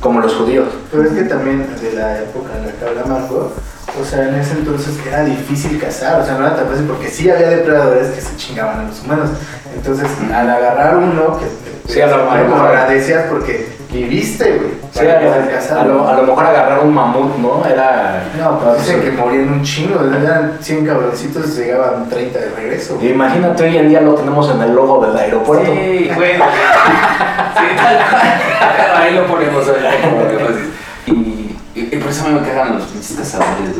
Como 0.00 0.20
los 0.20 0.34
judíos. 0.34 0.68
Pero 0.90 1.04
es 1.04 1.12
que 1.12 1.22
también 1.22 1.66
de 1.80 1.92
la 1.92 2.18
época 2.20 2.50
en 2.58 2.66
la 2.66 2.72
que 2.72 2.84
habla 2.84 3.04
Marco, 3.06 3.52
o 4.00 4.04
sea, 4.04 4.28
en 4.28 4.34
ese 4.36 4.52
entonces 4.54 4.94
era 5.06 5.24
difícil 5.24 5.78
cazar, 5.80 6.20
o 6.20 6.24
sea, 6.24 6.34
no 6.34 6.46
era 6.46 6.56
tan 6.56 6.66
fácil 6.68 6.84
porque 6.86 7.08
sí 7.08 7.30
había 7.30 7.48
depredadores 7.48 8.08
que 8.08 8.20
se 8.20 8.36
chingaban 8.36 8.80
a 8.80 8.82
los 8.84 9.00
humanos. 9.02 9.30
Entonces, 9.74 10.08
al 10.34 10.50
agarrar 10.50 10.96
uno, 10.96 11.38
que 11.38 11.44
te- 11.46 11.92
Sí, 11.92 12.00
a 12.00 12.06
lo- 12.08 12.28
a 12.30 12.36
lo 12.38 12.42
lo 12.42 12.48
mejor. 12.54 12.66
agradecías 12.68 13.26
porque 13.28 13.68
viviste, 13.92 14.44
güey. 14.56 14.70
Sí, 14.92 15.06
a, 15.06 15.80
a 15.80 15.84
lo- 15.84 16.08
a 16.08 16.14
lo 16.14 16.22
mejor 16.24 16.44
agarrar 16.46 16.80
un 16.80 16.92
mamut, 16.92 17.36
¿no? 17.38 17.64
Era... 17.64 18.24
No, 18.38 18.58
pues 18.58 18.78
dicen 18.78 19.02
que 19.02 19.10
morían 19.12 19.52
un 19.52 19.62
chingo, 19.62 20.00
eran 20.04 20.58
100 20.60 20.84
cabroncitos 20.86 21.46
y 21.58 21.62
llegaban 21.62 22.08
30 22.08 22.38
de 22.40 22.50
regreso. 22.56 22.96
güey. 22.96 23.10
Imagínate, 23.12 23.62
hoy 23.64 23.76
en 23.76 23.88
día 23.88 24.00
lo 24.00 24.14
tenemos 24.14 24.50
en 24.50 24.60
el 24.62 24.74
logo 24.74 25.06
del 25.06 25.16
aeropuerto. 25.16 25.70
Sí, 25.72 26.10
bueno. 26.14 26.44
sí, 27.56 27.76
tal 27.76 27.96
cual. 28.10 29.02
Ahí 29.02 29.14
lo 29.14 29.26
ponemos 29.26 29.68
ahorita 29.68 29.90
como 30.02 30.28
que 30.28 30.38
fácil. 30.38 30.72
Y, 31.06 31.45
y, 31.92 31.96
por 31.96 32.10
eso 32.10 32.24
a 32.24 32.28
mí 32.28 32.40
me 32.40 32.46
cagan 32.46 32.74
los 32.78 32.84
pinches 32.88 33.16
cazadores. 33.16 33.70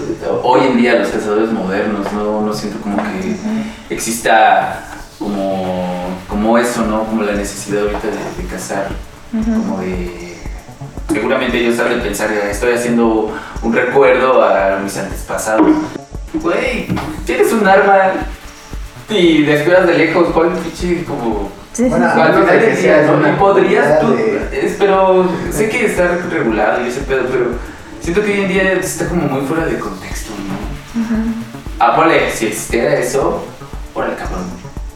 Hoy 0.43 0.61
en 0.67 0.77
día 0.77 0.95
los 0.97 1.09
cazadores 1.09 1.51
modernos, 1.51 2.13
no, 2.13 2.41
no 2.43 2.53
siento 2.55 2.81
como 2.81 2.97
que 2.97 3.37
exista 3.95 4.83
como, 5.19 6.09
como 6.29 6.59
eso, 6.59 6.83
¿no? 6.87 7.05
Como 7.05 7.23
la 7.23 7.33
necesidad 7.33 7.83
ahorita 7.83 8.09
de, 8.09 8.43
de 8.43 8.49
cazar. 8.51 8.89
Como 9.33 9.81
de... 9.81 10.37
Seguramente 11.13 11.59
ellos 11.59 11.79
han 11.79 11.91
de 11.91 11.97
pensar, 11.97 12.31
estoy 12.33 12.73
haciendo 12.75 13.33
un 13.63 13.73
recuerdo 13.73 14.43
a 14.45 14.79
mis 14.83 14.97
antepasados. 14.99 15.67
Güey, 16.35 16.89
tienes 17.25 17.53
un 17.53 17.67
arma 17.67 17.97
y 19.09 19.43
descuidas 19.45 19.87
de 19.87 19.95
lejos, 19.97 20.29
¿cuál 20.35 20.51
pinche 20.51 21.05
como 21.05 21.51
Sí, 21.73 21.85
sí, 21.85 21.89
Bueno, 21.91 22.07
¿no? 23.33 23.39
podrías 23.39 24.01
tú, 24.01 24.07
comunidad 24.07 24.51
de- 24.51 24.67
es- 24.67 24.77
pero 24.79 25.29
sé 25.51 25.69
que 25.69 25.85
está 25.87 26.09
regulado 26.31 26.83
y 26.85 26.89
ese 26.89 27.01
pedo, 27.01 27.25
pero 27.31 27.51
siento 28.07 28.23
que 28.23 28.35
hoy 28.35 28.41
en 28.43 28.49
día 28.49 28.73
está 28.75 29.09
como 29.09 29.23
muy 29.23 29.41
fuera 29.49 29.67
de 29.67 29.81
contexto, 29.81 30.31
¿no? 30.31 31.05
Ah, 31.81 31.97
ponle, 31.97 32.31
si 32.31 32.47
existiera 32.47 32.95
eso, 32.95 33.43
órale 33.95 34.15
cabrón, 34.15 34.45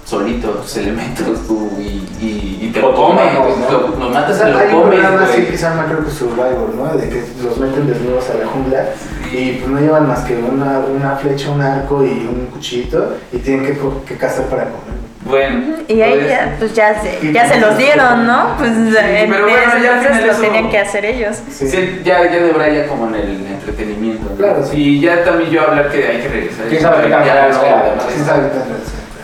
solito, 0.05 0.51
tus 0.51 0.77
elementos 0.77 1.44
tú 1.44 1.73
y, 1.81 2.07
y, 2.25 2.59
y 2.62 2.70
te 2.73 2.81
lo 2.81 2.94
comes, 2.94 3.35
¿no? 3.35 3.46
lo, 3.68 3.96
lo 3.96 4.11
matas 4.11 4.37
O 4.37 4.38
sea, 4.38 4.49
y 4.49 4.53
lo 4.53 4.59
hay 4.61 4.66
un 4.68 4.83
comes, 4.83 5.01
programa 5.01 5.25
así 5.25 5.42
que 5.42 5.59
se 5.59 5.62
llama 5.64 5.87
creo 5.87 6.05
que 6.05 6.11
Survivor, 6.12 6.73
¿no? 6.77 6.96
De 6.96 7.09
que 7.09 7.25
los 7.42 7.59
meten 7.59 7.88
desnudos 7.88 8.31
a 8.31 8.35
la 8.35 8.46
jungla 8.46 8.85
y 9.33 9.53
pues 9.55 9.68
no 9.68 9.81
llevan 9.81 10.07
más 10.07 10.20
que 10.20 10.37
una, 10.37 10.79
una 10.79 11.16
flecha, 11.16 11.51
un 11.51 11.62
arco 11.62 12.05
y 12.05 12.11
un 12.11 12.47
cuchillito 12.53 13.16
y 13.32 13.39
tienen 13.39 13.66
que, 13.66 13.76
que 14.07 14.16
cazar 14.16 14.45
para 14.45 14.66
comer. 14.66 14.99
Bueno, 15.31 15.76
Y 15.89 16.01
ahí 16.03 16.14
pues, 16.18 16.28
ya, 16.28 16.57
pues 16.59 16.74
ya 16.74 17.01
se, 17.01 17.33
ya 17.33 17.49
se 17.49 17.61
los 17.61 17.76
dieron, 17.78 18.26
¿no? 18.26 18.55
Pues 18.59 18.70
en 18.72 18.93
pero 19.31 19.45
bueno, 19.45 19.57
ya 19.83 19.99
entonces 20.01 20.26
lo 20.26 20.33
eso- 20.33 20.41
tenían 20.43 20.68
que 20.70 20.78
hacer 20.78 21.05
ellos. 21.05 21.37
Sí. 21.51 21.68
Sí, 21.68 22.01
ya, 22.05 22.24
ya 22.24 22.31
de 22.41 22.53
verdad 22.53 22.72
ya 22.72 22.87
como 22.87 23.07
en 23.09 23.14
el 23.14 23.47
entretenimiento. 23.47 24.31
¿no? 24.31 24.37
Claro, 24.37 24.64
sí. 24.66 24.76
Y 24.76 25.01
ya 25.01 25.24
también 25.24 25.51
yo 25.51 25.62
hablar 25.62 25.89
que 25.91 26.07
hay 26.07 26.18
que 26.20 26.28
regresar. 26.28 26.66
¿Quién 26.68 26.83
sabe 26.83 27.07
qué 27.09 27.14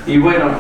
Sí. 0.07 0.13
Y 0.13 0.19
bueno, 0.19 0.51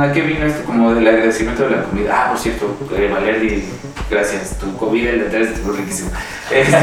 ¿a 0.00 0.12
qué 0.12 0.20
vino 0.22 0.46
esto? 0.46 0.64
Como 0.64 0.94
del 0.94 1.06
agradecimiento 1.06 1.64
de 1.64 1.70
la 1.76 1.82
comida. 1.84 2.10
Ah, 2.12 2.30
por 2.30 2.38
cierto, 2.38 2.76
eh, 2.96 3.10
Valerdi, 3.12 3.64
gracias. 4.10 4.58
Tu 4.58 4.76
comida 4.76 5.10
el 5.10 5.20
de 5.20 5.26
atrás 5.28 5.48
estuvo 5.56 5.72
riquísimo. 5.72 6.10
Este, 6.52 6.76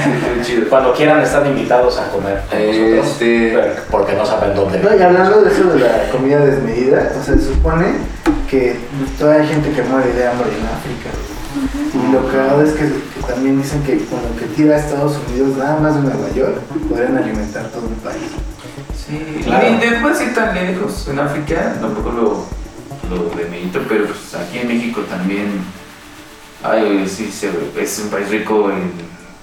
chido. 0.43 0.67
Cuando 0.67 0.91
quieran 0.93 1.21
están 1.21 1.45
invitados 1.45 1.99
a 1.99 2.09
comer 2.09 2.41
con 2.49 2.57
Este- 2.59 3.55
porque 3.91 4.13
no 4.13 4.25
saben 4.25 4.55
dónde. 4.55 4.79
No, 4.79 4.95
y 4.97 4.99
hablando 4.99 5.43
de 5.43 5.51
eso 5.51 5.71
de 5.71 5.79
la 5.81 6.09
comida 6.11 6.39
desmedida, 6.43 7.11
o 7.19 7.23
sea, 7.23 7.35
se 7.35 7.41
supone 7.53 7.85
que 8.49 8.75
todavía 9.19 9.43
hay 9.43 9.47
gente 9.47 9.71
que 9.71 9.83
muere 9.83 10.11
de 10.11 10.27
hambre 10.27 10.47
en 10.49 10.65
África. 10.65 11.09
Y 11.93 12.11
lo 12.11 12.27
cagado 12.31 12.63
es 12.63 12.71
que, 12.71 12.85
que 12.85 13.27
también 13.27 13.61
dicen 13.61 13.83
que 13.83 13.97
con 14.05 14.19
lo 14.23 14.35
que 14.39 14.45
tira 14.55 14.75
a 14.75 14.79
Estados 14.79 15.19
Unidos, 15.29 15.55
nada 15.57 15.79
más 15.79 15.95
de 15.95 16.01
Nueva 16.01 16.29
York, 16.35 16.57
podrían 16.89 17.17
alimentar 17.17 17.67
todo 17.69 17.83
un 17.87 17.95
país. 17.95 18.23
Sí, 19.09 19.41
Claro. 19.43 19.69
ni 19.71 19.77
te 19.79 19.91
puedes 20.01 20.21
ir 20.21 20.33
tan 20.35 20.53
lejos 20.53 21.07
en 21.07 21.19
África, 21.19 21.75
tampoco 21.81 22.11
lo, 22.11 22.45
lo 23.15 23.29
demerito, 23.35 23.79
pero 23.89 24.05
pues 24.05 24.35
aquí 24.35 24.59
en 24.59 24.67
México 24.67 25.01
también 25.09 25.61
ay, 26.63 27.07
sí, 27.07 27.31
se- 27.31 27.49
es 27.81 27.99
un 27.99 28.09
país 28.09 28.29
rico 28.29 28.69
en, 28.69 28.91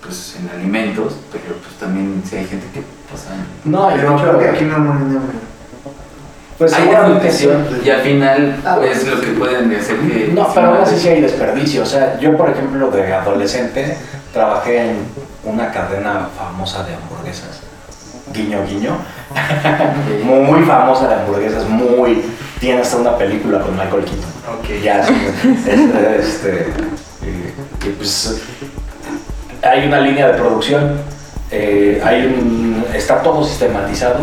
pues, 0.02 0.36
en 0.38 0.48
alimentos, 0.56 1.16
pero 1.32 1.56
pues 1.56 1.74
también 1.80 2.22
sí 2.28 2.36
hay 2.36 2.46
gente 2.46 2.66
que 2.72 2.82
pasa. 3.10 3.30
No, 3.64 3.90
y 3.90 3.94
Pero 3.98 4.14
hecho, 4.14 4.22
creo 4.22 4.38
que 4.38 4.48
aquí 4.50 4.64
no 4.64 4.78
mueren 4.78 5.46
pues 6.58 6.72
hay 6.72 6.88
desnutrición 6.88 7.66
y 7.84 7.90
al 7.90 8.00
final 8.00 8.62
Ah, 8.64 8.78
es 8.82 9.06
lo 9.06 9.20
que 9.20 9.26
pueden 9.32 9.74
hacer 9.74 9.96
que... 9.98 10.30
No, 10.32 10.48
pero 10.54 10.68
aún 10.68 10.78
así 10.82 10.96
sí 10.98 11.08
hay 11.08 11.20
desperdicio. 11.20 11.82
O 11.82 11.86
sea, 11.86 12.18
yo, 12.18 12.34
por 12.34 12.48
ejemplo, 12.48 12.90
de 12.90 13.12
adolescente 13.12 13.94
trabajé 14.32 14.90
en 14.92 14.96
una 15.44 15.70
cadena 15.70 16.28
famosa 16.38 16.82
de 16.84 16.94
hamburguesas. 16.94 17.60
Guiño, 18.32 18.64
guiño. 18.66 18.96
Muy 20.24 20.62
famosa 20.64 21.09
de 21.09 21.14
hamburguesas, 21.14 21.68
muy. 21.68 22.22
Tiene 22.61 22.81
hasta 22.81 22.97
una 22.97 23.16
película 23.18 23.61
con 23.61 23.72
Michael 23.72 24.05
Keaton. 24.05 24.59
Ok. 24.59 24.83
Ya, 24.83 25.01
este, 25.01 26.18
este, 26.18 26.72
y- 27.22 27.87
y 27.87 27.91
pues 27.93 28.41
hay 29.62 29.87
una 29.87 30.01
línea 30.01 30.29
de 30.29 30.35
producción, 30.35 31.01
eh, 31.51 32.01
hay 32.05 32.27
un, 32.27 32.85
está 32.95 33.20
todo 33.22 33.45
sistematizado 33.45 34.20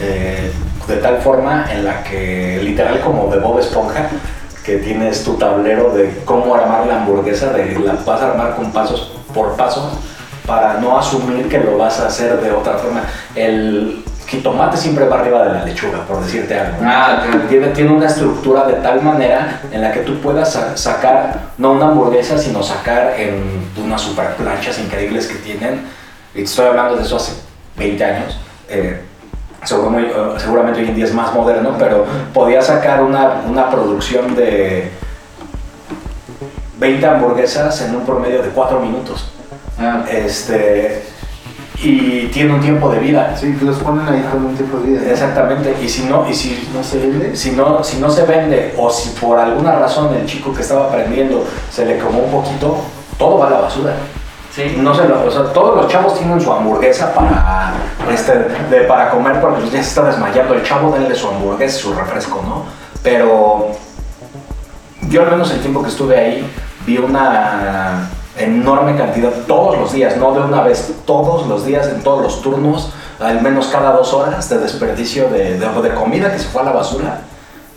eh, 0.00 0.50
de 0.86 0.96
tal 0.96 1.18
forma 1.18 1.66
en 1.72 1.84
la 1.84 2.02
que 2.04 2.60
literal 2.62 3.00
como 3.00 3.28
de 3.32 3.38
Bob 3.40 3.58
Esponja 3.58 4.08
que 4.64 4.76
tienes 4.78 5.24
tu 5.24 5.34
tablero 5.34 5.90
de 5.94 6.20
cómo 6.24 6.54
armar 6.54 6.86
la 6.86 7.00
hamburguesa, 7.02 7.52
de 7.52 7.78
la 7.78 7.94
vas 8.06 8.20
a 8.22 8.30
armar 8.30 8.54
con 8.56 8.70
pasos 8.72 9.12
por 9.34 9.56
paso 9.56 9.98
para 10.46 10.74
no 10.74 10.98
asumir 10.98 11.48
que 11.48 11.58
lo 11.58 11.76
vas 11.78 12.00
a 12.00 12.06
hacer 12.06 12.40
de 12.40 12.50
otra 12.52 12.78
forma. 12.78 13.02
El 13.34 14.04
jitomate 14.28 14.76
siempre 14.76 15.06
va 15.08 15.18
arriba 15.20 15.42
de 15.44 15.52
la 15.54 15.64
lechuga, 15.64 16.04
por 16.06 16.20
decirte 16.22 16.58
algo. 16.58 16.76
Ah, 16.82 17.22
claro. 17.24 17.46
Tiene, 17.48 17.68
tiene 17.68 17.90
una 17.92 18.06
estructura 18.06 18.64
de 18.66 18.74
tal 18.74 19.02
manera 19.02 19.60
en 19.72 19.80
la 19.82 19.90
que 19.90 20.00
tú 20.00 20.20
puedas 20.20 20.52
sa- 20.52 20.76
sacar, 20.76 21.40
no 21.58 21.72
una 21.72 21.86
hamburguesa, 21.86 22.36
sino 22.38 22.62
sacar 22.62 23.14
en 23.18 23.42
unas 23.82 24.00
super 24.02 24.34
planchas 24.34 24.78
increíbles 24.78 25.26
que 25.26 25.36
tienen. 25.36 25.86
Y 26.34 26.38
te 26.38 26.44
estoy 26.44 26.66
hablando 26.66 26.96
de 26.96 27.02
eso 27.02 27.16
hace 27.16 27.32
20 27.76 28.04
años. 28.04 28.38
eh, 28.68 29.00
seguro 29.64 29.88
muy- 29.90 30.04
eh, 30.04 30.12
seguramente 30.36 30.80
hoy 30.80 30.88
en 30.88 30.94
día 30.94 31.04
es 31.06 31.14
más 31.14 31.32
moderno, 31.34 31.74
pero 31.78 32.04
podía 32.34 32.60
sacar 32.62 33.02
una, 33.02 33.40
una 33.48 33.70
producción 33.70 34.34
de 34.36 34.90
20 36.78 37.06
hamburguesas 37.06 37.80
en 37.82 37.96
un 37.96 38.04
promedio 38.06 38.42
de 38.42 38.50
4 38.50 38.78
minutos. 38.80 39.26
Ah, 39.78 40.04
Este, 40.10 41.02
y 41.80 42.26
tiene 42.32 42.54
un 42.54 42.60
tiempo 42.60 42.90
de 42.90 42.98
vida. 42.98 43.36
Sí, 43.38 43.56
los 43.62 43.76
ponen 43.78 44.08
ahí 44.08 44.22
con 44.30 44.44
un 44.44 44.56
tipo 44.56 44.78
de 44.78 44.86
vida. 44.90 45.00
¿no? 45.02 45.10
Exactamente. 45.10 45.76
Y 45.82 45.88
si 45.88 46.04
no, 46.04 46.28
y 46.28 46.34
si 46.34 46.68
¿No 46.74 46.82
se 46.82 46.98
vende? 46.98 47.36
si 47.36 47.52
no, 47.52 47.82
si 47.84 47.98
no 47.98 48.10
se 48.10 48.24
vende 48.24 48.74
o 48.76 48.90
si 48.90 49.10
por 49.10 49.38
alguna 49.38 49.76
razón 49.78 50.12
el 50.14 50.26
chico 50.26 50.52
que 50.52 50.62
estaba 50.62 50.86
aprendiendo 50.86 51.44
se 51.70 51.86
le 51.86 51.96
quemó 51.98 52.18
un 52.20 52.30
poquito, 52.32 52.78
todo 53.18 53.38
va 53.38 53.46
a 53.46 53.50
la 53.50 53.60
basura. 53.60 53.92
sí. 54.54 54.76
No 54.80 54.92
se 54.94 55.06
lo, 55.08 55.24
o 55.24 55.30
sea, 55.30 55.44
todos 55.52 55.76
los 55.76 55.88
chavos 55.92 56.18
tienen 56.18 56.40
su 56.40 56.52
hamburguesa 56.52 57.12
para, 57.14 57.74
este, 58.12 58.32
de- 58.70 58.80
para 58.88 59.10
comer 59.10 59.40
porque 59.40 59.64
ya 59.66 59.82
se 59.82 59.88
está 59.90 60.02
desmayando. 60.04 60.54
El 60.54 60.62
chavo 60.64 60.90
denle 60.90 61.14
su 61.14 61.28
hamburguesa, 61.28 61.78
su 61.78 61.94
refresco, 61.94 62.42
¿no? 62.44 62.64
Pero 63.04 63.68
yo 65.08 65.22
al 65.22 65.30
menos 65.30 65.50
el 65.52 65.60
tiempo 65.60 65.82
que 65.82 65.88
estuve 65.90 66.18
ahí 66.18 66.50
vi 66.84 66.98
una 66.98 68.08
enorme 68.38 68.96
cantidad 68.96 69.30
todos 69.46 69.76
los 69.78 69.92
días, 69.92 70.16
no 70.16 70.32
de 70.32 70.40
una 70.40 70.62
vez, 70.62 70.92
todos 71.06 71.46
los 71.46 71.64
días, 71.66 71.88
en 71.88 72.02
todos 72.02 72.22
los 72.22 72.42
turnos, 72.42 72.90
al 73.20 73.40
menos 73.42 73.66
cada 73.68 73.92
dos 73.92 74.12
horas 74.14 74.48
de 74.48 74.58
desperdicio 74.58 75.28
de, 75.28 75.58
de- 75.58 75.82
de 75.82 75.94
comida 75.94 76.30
que 76.32 76.38
se 76.38 76.46
fue 76.46 76.62
a 76.62 76.64
la 76.66 76.72
basura. 76.72 77.20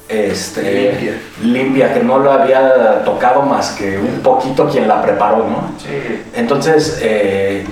Este, 0.10 0.62
Limpia. 0.92 1.22
limpia, 1.42 1.94
que 1.94 2.04
no 2.04 2.18
lo 2.20 2.32
había 2.34 3.02
tocado 3.06 3.44
más 3.44 3.72
que 3.72 3.98
un 3.98 4.20
poquito 4.22 4.68
quien 4.68 4.86
la 4.88 5.02
preparó, 5.02 5.38
¿no? 5.38 5.72
Sí. 5.80 6.24
Entonces, 6.36 7.00
eh, 7.02 7.66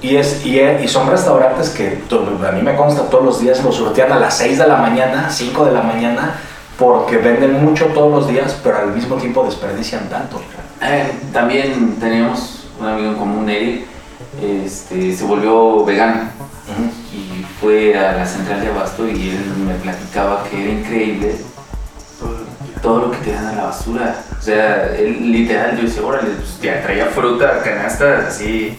y, 0.00 0.14
es, 0.16 0.46
y, 0.46 0.60
y 0.60 0.86
son 0.86 1.10
restaurantes 1.10 1.70
que 1.70 1.98
a 2.48 2.52
mí 2.52 2.62
me 2.62 2.76
consta 2.76 3.02
todos 3.10 3.24
los 3.24 3.40
días 3.40 3.64
los 3.64 3.74
surtean 3.74 4.12
a 4.12 4.18
las 4.20 4.34
6 4.36 4.58
de 4.58 4.66
la 4.68 4.76
mañana, 4.76 5.28
5 5.28 5.64
de 5.64 5.72
la 5.72 5.82
mañana, 5.82 6.34
porque 6.78 7.16
venden 7.16 7.64
mucho 7.64 7.86
todos 7.86 8.12
los 8.12 8.28
días, 8.28 8.56
pero 8.62 8.78
al 8.78 8.92
mismo 8.92 9.16
tiempo 9.16 9.42
desperdician 9.44 10.08
tanto. 10.08 10.40
Eh, 10.82 11.12
también 11.32 11.96
teníamos 11.98 12.66
un 12.78 12.86
amigo 12.86 13.10
en 13.12 13.16
común, 13.16 13.48
Eric, 13.48 13.86
este, 14.42 15.16
se 15.16 15.24
volvió 15.24 15.84
vegano 15.84 16.28
y 17.12 17.44
fue 17.60 17.96
a 17.96 18.12
la 18.12 18.26
central 18.26 18.60
de 18.60 18.68
abasto 18.68 19.08
y 19.08 19.30
él 19.30 19.44
me 19.66 19.74
platicaba 19.74 20.44
que 20.50 20.62
era 20.62 20.80
increíble 20.80 21.36
todo 22.82 23.06
lo 23.06 23.10
que 23.10 23.18
tiran 23.18 23.46
a 23.46 23.52
la 23.52 23.64
basura. 23.64 24.22
O 24.38 24.42
sea, 24.42 24.94
él 24.96 25.32
literal, 25.32 25.76
yo 25.76 25.84
decía, 25.84 26.02
órale, 26.04 26.30
pues 26.30 26.60
ya 26.60 26.82
traía 26.82 27.06
fruta, 27.06 27.62
canastas 27.62 28.26
así, 28.26 28.78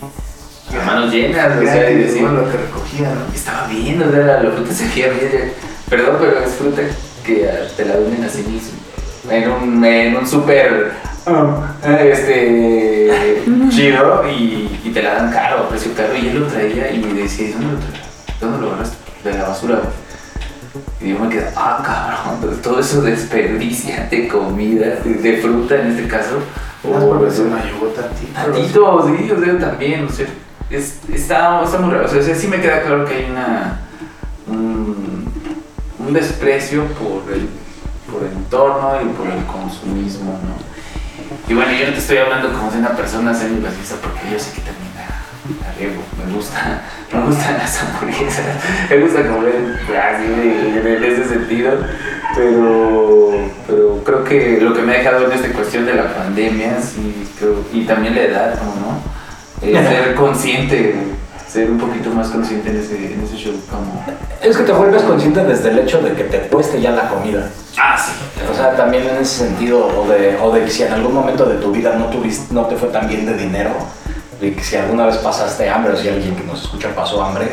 a 0.71 0.85
manos 0.85 1.11
llenas, 1.11 1.57
o 1.57 1.61
sea, 1.61 1.89
y 1.89 1.95
decía, 1.95 2.21
bueno, 2.21 2.41
lo 2.41 2.51
que 2.51 2.57
recogían. 2.57 3.15
¿no? 3.15 3.35
estaba 3.35 3.67
bien, 3.67 4.01
o 4.01 4.11
sea, 4.11 4.19
la, 4.19 4.43
la 4.43 4.51
fruta 4.51 4.73
se 4.73 4.87
veía 4.87 5.09
bien. 5.09 5.53
Perdón, 5.89 6.17
pero 6.19 6.39
es 6.39 6.53
fruta 6.53 6.81
que 7.25 7.49
te 7.75 7.85
la 7.85 7.95
venden 7.95 8.23
así 8.23 8.45
en 9.29 9.49
un, 9.49 9.83
en 9.83 10.15
un 10.15 10.27
súper 10.27 10.93
este, 11.83 13.43
chido 13.69 14.23
y, 14.29 14.79
y 14.83 14.91
te 14.93 15.01
la 15.03 15.15
dan 15.15 15.31
caro, 15.31 15.63
a 15.63 15.69
precio 15.69 15.93
caro. 15.95 16.15
Y 16.15 16.27
él 16.29 16.39
lo 16.39 16.47
traía 16.47 16.91
y 16.91 16.99
me 16.99 17.13
decía, 17.21 17.49
¿dónde 17.53 17.73
lo 17.73 17.79
traes? 17.79 18.39
¿Dónde 18.39 18.57
lo 18.59 18.67
agarraste? 18.67 18.97
De 19.23 19.37
la 19.37 19.47
basura. 19.47 19.81
Y 21.01 21.09
yo 21.09 21.19
me 21.19 21.29
quedé, 21.29 21.47
ah, 21.55 21.81
cabrón, 21.83 22.59
todo 22.61 22.79
eso 22.79 23.01
desperdicia 23.01 24.07
de 24.09 24.27
comida, 24.27 24.95
de, 25.03 25.13
de 25.15 25.37
fruta 25.37 25.75
en 25.75 25.87
este 25.91 26.07
caso. 26.07 26.37
O 26.83 26.91
verdura. 27.19 27.55
me 27.55 27.61
ayudó 27.61 27.87
tantito. 27.87 28.33
Tantito, 28.33 29.07
sí, 29.17 29.31
o 29.31 29.43
sea, 29.43 29.59
también, 29.59 30.05
o 30.05 30.09
sea, 30.09 30.27
es- 30.69 30.99
está, 31.11 31.63
está 31.63 31.77
muy 31.79 31.93
raro. 31.93 32.05
O 32.05 32.09
sea, 32.09 32.35
sí 32.35 32.47
me 32.47 32.61
queda 32.61 32.81
claro 32.83 33.05
que 33.05 33.15
hay 33.15 33.31
una, 33.31 33.79
un, 34.47 35.25
un 35.99 36.13
desprecio 36.13 36.83
por 36.85 37.31
el, 37.33 37.47
por 38.11 38.23
el 38.23 38.31
entorno 38.37 38.91
y 39.01 39.05
por 39.13 39.27
el 39.27 39.43
consumismo, 39.45 40.31
¿no? 40.43 40.66
Y 41.49 41.53
bueno, 41.53 41.71
yo 41.71 41.87
no 41.87 41.93
te 41.93 41.99
estoy 41.99 42.17
hablando 42.17 42.51
como 42.51 42.69
de 42.71 42.79
una 42.79 42.89
persona 42.89 43.33
semi-vacía 43.33 43.97
porque 44.01 44.19
yo 44.31 44.37
sé 44.37 44.51
que 44.53 44.61
también 44.61 44.91
la, 44.95 45.73
riego. 45.77 46.03
Me 46.25 46.33
gusta, 46.33 46.81
me 47.13 47.21
gustan 47.25 47.57
las 47.57 47.81
hamburguesas, 47.81 48.45
me 48.89 48.97
gusta 48.97 49.27
comer 49.27 49.79
así 49.87 50.25
en 50.25 51.03
ese 51.03 51.29
sentido, 51.29 51.71
pero, 52.35 53.31
pero 53.65 54.03
creo 54.03 54.23
que 54.25 54.59
lo 54.59 54.73
que 54.73 54.81
me 54.81 54.95
ha 54.95 54.97
dejado 54.97 55.25
en 55.25 55.31
esta 55.31 55.49
cuestión 55.53 55.85
de 55.85 55.93
la 55.93 56.13
pandemia, 56.13 56.81
sí, 56.81 57.29
creo, 57.39 57.63
y 57.71 57.85
también 57.85 58.15
la 58.15 58.21
edad, 58.21 58.59
¿no? 58.61 58.75
no? 58.75 59.17
Es 59.61 59.87
ser 59.87 60.15
consciente, 60.15 60.95
ser 61.47 61.71
un 61.71 61.77
poquito 61.77 62.09
más 62.09 62.27
consciente 62.27 62.69
en 62.69 62.77
ese, 62.77 63.13
en 63.13 63.23
ese 63.23 63.35
show, 63.37 63.53
como... 63.69 64.03
Es 64.41 64.57
que 64.57 64.63
te 64.63 64.71
vuelves 64.71 65.01
consciente 65.03 65.43
desde 65.43 65.69
el 65.69 65.79
hecho 65.79 66.01
de 66.01 66.13
que 66.13 66.25
te 66.25 66.39
cueste 66.47 66.81
ya 66.81 66.91
la 66.91 67.09
comida. 67.09 67.49
Ah, 67.77 67.97
sí. 67.97 68.11
O 68.51 68.55
sea, 68.55 68.75
también 68.75 69.07
en 69.07 69.17
ese 69.17 69.45
sentido, 69.45 69.87
o 69.87 70.07
de, 70.07 70.37
o 70.41 70.51
de 70.51 70.65
que 70.65 70.69
si 70.69 70.83
en 70.83 70.93
algún 70.93 71.13
momento 71.13 71.45
de 71.45 71.55
tu 71.55 71.71
vida 71.71 71.95
no, 71.97 72.05
tuviste, 72.07 72.53
no 72.53 72.65
te 72.65 72.75
fue 72.75 72.89
tan 72.89 73.07
bien 73.07 73.25
de 73.25 73.35
dinero, 73.35 73.71
y 74.41 74.51
que 74.51 74.63
si 74.63 74.75
alguna 74.75 75.05
vez 75.05 75.17
pasaste 75.17 75.69
hambre, 75.69 75.93
o 75.93 75.97
si 75.97 76.09
alguien 76.09 76.35
que 76.35 76.43
nos 76.43 76.61
escucha 76.63 76.89
pasó 76.93 77.23
hambre, 77.23 77.47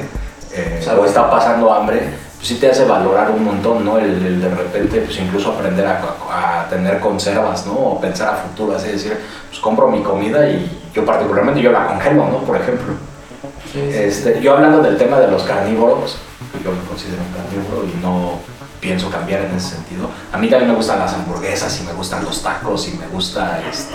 eh, 0.53 0.85
o 0.99 1.05
está 1.05 1.31
pasando 1.31 1.73
hambre, 1.73 2.01
pues 2.37 2.49
sí 2.49 2.57
te 2.57 2.71
hace 2.71 2.85
valorar 2.85 3.31
un 3.31 3.45
montón, 3.45 3.85
¿no? 3.85 3.99
El, 3.99 4.27
el 4.27 4.41
de 4.41 4.49
repente, 4.49 5.01
pues 5.01 5.19
incluso 5.19 5.53
aprender 5.53 5.87
a, 5.87 6.01
a 6.31 6.69
tener 6.69 7.01
conservas, 7.01 7.67
¿no? 7.67 7.73
O 7.73 8.01
pensar 8.01 8.35
a 8.35 8.37
futuro, 8.37 8.77
así 8.77 8.89
decir, 8.89 9.17
pues 9.49 9.61
compro 9.61 9.89
mi 9.89 10.03
comida 10.03 10.49
y 10.49 10.83
yo 10.93 11.05
particularmente 11.07 11.63
yo 11.63 11.73
la 11.73 11.87
congelo, 11.87 12.27
¿no? 12.27 12.39
Por 12.39 12.57
ejemplo. 12.57 12.95
Este, 13.75 14.41
yo 14.41 14.55
hablando 14.55 14.83
del 14.83 14.97
tema 14.97 15.19
de 15.19 15.29
los 15.29 15.43
carnívoros, 15.43 16.19
yo 16.63 16.71
me 16.71 16.83
considero 16.89 17.23
un 17.23 17.33
carnívoro 17.33 17.85
y 17.85 18.01
no 18.01 18.41
pienso 18.81 19.11
cambiar 19.11 19.41
en 19.43 19.57
ese 19.57 19.77
sentido. 19.77 20.11
A 20.33 20.39
mí 20.39 20.49
también 20.49 20.71
me 20.71 20.77
gustan 20.77 21.01
las 21.01 21.13
hamburguesas 21.15 21.81
y 21.81 21.85
me 21.85 21.93
gustan 21.93 22.25
los 22.25 22.43
tacos 22.43 22.87
y 22.89 22.93
me 22.99 23.07
gusta 23.09 23.61
este, 23.69 23.95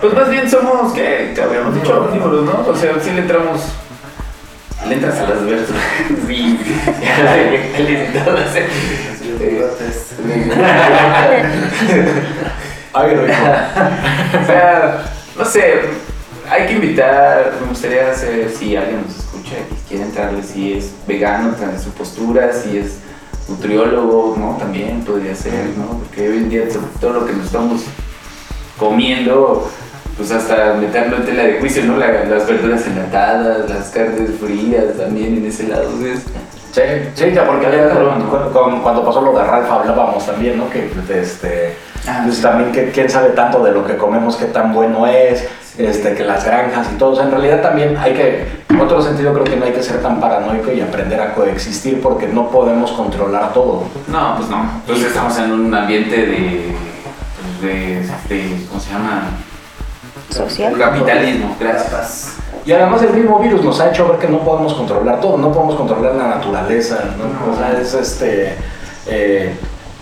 Pues 0.00 0.14
más 0.14 0.28
bien 0.30 0.50
somos, 0.50 0.92
¿qué? 0.92 1.32
Te 1.34 1.42
habíamos 1.42 1.74
dicho 1.74 2.00
omnívoros, 2.00 2.44
¿no? 2.44 2.66
O 2.68 2.76
sea, 2.76 2.94
sí 3.00 3.10
le 3.10 3.20
entramos. 3.20 3.60
Le 4.88 4.94
entras 4.94 5.18
a 5.18 5.28
las 5.28 5.44
verduras 5.44 5.68
a 5.70 7.22
la. 7.22 7.36
Eh, 7.38 7.70
Ay, 12.94 13.14
rico. 13.14 13.32
o 14.42 14.46
sea, 14.46 15.04
no 15.38 15.44
sé, 15.44 15.82
hay 16.52 16.66
que 16.66 16.72
invitar, 16.74 17.52
me 17.62 17.68
gustaría 17.68 18.10
hacer, 18.10 18.50
si 18.50 18.76
alguien 18.76 19.02
nos 19.06 19.16
escucha 19.18 19.54
y 19.70 19.88
quiere 19.88 20.04
entrarle, 20.04 20.42
si 20.42 20.74
es 20.74 20.92
vegano, 21.06 21.54
su 21.82 21.90
postura, 21.90 22.52
si 22.52 22.76
es 22.78 22.98
nutriólogo, 23.48 24.36
¿no? 24.38 24.56
También 24.58 25.02
podría 25.02 25.34
ser, 25.34 25.64
¿no? 25.78 25.98
Porque 25.98 26.28
hoy 26.28 26.36
en 26.38 26.50
día 26.50 26.68
to- 26.68 26.78
todo 27.00 27.12
lo 27.20 27.26
que 27.26 27.32
nos 27.32 27.46
estamos 27.46 27.82
comiendo, 28.78 29.68
pues 30.16 30.30
hasta 30.30 30.74
meterlo 30.74 31.16
en 31.16 31.24
tela 31.24 31.42
de 31.44 31.58
juicio, 31.60 31.84
¿no? 31.84 31.96
La- 31.96 32.24
las 32.24 32.46
verduras 32.46 32.86
enlatadas, 32.86 33.68
las 33.70 33.88
carnes 33.90 34.30
frías 34.40 34.96
también 34.98 35.38
en 35.38 35.46
ese 35.46 35.68
lado, 35.68 35.88
¿ves? 36.00 36.20
Sí, 36.72 36.80
sí, 37.14 37.32
ya 37.34 37.46
porque 37.46 37.66
cuando 38.82 39.04
pasó 39.04 39.20
lo 39.20 39.36
de 39.38 39.44
Ralph 39.44 39.70
hablábamos 39.70 40.24
también, 40.26 40.56
¿no? 40.58 40.70
Que 40.70 40.90
este, 41.20 41.76
Ah, 42.06 42.22
pues 42.24 42.36
sí. 42.36 42.42
también 42.42 42.72
que, 42.72 42.90
quién 42.90 43.08
sabe 43.10 43.30
tanto 43.30 43.62
de 43.62 43.72
lo 43.72 43.86
que 43.86 43.96
comemos, 43.96 44.36
qué 44.36 44.46
tan 44.46 44.72
bueno 44.72 45.06
es. 45.06 45.46
Este, 45.78 46.14
que 46.14 46.24
las 46.24 46.44
granjas 46.44 46.86
y 46.94 46.98
todo. 46.98 47.10
O 47.12 47.16
sea, 47.16 47.24
en 47.24 47.30
realidad 47.30 47.60
también 47.62 47.96
hay 47.96 48.14
que, 48.14 48.46
en 48.68 48.80
otro 48.80 49.00
sentido 49.02 49.32
creo 49.32 49.44
que 49.44 49.56
no 49.56 49.64
hay 49.64 49.72
que 49.72 49.82
ser 49.82 50.02
tan 50.02 50.20
paranoico 50.20 50.70
y 50.72 50.80
aprender 50.80 51.20
a 51.20 51.34
coexistir 51.34 52.00
porque 52.00 52.26
no 52.28 52.48
podemos 52.50 52.92
controlar 52.92 53.52
todo. 53.52 53.84
No, 54.08 54.34
pues 54.36 54.48
no. 54.48 54.62
Entonces 54.80 55.06
estamos 55.06 55.38
en 55.38 55.52
un 55.52 55.74
ambiente 55.74 56.16
de, 56.26 56.74
pues, 57.60 57.72
de, 57.72 58.34
de- 58.34 58.66
¿cómo 58.68 58.80
se 58.80 58.90
llama? 58.92 59.22
Social. 60.30 60.74
Capitalismo, 60.78 61.56
gracias. 61.60 62.36
Y 62.64 62.72
además 62.72 63.02
el 63.02 63.10
mismo 63.12 63.38
virus 63.40 63.62
nos 63.64 63.80
ha 63.80 63.90
hecho 63.90 64.08
ver 64.08 64.18
que 64.18 64.28
no 64.28 64.38
podemos 64.40 64.72
controlar 64.74 65.20
todo, 65.20 65.36
no 65.36 65.52
podemos 65.52 65.74
controlar 65.74 66.14
la 66.14 66.28
naturaleza, 66.28 67.00
¿no? 67.18 67.52
O 67.52 67.56
sea, 67.56 67.72
es 67.80 67.92
este, 67.92 68.54
eh, 69.06 69.52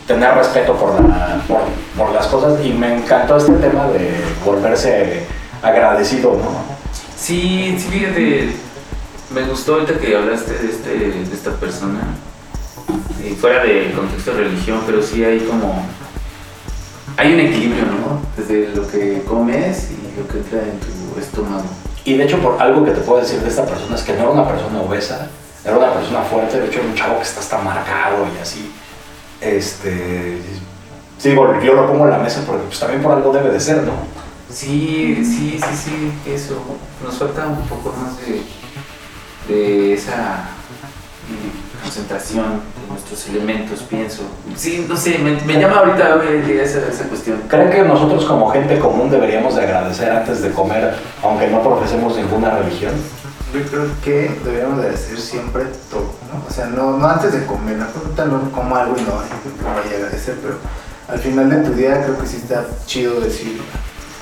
tener 0.06 0.34
respeto 0.34 0.74
por, 0.74 0.92
la- 1.08 1.40
por, 1.48 1.60
por 1.96 2.14
las 2.14 2.26
cosas 2.26 2.64
y 2.64 2.72
me 2.72 2.96
encantó 2.98 3.38
este 3.38 3.52
tema 3.54 3.86
de 3.88 4.12
volverse 4.44 5.24
agradecido, 5.62 6.32
¿no? 6.32 6.64
Sí, 7.16 7.76
sí, 7.78 7.88
fíjate, 7.90 8.50
me 9.34 9.42
gustó 9.42 9.74
ahorita 9.74 9.98
que 9.98 10.16
hablaste 10.16 10.52
de, 10.54 10.70
este, 10.70 10.90
de 10.90 11.34
esta 11.34 11.52
persona, 11.52 12.00
eh, 13.22 13.36
fuera 13.38 13.62
del 13.62 13.92
contexto 13.92 14.32
de 14.32 14.44
religión, 14.44 14.80
pero 14.86 15.02
sí 15.02 15.22
hay 15.22 15.40
como, 15.40 15.86
hay 17.16 17.34
un 17.34 17.40
equilibrio, 17.40 17.84
¿no? 17.84 18.20
Desde 18.36 18.74
lo 18.74 18.88
que 18.88 19.22
comes 19.24 19.90
y 19.90 20.18
lo 20.18 20.26
que 20.26 20.38
entra 20.38 20.60
en 20.60 20.80
tu 20.80 21.20
estómago. 21.20 21.64
Y 22.04 22.16
de 22.16 22.24
hecho, 22.24 22.38
por 22.38 22.60
algo 22.60 22.84
que 22.84 22.92
te 22.92 23.00
puedo 23.00 23.20
decir 23.20 23.40
de 23.40 23.48
esta 23.48 23.66
persona 23.66 23.94
es 23.94 24.02
que 24.02 24.14
no 24.14 24.20
era 24.20 24.30
una 24.30 24.48
persona 24.48 24.80
obesa, 24.80 25.28
era 25.64 25.76
una 25.76 25.92
persona 25.92 26.22
fuerte, 26.22 26.58
de 26.58 26.66
hecho 26.66 26.78
era 26.80 26.88
un 26.88 26.94
chavo 26.94 27.16
que 27.18 27.22
está 27.22 27.40
hasta 27.40 27.58
marcado 27.58 28.26
y 28.34 28.40
así. 28.40 28.72
Este, 29.40 30.40
sí, 31.18 31.34
bueno, 31.34 31.62
yo 31.62 31.74
lo 31.74 31.86
pongo 31.86 32.04
en 32.04 32.10
la 32.12 32.18
mesa 32.18 32.42
porque 32.46 32.64
pues, 32.66 32.80
también 32.80 33.02
por 33.02 33.12
algo 33.12 33.32
debe 33.32 33.50
de 33.50 33.60
ser, 33.60 33.82
¿no? 33.82 33.92
Sí, 34.52 35.16
sí, 35.24 35.60
sí, 35.60 35.76
sí, 35.76 36.30
eso. 36.30 36.60
Nos 37.04 37.18
falta 37.18 37.46
un 37.46 37.62
poco 37.68 37.94
más 37.96 38.18
de, 38.18 38.42
de 39.52 39.94
esa 39.94 40.48
mm, 41.28 41.82
concentración 41.82 42.44
de 42.44 42.92
nuestros 42.92 43.28
elementos, 43.28 43.82
pienso. 43.82 44.22
Sí, 44.56 44.86
no 44.88 44.96
sé, 44.96 45.18
me, 45.18 45.40
me 45.42 45.60
llama 45.60 45.78
ahorita 45.78 46.16
hoy 46.16 46.38
en 46.38 46.46
día 46.46 46.62
esa, 46.64 46.80
esa 46.88 47.04
cuestión. 47.04 47.42
¿Creen 47.48 47.70
que 47.70 47.82
nosotros 47.82 48.24
como 48.24 48.50
gente 48.50 48.78
común 48.78 49.10
deberíamos 49.10 49.54
de 49.54 49.62
agradecer 49.62 50.10
antes 50.10 50.42
de 50.42 50.50
comer, 50.50 50.94
aunque 51.22 51.46
no 51.48 51.62
profesemos 51.62 52.16
ninguna 52.16 52.58
religión? 52.58 52.92
Yo 53.54 53.62
creo 53.68 53.86
que 54.04 54.40
deberíamos 54.44 54.82
de 54.82 54.90
hacer 54.90 55.18
siempre 55.18 55.64
todo, 55.90 56.12
¿no? 56.32 56.44
O 56.48 56.52
sea, 56.52 56.66
no, 56.66 56.98
no 56.98 57.08
antes 57.08 57.32
de 57.32 57.46
comer, 57.46 57.76
no 57.76 57.84
ahorita 57.84 58.24
no 58.26 58.50
como 58.52 58.76
algo 58.76 58.96
y 58.96 59.02
no, 59.02 59.08
no 59.08 59.74
vaya 59.74 59.90
a 59.92 59.96
agradecer, 59.96 60.36
pero 60.40 60.54
al 61.08 61.18
final 61.18 61.50
de 61.50 61.56
tu 61.68 61.74
día 61.74 62.02
creo 62.02 62.18
que 62.20 62.26
sí 62.26 62.36
está 62.36 62.64
chido 62.86 63.20
decir 63.20 63.60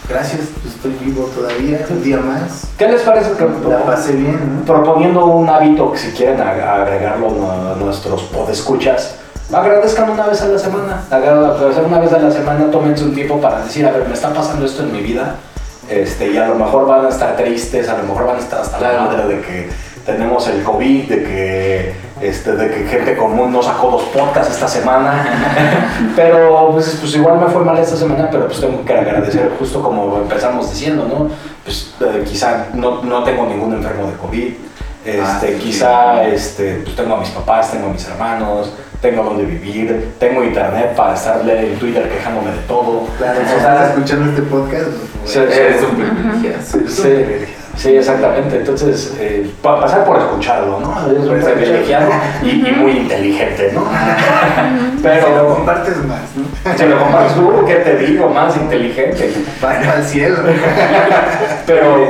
gracias, 0.09 0.41
pues 0.63 0.75
estoy 0.75 0.97
vivo 1.05 1.25
todavía, 1.35 1.85
un 1.91 2.03
día 2.03 2.19
más, 2.19 2.65
¿Qué 2.79 2.89
les 2.89 3.03
parece 3.03 3.33
que 3.33 3.45
la 3.69 3.83
pasé 3.85 4.13
bien, 4.13 4.59
¿no? 4.61 4.65
proponiendo 4.65 5.27
un 5.27 5.49
hábito 5.49 5.93
que 5.93 5.99
si 5.99 6.11
quieren 6.13 6.39
ag- 6.39 6.63
agregarlo 6.63 7.29
a 7.51 7.75
nuestros 7.79 8.23
podescuchas, 8.23 9.17
agradezcan 9.53 10.11
una 10.11 10.27
vez 10.27 10.41
a 10.43 10.47
la 10.49 10.59
semana, 10.59 11.05
agradecer 11.11 11.85
una 11.85 11.99
vez 11.99 12.13
a 12.13 12.19
la 12.19 12.31
semana, 12.31 12.71
tómense 12.71 13.05
un 13.05 13.15
tiempo 13.15 13.41
para 13.41 13.63
decir, 13.63 13.87
a 13.87 13.91
ver, 13.93 14.07
me 14.07 14.15
está 14.15 14.33
pasando 14.33 14.65
esto 14.65 14.83
en 14.83 14.93
mi 14.93 15.01
vida, 15.01 15.37
este, 15.89 16.31
y 16.31 16.37
a 16.37 16.47
lo 16.49 16.55
mejor 16.55 16.87
van 16.87 17.07
a 17.07 17.09
estar 17.09 17.37
tristes, 17.37 17.89
a 17.89 17.97
lo 17.99 18.05
mejor 18.05 18.27
van 18.27 18.37
a 18.37 18.41
estar 18.41 18.61
hasta 18.61 18.79
la 18.81 19.01
madre 19.01 19.27
de 19.27 19.41
que 19.41 19.69
tenemos 20.07 20.47
el 20.49 20.63
COVID, 20.63 21.09
de 21.09 21.23
que, 21.23 21.95
este, 22.21 22.53
de 22.53 22.71
que 22.71 22.85
gente 22.89 23.17
común 23.17 23.53
no 23.53 23.63
sacó 23.63 23.91
dos 23.91 24.03
podcasts 24.05 24.55
esta 24.55 24.69
semana, 24.69 25.25
pero 26.17 26.71
pues, 26.73 26.97
pues 27.01 27.15
igual 27.15 27.39
me 27.41 27.47
fue 27.47 27.65
mal 27.65 27.79
esta 27.79 27.97
semana, 27.97 28.29
pero 28.31 28.47
pues 28.47 28.61
tengo 28.61 28.85
que 28.85 28.93
agradecer 28.93 29.51
justo 29.59 29.83
como 29.83 30.19
empezamos 30.19 30.71
diciendo, 30.71 31.07
¿no? 31.09 31.29
Pues 31.65 31.95
eh, 32.01 32.25
quizá 32.27 32.67
no, 32.75 33.03
no 33.03 33.23
tengo 33.25 33.47
ningún 33.47 33.73
enfermo 33.75 34.07
de 34.07 34.13
COVID, 34.15 34.53
este, 35.05 35.21
Ah, 35.23 35.39
sí. 35.41 35.55
quizá 35.61 36.25
este, 36.25 36.81
pues 36.85 36.97
tengo 36.97 37.15
a 37.15 37.21
mis 37.21 37.31
papás, 37.31 37.71
tengo 37.71 37.87
a 37.89 37.93
mis 37.93 38.07
hermanos, 38.07 38.73
tengo 39.01 39.23
donde 39.23 39.45
vivir, 39.45 40.15
tengo 40.19 40.43
internet 40.43 40.95
para 40.97 41.15
estarle 41.15 41.73
en 41.73 41.79
Twitter 41.79 42.09
quejándome 42.11 42.51
de 42.51 42.59
todo. 42.67 43.07
Claro, 43.17 43.39
si 43.49 43.55
O 43.55 43.61
sea, 43.61 43.73
estás 43.75 43.89
escuchando 43.91 44.31
este 44.31 44.43
podcast, 44.43 44.87
pues, 45.21 45.33
Sí, 45.33 45.39
Eres 45.39 45.83
un 45.83 45.97
privilegiado. 45.97 47.58
Sí, 47.79 47.95
exactamente. 47.97 48.57
Entonces, 48.57 49.15
eh, 49.21 49.49
pa- 49.63 49.81
pasar 49.81 50.05
por 50.05 50.19
escucharlo, 50.19 50.81
¿no? 50.81 50.93
Es 51.11 51.19
un 51.29 51.41
privilegiado 51.41 52.11
y, 52.43 52.69
y 52.69 52.73
muy 52.73 52.91
inteligente, 52.91 53.71
¿no? 53.73 53.83
si 54.97 55.03
lo 55.03 55.03
Pero 55.03 55.55
compartes 55.55 55.97
más, 56.05 56.21
¿no? 56.35 56.77
si 56.77 56.87
lo 56.87 56.99
compartes 56.99 57.35
tú, 57.35 57.65
¿qué 57.67 57.75
te 57.77 57.97
digo? 57.99 58.29
Más 58.31 58.57
inteligente. 58.57 59.33
Va 59.65 59.71
al 59.93 60.05
cielo. 60.05 60.39
Pero, 61.67 62.07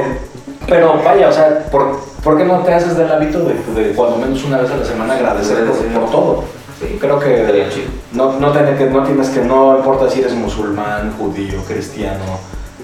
pero 0.69 1.03
vaya, 1.03 1.29
o 1.29 1.33
sea, 1.33 1.64
¿por, 1.71 2.01
por 2.23 2.37
qué 2.39 2.45
no 2.45 2.59
te 2.61 2.73
haces 2.75 2.97
del 2.97 3.11
hábito 3.11 3.41
de, 3.41 3.55
de 3.83 3.93
cuando 3.95 4.16
menos 4.19 4.45
una 4.45 4.59
vez 4.59 4.71
a 4.71 4.77
la 4.77 4.85
semana 4.85 5.14
agradecer 5.14 5.64
por, 5.64 5.77
por 6.01 6.11
todo? 6.11 6.45
Sí. 6.79 6.97
Creo 7.01 7.19
que 7.19 7.66
no, 8.12 8.39
no, 8.39 8.53
que, 8.53 8.85
no 8.87 9.03
tienes 9.03 9.29
que, 9.31 9.41
no 9.41 9.79
importa 9.79 10.09
si 10.09 10.21
eres 10.21 10.35
musulmán, 10.35 11.12
judío, 11.19 11.61
cristiano, 11.66 12.23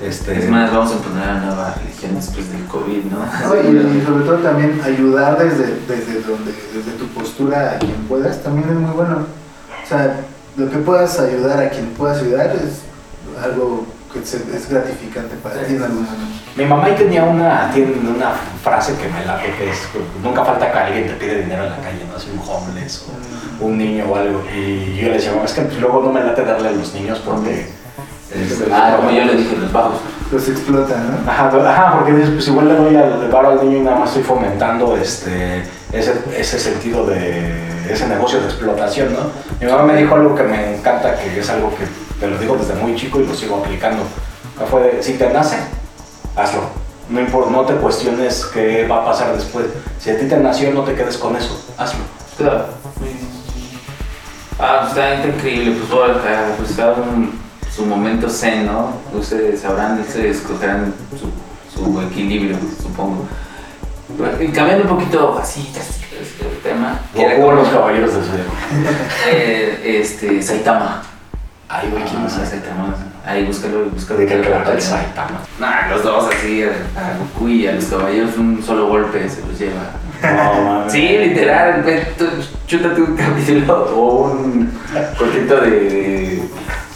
este... 0.09 0.39
Es 0.39 0.49
más, 0.51 0.73
vamos 0.73 0.93
a 0.93 0.97
poner 0.99 1.23
una 1.23 1.41
nueva 1.41 1.75
religión 1.79 2.15
después 2.15 2.51
del 2.53 2.65
COVID, 2.67 3.05
¿no? 3.05 3.19
No, 3.19 3.55
y, 3.57 3.99
y 3.99 4.05
sobre 4.05 4.25
todo 4.25 4.37
también 4.39 4.81
ayudar 4.85 5.39
desde, 5.39 5.79
desde 5.89 6.21
donde, 6.23 6.53
desde 6.75 6.93
tu 6.99 7.07
postura 7.09 7.73
a 7.73 7.79
quien 7.79 7.95
puedas, 8.09 8.43
también 8.43 8.69
es 8.69 8.75
muy 8.77 8.91
bueno. 8.93 9.19
O 9.85 9.87
sea, 9.89 10.21
lo 10.57 10.71
que 10.71 10.79
puedas 10.79 11.19
ayudar 11.21 11.59
a 11.63 11.69
quien 11.71 11.87
puedas 11.91 12.19
ayudar 12.23 12.55
es 12.57 12.83
algo 13.43 13.87
que 14.13 14.25
se- 14.25 14.45
es 14.57 14.69
gratificante 14.71 15.35
para 15.43 15.57
ti 15.65 15.75
en 15.75 15.83
algún 15.83 16.05
momento. 16.05 16.25
Mi 16.57 16.65
mamá 16.65 16.85
ahí 16.85 16.95
tenía 16.95 17.25
una, 17.25 17.71
tiene 17.73 17.95
una 18.09 18.31
frase 18.63 18.95
que 18.95 19.09
me 19.09 19.25
late, 19.27 19.53
que 19.59 19.71
es, 19.71 19.79
nunca 20.23 20.45
falta 20.45 20.71
que 20.71 20.79
alguien 20.79 21.07
te 21.09 21.15
pide 21.15 21.41
dinero 21.43 21.65
en 21.65 21.71
la 21.71 21.77
calle, 21.79 22.05
¿no? 22.09 22.17
Así 22.17 22.29
un 22.33 22.39
homeless 22.49 23.07
o 23.61 23.65
un 23.67 23.77
niño 23.77 24.05
o 24.09 24.17
algo. 24.17 24.41
Y 24.55 24.97
yo 25.01 25.09
le 25.09 25.15
decía, 25.15 25.33
mamá, 25.33 25.45
es 25.47 25.53
que 25.55 25.63
luego 25.81 26.01
no 26.05 26.13
me 26.13 26.23
late 26.23 26.45
darle 26.45 26.69
a 26.69 26.73
los 26.73 26.95
niños 26.95 27.21
porque... 27.25 27.69
este, 28.33 28.73
Ah, 28.73 28.95
como 28.97 29.11
yo 29.11 29.25
le 29.25 29.35
dije, 29.37 29.57
los 29.57 29.73
bajos. 29.73 29.99
Los 30.33 30.49
explotan, 30.49 31.25
¿no? 31.25 31.31
Ajá, 31.31 31.49
ajá, 31.49 31.93
porque 31.99 32.13
dices, 32.13 32.31
pues 32.31 32.49
igual 32.49 32.69
le 32.69 32.75
doy 32.75 32.97
al 32.97 33.29
varo 33.31 33.51
al 33.51 33.65
niño 33.65 33.79
y 33.79 33.81
nada 33.83 33.99
más 33.99 34.09
estoy 34.09 34.23
fomentando 34.25 34.97
este, 34.97 35.63
ese, 35.93 36.15
ese 36.37 36.59
sentido 36.59 37.07
de 37.07 37.53
ese 37.89 38.07
negocio 38.09 38.41
de 38.41 38.47
explotación, 38.47 39.13
¿no? 39.13 39.21
Mi 39.61 39.71
mamá 39.71 39.85
me 39.85 39.97
dijo 40.01 40.15
algo 40.15 40.35
que 40.35 40.43
me 40.43 40.77
encanta, 40.77 41.15
que 41.17 41.39
es 41.39 41.51
algo 41.51 41.71
que 41.77 41.85
te 42.19 42.27
lo 42.27 42.39
digo 42.39 42.57
desde 42.57 42.75
muy 42.75 42.97
chico 42.97 43.21
y 43.21 43.27
lo 43.27 43.35
sigo 43.35 43.57
aplicando. 43.63 44.03
Que 44.59 44.65
Fue 44.65 44.81
de, 44.83 45.03
si 45.03 45.15
te 45.15 45.29
nace, 45.31 45.57
hazlo. 46.35 46.63
No, 47.11 47.21
impor- 47.21 47.51
no 47.51 47.61
te 47.67 47.75
cuestiones 47.75 48.47
qué 48.47 48.87
va 48.91 49.03
a 49.03 49.05
pasar 49.05 49.37
después. 49.37 49.67
Si 50.01 50.11
a 50.11 50.19
ti 50.19 50.27
te 50.27 50.39
nació, 50.39 50.73
no 50.73 50.81
te 50.83 50.95
quedes 50.95 51.19
con 51.19 51.37
eso, 51.37 51.63
hazlo. 51.77 52.01
Claro. 52.39 52.65
Ah, 54.59 54.79
pues 54.81 54.91
está, 54.91 55.15
está 55.15 55.29
increíble, 55.29 55.77
pues 55.79 55.91
bueno, 55.91 56.15
pues 56.57 56.73
cada 56.77 56.93
uno 56.95 57.31
su 57.75 57.85
momento 57.87 58.29
zen, 58.29 58.67
¿no? 58.67 58.93
Ustedes 59.13 59.61
sabrán, 59.61 60.01
ustedes 60.01 60.37
escogerán 60.39 60.93
su, 61.19 61.31
su 61.75 62.01
equilibrio, 62.03 62.57
supongo. 62.81 63.27
Y 64.41 64.49
cambiando 64.49 64.85
un 64.85 64.99
poquito 64.99 65.39
así, 65.41 65.73
el 66.41 66.59
tema. 66.63 67.01
que 67.13 67.23
era 67.25 67.37
Como 67.37 67.53
los 67.53 67.69
caballeros 67.69 68.15
del 68.15 68.23
eh, 69.31 69.99
este, 70.01 70.41
Saitama. 70.43 71.03
Ay, 71.69 71.89
güey, 71.91 72.05
¿quién 72.05 72.25
es? 72.25 72.33
Saitama. 72.33 72.95
Ahí, 73.27 73.45
búscalo, 73.45 73.87
búscalo. 73.87 74.21
¿De 74.21 74.27
que 74.27 74.35
el 74.35 74.81
Saitama? 74.83 75.41
Nah, 75.59 75.89
los 75.91 76.03
dos 76.05 76.33
así, 76.33 76.63
a, 76.63 77.17
Goku 77.19 77.49
y 77.49 77.67
a 77.67 77.73
los 77.73 77.87
caballeros, 77.87 78.37
un 78.37 78.63
solo 78.63 78.87
golpe 78.87 79.29
se 79.29 79.41
los 79.41 79.59
lleva. 79.59 79.91
No, 80.23 80.63
mames. 80.63 80.93
Sí, 80.93 81.19
literal, 81.19 81.85
chútate 82.67 83.03
un 83.03 83.17
capítulo 83.17 83.75
o 83.97 84.31
un 84.31 84.71
cortito 85.19 85.61
de, 85.61 85.71
de- 85.71 86.44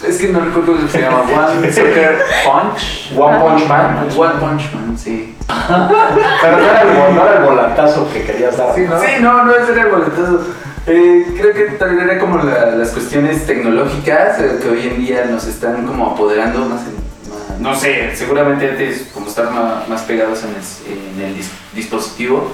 Es 0.08 0.18
que 0.18 0.28
no 0.28 0.40
recuerdo 0.40 0.74
cómo 0.76 0.88
se 0.88 1.00
llama. 1.00 1.20
One 1.22 1.72
Sucker 1.72 2.18
Punch. 2.44 3.12
One 3.16 3.38
Punch 3.38 3.66
Man. 3.68 4.08
One 4.16 4.34
Punch 4.40 4.72
Man, 4.74 4.98
sí. 4.98 5.34
Pero 5.48 6.56
no 6.58 6.70
era, 6.70 6.82
el, 6.82 7.14
no 7.14 7.26
era 7.26 7.38
el 7.38 7.44
volantazo 7.44 8.08
que 8.12 8.22
querías 8.22 8.56
dar. 8.56 8.74
Sí, 8.74 8.82
¿no? 8.88 9.00
Sí, 9.00 9.06
no, 9.20 9.44
no, 9.44 9.54
ese 9.54 9.72
era 9.72 9.82
el 9.82 9.88
boletazo. 9.88 10.40
Eh, 10.86 11.26
creo 11.38 11.52
que 11.54 11.62
también 11.78 12.08
era 12.08 12.18
como 12.18 12.38
la- 12.42 12.66
las 12.76 12.90
cuestiones 12.90 13.46
tecnológicas 13.46 14.40
eh, 14.40 14.58
que 14.62 14.68
hoy 14.70 14.86
en 14.88 15.04
día 15.04 15.26
nos 15.30 15.46
están 15.46 15.86
como 15.86 16.12
apoderando 16.12 16.60
más, 16.60 16.80
en- 16.82 17.30
más- 17.30 17.60
no 17.60 17.74
sé, 17.74 18.16
seguramente 18.16 18.70
antes 18.70 19.10
como 19.12 19.26
estar 19.28 19.50
más, 19.50 20.00
pegados 20.02 20.42
en 20.44 20.50
el, 20.50 21.20
en 21.20 21.26
el 21.26 21.36
dis- 21.36 21.50
dispositivo, 21.74 22.52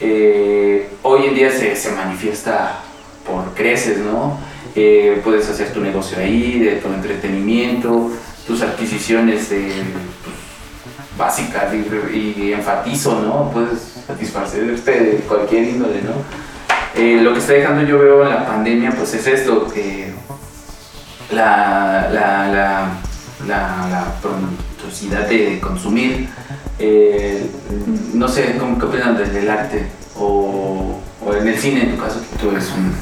eh, 0.00 0.90
hoy 1.02 1.26
en 1.26 1.34
día 1.34 1.50
se, 1.50 1.76
se 1.76 1.92
manifiesta 1.92 2.78
por 3.26 3.54
creces, 3.54 3.98
¿no? 3.98 4.38
Eh, 4.78 5.22
puedes 5.24 5.48
hacer 5.48 5.72
tu 5.72 5.80
negocio 5.80 6.18
ahí, 6.18 6.58
de 6.58 6.76
tu 6.76 6.88
entretenimiento, 6.88 8.10
tus 8.46 8.60
adquisiciones 8.60 9.48
de, 9.48 9.68
pues, 10.22 10.36
básicas 11.16 11.72
y, 11.72 12.52
enfatizo, 12.52 13.20
¿no? 13.22 13.50
Puedes 13.50 14.04
satisfacerte 14.06 14.90
de 15.00 15.16
cualquier 15.20 15.64
índole, 15.64 16.02
¿no? 16.02 16.12
Eh, 16.94 17.20
lo 17.22 17.32
que 17.32 17.38
está 17.38 17.54
dejando 17.54 17.84
yo 17.84 17.98
veo 17.98 18.22
en 18.22 18.28
la 18.30 18.46
pandemia 18.46 18.90
pues 18.90 19.14
es 19.14 19.26
esto, 19.26 19.66
que 19.68 20.12
la, 21.30 22.08
la, 22.12 22.48
la, 23.46 23.88
la, 23.88 24.14
prontosidad 24.20 25.26
de 25.26 25.58
consumir, 25.58 26.28
eh, 26.78 27.46
no 28.12 28.28
sé, 28.28 28.56
¿cómo, 28.58 28.78
¿qué 28.78 28.84
opinan 28.84 29.16
del, 29.16 29.48
arte? 29.48 29.86
O, 30.18 31.00
o 31.24 31.34
en 31.34 31.48
el 31.48 31.58
cine, 31.58 31.82
en 31.84 31.96
tu 31.96 32.02
caso, 32.02 32.20
que 32.20 32.38
tú 32.38 32.50
eres 32.50 32.70
un 32.76 32.92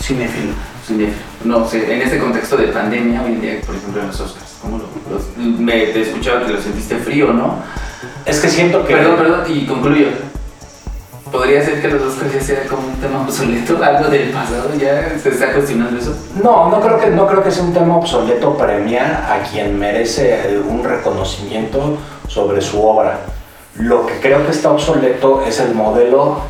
Cinéfilo. 0.00 0.75
No 1.44 1.68
sé, 1.68 1.92
en 1.92 2.02
este 2.02 2.18
contexto 2.18 2.56
de 2.56 2.68
pandemia, 2.68 3.22
hoy 3.22 3.32
en 3.32 3.40
día, 3.40 3.60
por 3.66 3.74
ejemplo, 3.74 4.00
en 4.02 4.06
los 4.08 4.20
Oscars, 4.20 4.56
¿cómo 4.62 4.78
lo, 4.78 4.86
me, 5.58 5.86
te 5.86 6.02
escuchaba 6.02 6.46
que 6.46 6.52
lo 6.52 6.60
sentiste 6.60 6.96
frío, 6.96 7.32
¿no? 7.32 7.56
Es 8.24 8.38
que 8.38 8.48
siento 8.48 8.86
que... 8.86 8.94
Perdón, 8.94 9.16
perdón, 9.16 9.40
y 9.48 9.66
concluyo. 9.66 10.08
Podría 11.32 11.64
ser 11.64 11.82
que 11.82 11.88
los 11.88 12.02
Oscars 12.02 12.34
ya 12.34 12.40
sea 12.40 12.66
como 12.66 12.86
un 12.86 12.94
tema 12.96 13.22
obsoleto, 13.22 13.78
algo 13.82 14.08
del 14.08 14.30
pasado, 14.30 14.70
ya 14.78 15.18
se 15.18 15.30
está 15.30 15.52
cuestionando 15.52 15.98
eso. 15.98 16.16
No, 16.40 16.68
no 16.70 16.80
creo 16.80 17.00
que 17.00 17.10
no 17.10 17.26
creo 17.26 17.42
que 17.42 17.50
sea 17.50 17.64
un 17.64 17.74
tema 17.74 17.96
obsoleto 17.96 18.56
premiar 18.56 19.26
a 19.28 19.42
quien 19.42 19.76
merece 19.76 20.60
un 20.68 20.84
reconocimiento 20.84 21.98
sobre 22.28 22.60
su 22.60 22.80
obra. 22.80 23.20
Lo 23.74 24.06
que 24.06 24.20
creo 24.20 24.44
que 24.44 24.52
está 24.52 24.70
obsoleto 24.70 25.42
es 25.42 25.58
el 25.58 25.74
modelo 25.74 26.42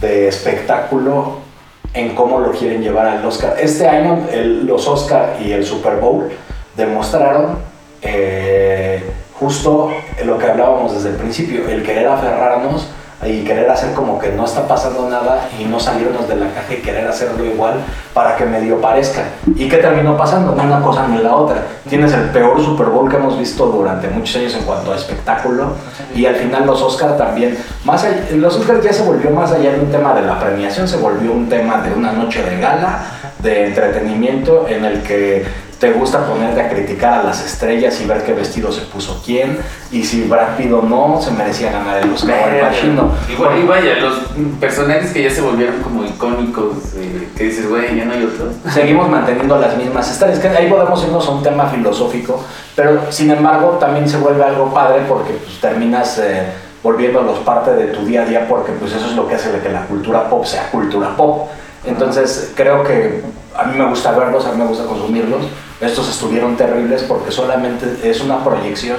de 0.00 0.28
espectáculo 0.28 1.51
en 1.94 2.14
cómo 2.14 2.40
lo 2.40 2.52
quieren 2.52 2.82
llevar 2.82 3.06
al 3.06 3.24
Oscar. 3.24 3.56
Este 3.60 3.86
año 3.86 4.26
los 4.64 4.86
Oscar 4.88 5.36
y 5.44 5.52
el 5.52 5.64
Super 5.64 5.96
Bowl 5.96 6.30
demostraron 6.76 7.58
eh, 8.00 9.02
justo 9.38 9.90
lo 10.24 10.38
que 10.38 10.46
hablábamos 10.46 10.94
desde 10.94 11.10
el 11.10 11.16
principio, 11.16 11.68
el 11.68 11.82
querer 11.82 12.06
aferrarnos 12.08 12.88
y 13.24 13.44
querer 13.44 13.70
hacer 13.70 13.92
como 13.94 14.18
que 14.18 14.30
no 14.32 14.44
está 14.44 14.66
pasando 14.66 15.08
nada 15.08 15.48
y 15.58 15.64
no 15.64 15.78
salirnos 15.78 16.28
de 16.28 16.36
la 16.36 16.46
caja 16.46 16.72
y 16.74 16.76
querer 16.82 17.06
hacerlo 17.06 17.44
igual 17.44 17.74
para 18.12 18.36
que 18.36 18.44
medio 18.44 18.80
parezca. 18.80 19.22
¿Y 19.54 19.68
qué 19.68 19.76
terminó 19.78 20.16
pasando? 20.16 20.54
Ni 20.54 20.62
una 20.66 20.80
cosa 20.82 21.06
ni 21.06 21.18
la 21.22 21.34
otra. 21.34 21.62
Tienes 21.88 22.12
el 22.12 22.22
peor 22.30 22.60
Super 22.62 22.86
Bowl 22.86 23.08
que 23.08 23.16
hemos 23.16 23.38
visto 23.38 23.66
durante 23.66 24.08
muchos 24.08 24.36
años 24.36 24.54
en 24.54 24.64
cuanto 24.64 24.92
a 24.92 24.96
espectáculo 24.96 25.68
y 26.14 26.26
al 26.26 26.34
final 26.36 26.66
los 26.66 26.82
Oscars 26.82 27.16
también. 27.16 27.56
Más 27.84 28.02
allá- 28.04 28.26
los 28.32 28.56
Oscars 28.56 28.82
ya 28.84 28.92
se 28.92 29.02
volvió 29.02 29.30
más 29.30 29.52
allá 29.52 29.72
de 29.72 29.80
un 29.80 29.90
tema 29.90 30.14
de 30.14 30.22
la 30.22 30.38
premiación, 30.40 30.88
se 30.88 30.96
volvió 30.96 31.32
un 31.32 31.48
tema 31.48 31.80
de 31.82 31.92
una 31.94 32.12
noche 32.12 32.42
de 32.42 32.58
gala, 32.60 33.02
de 33.38 33.66
entretenimiento 33.66 34.66
en 34.68 34.84
el 34.84 35.02
que 35.02 35.44
te 35.82 35.90
gusta 35.90 36.24
ponerte 36.24 36.60
a 36.60 36.68
criticar 36.68 37.14
a 37.14 37.22
las 37.24 37.44
estrellas 37.44 38.00
y 38.00 38.06
ver 38.06 38.22
qué 38.22 38.32
vestido 38.34 38.70
se 38.70 38.82
puso 38.82 39.20
quién 39.26 39.58
y 39.90 40.04
si 40.04 40.22
Brad 40.28 40.56
Pitt 40.56 40.70
o 40.70 40.80
no 40.80 41.20
se 41.20 41.32
merecía 41.32 41.72
ganar 41.72 42.00
el 42.00 42.12
Oscar 42.12 42.60
Pacino. 42.60 43.10
Igual, 43.28 43.58
y 43.58 43.66
vaya, 43.66 43.96
los 43.96 44.14
personajes 44.60 45.10
que 45.10 45.24
ya 45.24 45.30
se 45.30 45.40
volvieron 45.40 45.82
como 45.82 46.04
icónicos, 46.04 46.76
eh, 46.94 47.30
que 47.36 47.44
dices, 47.46 47.68
güey, 47.68 47.96
ya 47.96 48.04
no 48.04 48.12
hay 48.12 48.22
otro. 48.22 48.50
Seguimos 48.72 49.10
manteniendo 49.10 49.58
las 49.58 49.76
mismas 49.76 50.08
estrellas, 50.08 50.38
que 50.38 50.46
ahí 50.46 50.70
podemos 50.70 51.02
irnos 51.02 51.26
a 51.26 51.30
un 51.32 51.42
tema 51.42 51.66
filosófico, 51.66 52.40
pero 52.76 53.00
sin 53.10 53.32
embargo 53.32 53.70
también 53.80 54.08
se 54.08 54.18
vuelve 54.18 54.44
algo 54.44 54.72
padre 54.72 55.02
porque 55.08 55.32
pues, 55.32 55.60
terminas 55.60 56.16
eh, 56.18 56.44
volviéndolos 56.80 57.40
parte 57.40 57.72
de 57.72 57.86
tu 57.86 58.06
día 58.06 58.22
a 58.22 58.26
día 58.26 58.46
porque 58.48 58.70
pues 58.70 58.92
eso 58.92 59.06
es 59.06 59.16
lo 59.16 59.26
que 59.26 59.34
hace 59.34 59.50
de 59.50 59.58
que 59.58 59.68
la 59.68 59.84
cultura 59.86 60.30
pop 60.30 60.44
sea 60.44 60.70
cultura 60.70 61.16
pop. 61.16 61.48
Entonces 61.84 62.52
creo 62.54 62.84
que 62.84 63.20
a 63.58 63.64
mí 63.64 63.76
me 63.76 63.88
gusta 63.88 64.12
verlos, 64.12 64.46
a 64.46 64.52
mí 64.52 64.58
me 64.58 64.66
gusta 64.66 64.84
consumirlos. 64.84 65.42
Estos 65.82 66.08
estuvieron 66.08 66.56
terribles 66.56 67.02
porque 67.02 67.32
solamente 67.32 67.98
es 68.02 68.20
una 68.20 68.42
proyección 68.44 68.98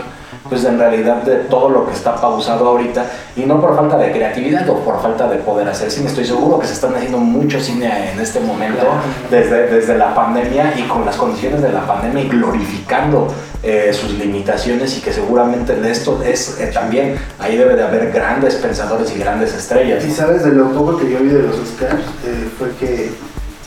pues 0.50 0.66
en 0.66 0.78
realidad 0.78 1.24
de 1.24 1.36
todo 1.46 1.70
lo 1.70 1.88
que 1.88 1.94
está 1.94 2.16
pausado 2.16 2.68
ahorita 2.68 3.06
y 3.36 3.42
no 3.42 3.62
por 3.62 3.76
falta 3.76 3.98
de 3.98 4.12
creatividad 4.12 4.70
o 4.70 4.80
por 4.80 5.02
falta 5.02 5.28
de 5.30 5.38
poder 5.38 5.68
hacer 5.68 5.90
cine. 5.90 6.08
Estoy 6.08 6.26
seguro 6.26 6.60
que 6.60 6.68
se 6.68 6.74
están 6.74 6.94
haciendo 6.96 7.18
mucho 7.18 7.60
cine 7.60 8.12
en 8.12 8.20
este 8.20 8.40
momento 8.42 8.86
desde, 9.32 9.68
desde 9.68 9.98
la 9.98 10.14
pandemia 10.14 10.74
y 10.78 10.84
con 10.84 11.06
las 11.06 11.16
condiciones 11.16 11.62
de 11.62 11.72
la 11.72 11.88
pandemia 11.88 12.24
y 12.24 12.28
glorificando 12.28 13.28
eh, 13.64 13.92
sus 13.94 14.12
limitaciones 14.16 14.98
y 14.98 15.02
que 15.02 15.14
seguramente 15.14 15.76
de 15.76 15.90
esto 15.90 16.22
es 16.22 16.60
eh, 16.60 16.70
también 16.74 17.16
ahí 17.40 17.56
debe 17.56 17.76
de 17.76 17.84
haber 17.84 18.12
grandes 18.12 18.56
pensadores 18.56 19.16
y 19.16 19.20
grandes 19.20 19.54
estrellas. 19.54 20.04
Y 20.06 20.12
sabes, 20.12 20.44
de 20.44 20.52
lo 20.52 20.70
poco 20.74 20.98
que 20.98 21.10
yo 21.10 21.20
vi 21.20 21.30
de 21.30 21.44
los 21.44 21.58
Oscars, 21.58 22.02
eh, 22.26 22.50
fue 22.60 22.72
que 22.78 23.12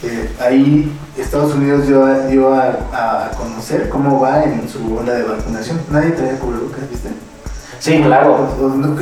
eh, 0.06 0.30
ahí 0.40 0.92
Estados 1.16 1.54
Unidos 1.54 1.86
dio, 1.86 2.04
a- 2.04 2.18
dio 2.26 2.52
a, 2.54 2.68
a 2.92 3.30
conocer 3.36 3.88
cómo 3.88 4.20
va 4.20 4.42
en 4.44 4.68
su 4.68 4.96
onda 4.96 5.12
de 5.14 5.22
vacunación. 5.24 5.80
Nadie 5.90 6.10
traía 6.10 6.38
cubrebocas, 6.38 6.88
¿viste? 6.90 7.10
Sí, 7.78 8.00
claro. 8.02 8.48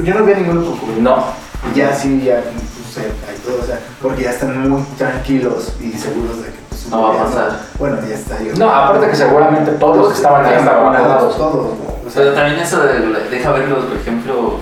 Yo 0.03 0.15
no 0.15 0.25
vi 0.25 0.33
a 0.33 0.37
ninguno 0.37 0.65
con 0.65 0.77
cubrebocas. 0.79 1.03
No, 1.03 1.25
Y 1.73 1.77
ya 1.79 1.95
sí, 1.95 2.23
ya 2.25 2.41
pues, 2.43 2.93
cerca 2.95 3.33
y 3.37 3.39
todo, 3.47 3.63
o 3.63 3.67
sea, 3.67 3.79
porque 4.03 4.23
ya 4.25 4.31
están 4.31 4.69
muy 4.69 4.83
tranquilos 4.99 5.73
y 5.81 5.93
seguros 5.93 6.39
de 6.39 6.49
que 6.51 6.59
pues, 6.69 6.89
No 6.91 7.03
va 7.03 7.15
a 7.21 7.25
pasar. 7.25 7.59
Bueno, 7.79 7.97
ya 8.09 8.15
está. 8.15 8.41
yo- 8.43 8.55
no, 8.57 8.71
aparte 8.71 9.09
que 9.09 9.17
seguramente 9.17 9.73
todos 9.73 9.97
los 9.97 10.09
que 10.09 10.15
estaban 10.15 10.45
ahí 10.45 10.53
Ya 10.53 10.59
estaban 10.61 10.93
vacunados. 10.93 11.37
Todos, 11.37 11.67
o 12.07 12.11
sea, 12.11 12.23
Pero 12.23 12.35
también 12.35 12.61
eso 12.61 12.81
de, 12.85 13.01
deja 13.31 13.51
verlos, 13.53 13.85
por 13.87 13.97
ejemplo. 13.97 14.61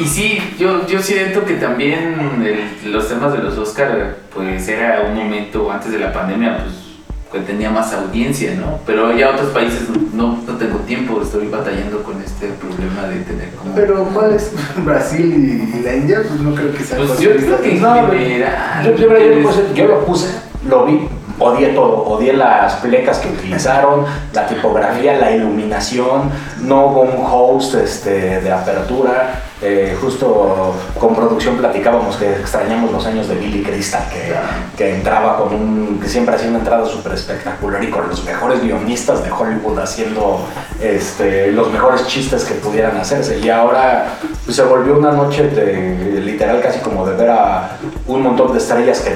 Y 0.00 0.04
sí, 0.06 0.38
yo, 0.58 0.86
yo 0.86 1.00
siento 1.00 1.44
que 1.44 1.54
también 1.54 2.16
el- 2.44 2.92
los 2.92 3.08
temas 3.08 3.32
de 3.32 3.38
los 3.38 3.56
Oscar, 3.58 4.16
pues 4.34 4.66
era 4.68 5.02
un 5.08 5.14
momento 5.16 5.70
antes 5.70 5.92
de 5.92 5.98
la 5.98 6.12
pandemia, 6.12 6.58
pues 6.58 6.84
que 7.32 7.40
tenía 7.40 7.68
más 7.68 7.92
audiencia, 7.92 8.54
¿no? 8.54 8.78
Pero 8.86 9.16
ya 9.16 9.30
otros 9.30 9.48
países 9.50 9.88
no, 10.12 10.40
no 10.46 10.52
tengo 10.56 10.78
tiempo, 10.86 11.20
estoy 11.20 11.48
batallando 11.48 12.00
con 12.04 12.22
este 12.22 12.46
problema 12.48 13.08
de 13.08 13.22
tener 13.22 13.50
como... 13.56 13.74
Pero 13.74 14.04
¿cuál 14.14 14.34
es 14.34 14.52
Brasil 14.84 15.68
y 15.76 15.82
la 15.82 15.96
India? 15.96 16.22
Pues 16.28 16.40
no 16.40 16.54
creo 16.54 16.72
que 16.72 16.84
sea 16.84 16.96
pues 16.98 17.18
yo 17.18 17.30
creo 17.34 17.60
que 17.60 17.72
en 17.76 17.82
No, 17.82 18.08
general... 18.08 18.84
Yo, 18.96 19.74
yo 19.74 19.86
lo 19.88 20.04
puse, 20.06 20.28
lo 20.68 20.86
vi, 20.86 21.08
odié 21.38 21.68
todo, 21.68 22.04
odié 22.04 22.32
las 22.32 22.74
plecas 22.74 23.18
que 23.18 23.28
utilizaron, 23.28 24.04
la 24.32 24.46
tipografía, 24.46 25.18
la 25.18 25.30
iluminación, 25.30 26.30
no 26.62 26.86
hubo 26.86 27.00
un 27.02 27.26
host 27.26 27.74
este, 27.74 28.40
de 28.40 28.52
apertura, 28.52 29.42
eh, 29.62 29.96
justo 30.00 30.74
con 30.98 31.14
producción 31.14 31.56
platicábamos 31.56 32.16
que 32.16 32.30
extrañamos 32.32 32.92
los 32.92 33.06
años 33.06 33.28
de 33.28 33.36
Billy 33.36 33.62
Crystal, 33.62 34.02
que, 34.10 34.34
que 34.76 34.96
entraba 34.96 35.38
con 35.38 35.54
un, 35.54 36.00
que 36.00 36.08
siempre 36.08 36.34
hacía 36.34 36.50
una 36.50 36.58
entrada 36.58 36.86
súper 36.86 37.14
espectacular 37.14 37.82
y 37.82 37.88
con 37.88 38.08
los 38.08 38.24
mejores 38.24 38.60
guionistas 38.62 39.24
de 39.24 39.30
Hollywood 39.30 39.78
haciendo 39.78 40.40
este, 40.82 41.50
los 41.52 41.70
mejores 41.72 42.06
chistes 42.06 42.44
que 42.44 42.54
pudieran 42.54 42.96
hacerse. 42.96 43.38
Y 43.38 43.48
ahora 43.48 44.18
pues, 44.44 44.56
se 44.56 44.64
volvió 44.64 44.98
una 44.98 45.12
noche 45.12 45.48
de, 45.48 46.20
literal 46.20 46.60
casi 46.60 46.80
como 46.80 47.06
de 47.06 47.16
ver 47.16 47.30
a 47.30 47.78
un 48.06 48.22
montón 48.22 48.52
de 48.52 48.58
estrellas 48.58 49.00
que, 49.00 49.12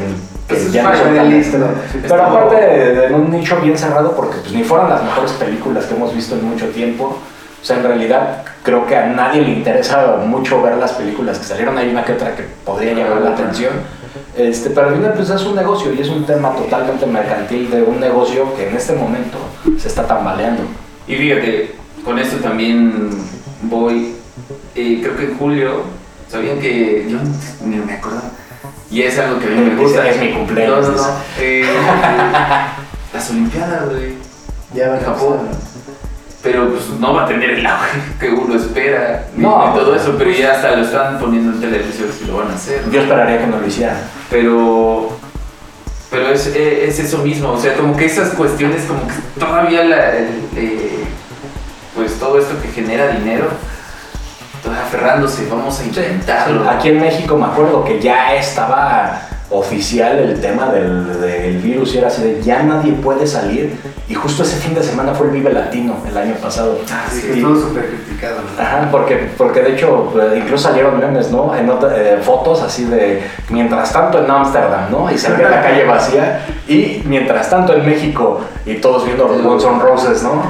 que 0.49 0.71
ya 0.71 0.83
no 0.83 0.91
¿no? 1.59 1.67
Pero 2.09 2.25
aparte 2.25 2.57
de, 2.57 3.09
de 3.09 3.15
un 3.15 3.31
nicho 3.31 3.61
bien 3.61 3.77
cerrado, 3.77 4.17
porque 4.17 4.39
pues, 4.39 4.53
ni 4.53 4.65
fueron 4.65 4.89
las 4.89 5.05
mejores 5.05 5.33
películas 5.33 5.85
que 5.85 5.95
hemos 5.95 6.15
visto 6.15 6.35
en 6.35 6.45
mucho 6.49 6.67
tiempo. 6.71 7.19
O 7.61 7.65
sea, 7.65 7.77
en 7.77 7.83
realidad 7.83 8.45
creo 8.63 8.87
que 8.87 8.97
a 8.97 9.07
nadie 9.07 9.43
le 9.43 9.51
interesa 9.51 10.17
mucho 10.25 10.63
ver 10.63 10.77
las 10.79 10.93
películas 10.93 11.39
que 11.39 11.45
salieron. 11.45 11.77
Hay 11.77 11.91
una 11.91 12.05
que 12.05 12.13
otra 12.13 12.35
que 12.35 12.45
podría 12.65 12.95
llamar 12.95 13.21
la 13.21 13.31
atención. 13.31 13.73
Este, 14.37 14.71
pero 14.71 14.89
al 14.89 14.95
final 14.95 15.13
pues 15.15 15.29
es 15.31 15.43
un 15.45 15.57
negocio 15.57 15.93
y 15.93 16.01
es 16.01 16.09
un 16.09 16.25
tema 16.25 16.55
totalmente 16.55 17.05
mercantil 17.07 17.71
de 17.71 17.83
un 17.83 17.99
negocio 17.99 18.55
que 18.57 18.69
en 18.69 18.77
este 18.77 18.95
momento 18.95 19.39
se 19.79 19.89
está 19.89 20.07
tambaleando. 20.07 20.63
Y 21.07 21.17
fíjate, 21.17 21.75
con 22.05 22.19
esto 22.19 22.37
también 22.37 23.11
voy, 23.63 24.15
eh, 24.75 25.01
creo 25.03 25.17
que 25.17 25.25
en 25.25 25.39
julio, 25.39 25.83
¿sabían 26.29 26.61
que 26.61 27.07
yo 27.09 27.19
ni 27.65 27.77
me 27.77 27.95
acuerdo? 27.95 28.23
Y 28.91 29.03
es 29.03 29.19
algo 29.19 29.39
que 29.39 29.47
a 29.47 29.51
mí 29.51 29.61
me 29.71 29.77
gusta. 29.83 30.09
Es 30.09 30.19
mi 30.21 30.33
cumpleaños, 30.33 30.87
No, 30.89 30.93
no, 30.97 31.03
no. 31.09 31.15
eh, 31.39 31.65
las 33.13 33.31
Olimpiadas, 33.31 33.89
güey. 33.91 34.15
Ya 34.75 34.89
van 34.91 34.99
a 35.01 35.05
Japón. 35.05 35.39
Pero 36.43 36.69
pues 36.71 36.89
no 37.01 37.15
va 37.15 37.25
a 37.25 37.27
tener 37.27 37.51
el 37.51 37.67
auge 37.67 37.99
que 38.21 38.29
uno 38.31 38.55
espera. 38.55 39.27
No, 39.37 39.69
ni 39.73 39.79
todo 39.79 39.95
eso, 39.95 40.15
pero 40.17 40.31
pues- 40.31 40.39
ya 40.39 40.53
hasta 40.53 40.77
lo 40.77 40.85
están 40.85 41.19
poniendo 41.19 41.53
en 41.53 41.61
televisión 41.61 42.09
si 42.17 42.27
lo 42.27 42.39
van 42.39 42.51
a 42.51 42.55
hacer. 42.55 42.83
Yo 42.91 43.01
esperaría 43.03 43.41
que 43.41 43.47
no 43.47 43.59
lo 43.59 43.67
hicieran. 43.67 43.97
Pero 44.31 45.17
pero 46.11 46.29
es, 46.31 46.47
eh, 46.57 46.87
es 46.89 46.99
eso 47.01 47.19
mismo, 47.19 47.51
o 47.53 47.61
sea, 47.61 47.75
como 47.77 47.95
que 47.95 48.07
esas 48.07 48.31
cuestiones, 48.31 48.85
como 48.87 49.07
que 49.07 49.13
todavía 49.39 49.85
la, 49.85 50.17
el, 50.17 50.29
eh, 50.57 51.05
pues 51.95 52.15
todo 52.19 52.39
esto 52.39 52.55
que 52.63 52.69
genera 52.69 53.09
dinero, 53.09 53.49
aferrándose, 54.77 55.49
vamos 55.49 55.81
a 55.81 55.85
intentarlo. 55.85 56.69
Aquí 56.69 56.89
en 56.89 57.01
México 57.01 57.37
me 57.37 57.47
acuerdo 57.47 57.85
que 57.85 58.01
ya 58.01 58.35
estaba 58.35 59.28
oficial 59.51 60.19
el 60.19 60.41
tema 60.43 60.71
del, 60.71 61.21
del 61.21 61.57
virus 61.59 61.95
y 61.95 61.99
era 61.99 62.09
así 62.09 62.23
de 62.23 62.43
ya 62.43 62.63
nadie 62.63 62.93
puede 62.93 63.27
salir 63.27 63.77
y 64.07 64.15
justo 64.15 64.43
ese 64.43 64.57
fin 64.57 64.75
de 64.75 64.83
semana 64.83 65.15
fue 65.15 65.29
el 65.29 65.33
Vive 65.33 65.53
Latino 65.53 65.97
el 66.07 66.17
año 66.17 66.35
pasado. 66.35 66.79
Así 67.07 67.19
Y- 67.31 67.35
que 67.37 67.41
todo 67.41 67.57
súper 67.61 67.87
criticado. 67.87 68.37
¿no? 68.43 68.63
Ajá, 68.63 68.89
porque, 68.91 69.31
porque 69.39 69.63
de 69.63 69.73
hecho 69.73 70.13
eh, 70.21 70.39
incluso 70.43 70.69
salieron 70.69 70.99
memes, 70.99 71.31
¿no? 71.31 71.55
En 71.57 71.69
otra- 71.71 71.95
eh, 71.97 72.19
fotos 72.23 72.61
así 72.63 72.85
de 72.85 73.23
mientras 73.49 73.91
tanto 73.93 74.23
en 74.23 74.31
Ámsterdam, 74.31 74.91
¿no? 74.91 75.11
Y 75.11 75.17
se 75.17 75.31
ve 75.33 75.45
la 75.45 75.63
calle 75.63 75.85
vacía 75.85 76.45
y 76.69 77.03
mientras 77.07 77.49
tanto 77.49 77.75
en 77.75 77.87
México 77.87 78.41
y 78.67 78.75
todos 78.77 79.07
viendo 79.07 79.29
los 79.29 79.43
Guns 79.43 79.65
N' 79.65 79.79
Roses, 79.81 80.23
¿no? 80.23 80.43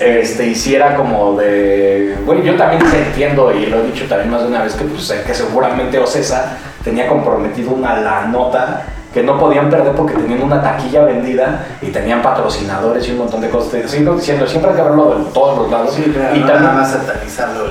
Este, 0.00 0.46
hiciera 0.46 0.96
como 0.96 1.36
de... 1.38 2.16
Bueno, 2.24 2.42
yo 2.42 2.56
también 2.56 2.82
entiendo 2.92 3.52
y 3.52 3.66
lo 3.66 3.78
he 3.80 3.86
dicho 3.86 4.06
también 4.08 4.30
más 4.30 4.42
de 4.42 4.48
una 4.48 4.62
vez 4.62 4.74
que, 4.74 4.84
pues, 4.84 5.12
que 5.24 5.34
seguramente 5.34 5.98
Ocesa 5.98 6.56
tenía 6.84 7.06
comprometido 7.08 7.70
una 7.72 7.96
la 8.00 8.22
nota 8.26 8.82
que 9.12 9.22
no 9.22 9.38
podían 9.38 9.68
perder 9.68 9.92
porque 9.94 10.14
tenían 10.14 10.42
una 10.42 10.62
taquilla 10.62 11.04
vendida 11.04 11.66
y 11.82 11.88
tenían 11.90 12.22
patrocinadores 12.22 13.06
y 13.06 13.12
un 13.12 13.18
montón 13.18 13.42
de 13.42 13.50
cosas. 13.50 13.90
Sigo 13.90 14.14
diciendo, 14.14 14.46
siempre 14.46 14.70
hay 14.70 14.76
que 14.76 14.82
verlo 14.82 15.18
de 15.18 15.24
todos 15.32 15.58
los 15.58 15.70
lados. 15.70 15.94
Sí, 15.94 16.10
pero 16.14 16.34
y 16.34 16.40
no 16.40 16.46
también- 16.46 16.62
nada 16.64 16.80
más 16.80 16.90
satanizarlo. 16.92 17.64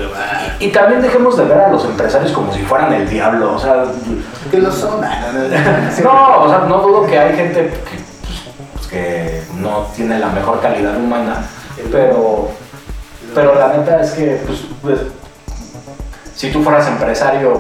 y 0.60 0.68
también 0.68 1.02
dejemos 1.02 1.36
de 1.38 1.46
ver 1.46 1.58
a 1.62 1.70
los 1.70 1.84
empresarios 1.86 2.32
como 2.32 2.54
si 2.54 2.62
fueran 2.62 2.94
el 2.94 3.10
diablo. 3.10 3.56
O 3.56 3.60
sea, 3.60 3.86
Que 4.52 4.60
lo 4.60 4.72
son. 4.72 5.02
no, 6.04 6.42
o 6.44 6.48
sea, 6.50 6.60
no 6.68 6.78
dudo 6.78 7.08
que 7.08 7.18
hay 7.18 7.36
gente 7.36 7.70
que, 7.70 8.00
pues, 8.76 8.88
que 8.88 9.42
no 9.58 9.88
tiene 9.96 10.20
la 10.20 10.28
mejor 10.30 10.62
calidad 10.62 10.96
humana, 10.96 11.38
pero, 11.92 12.50
pero 13.34 13.56
la 13.56 13.70
neta 13.70 14.00
es 14.02 14.12
que, 14.12 14.42
pues, 14.46 14.60
pues, 14.84 15.00
si 16.36 16.52
tú 16.52 16.62
fueras 16.62 16.88
empresario, 16.88 17.60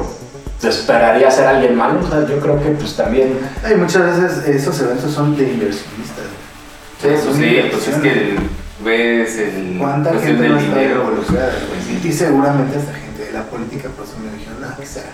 ¿te 0.61 0.69
esperaría 0.69 1.29
ser 1.31 1.47
alguien 1.47 1.75
malo? 1.75 1.99
O 2.05 2.09
sea, 2.09 2.25
yo 2.27 2.39
creo 2.39 2.61
que, 2.61 2.69
pues, 2.71 2.95
también... 2.95 3.39
Ay, 3.63 3.75
muchas 3.75 4.19
veces 4.21 4.47
esos 4.47 4.79
eventos 4.81 5.11
son 5.11 5.35
de 5.35 5.43
inversionistas. 5.43 6.25
Sí, 7.01 7.07
Son 7.23 7.35
sí, 7.35 7.61
pues 7.71 7.87
es 7.87 7.95
que 7.95 8.35
ves 8.85 9.37
el 9.39 9.77
¿Cuánta 9.79 10.11
gente 10.11 10.43
del 10.43 10.51
no 10.53 10.59
está 10.59 10.75
dinero. 10.79 11.01
involucrada? 11.01 11.51
Pues 11.67 11.83
sí. 11.85 12.07
Y 12.07 12.11
seguramente 12.11 12.77
esta 12.77 12.93
gente 12.93 13.25
de 13.25 13.31
la 13.31 13.43
política, 13.43 13.89
por 13.89 14.05
eso 14.05 14.13
me 14.23 14.37
dijeron, 14.37 14.61
no, 14.61 14.77
que 14.77 14.85
sea. 14.85 15.09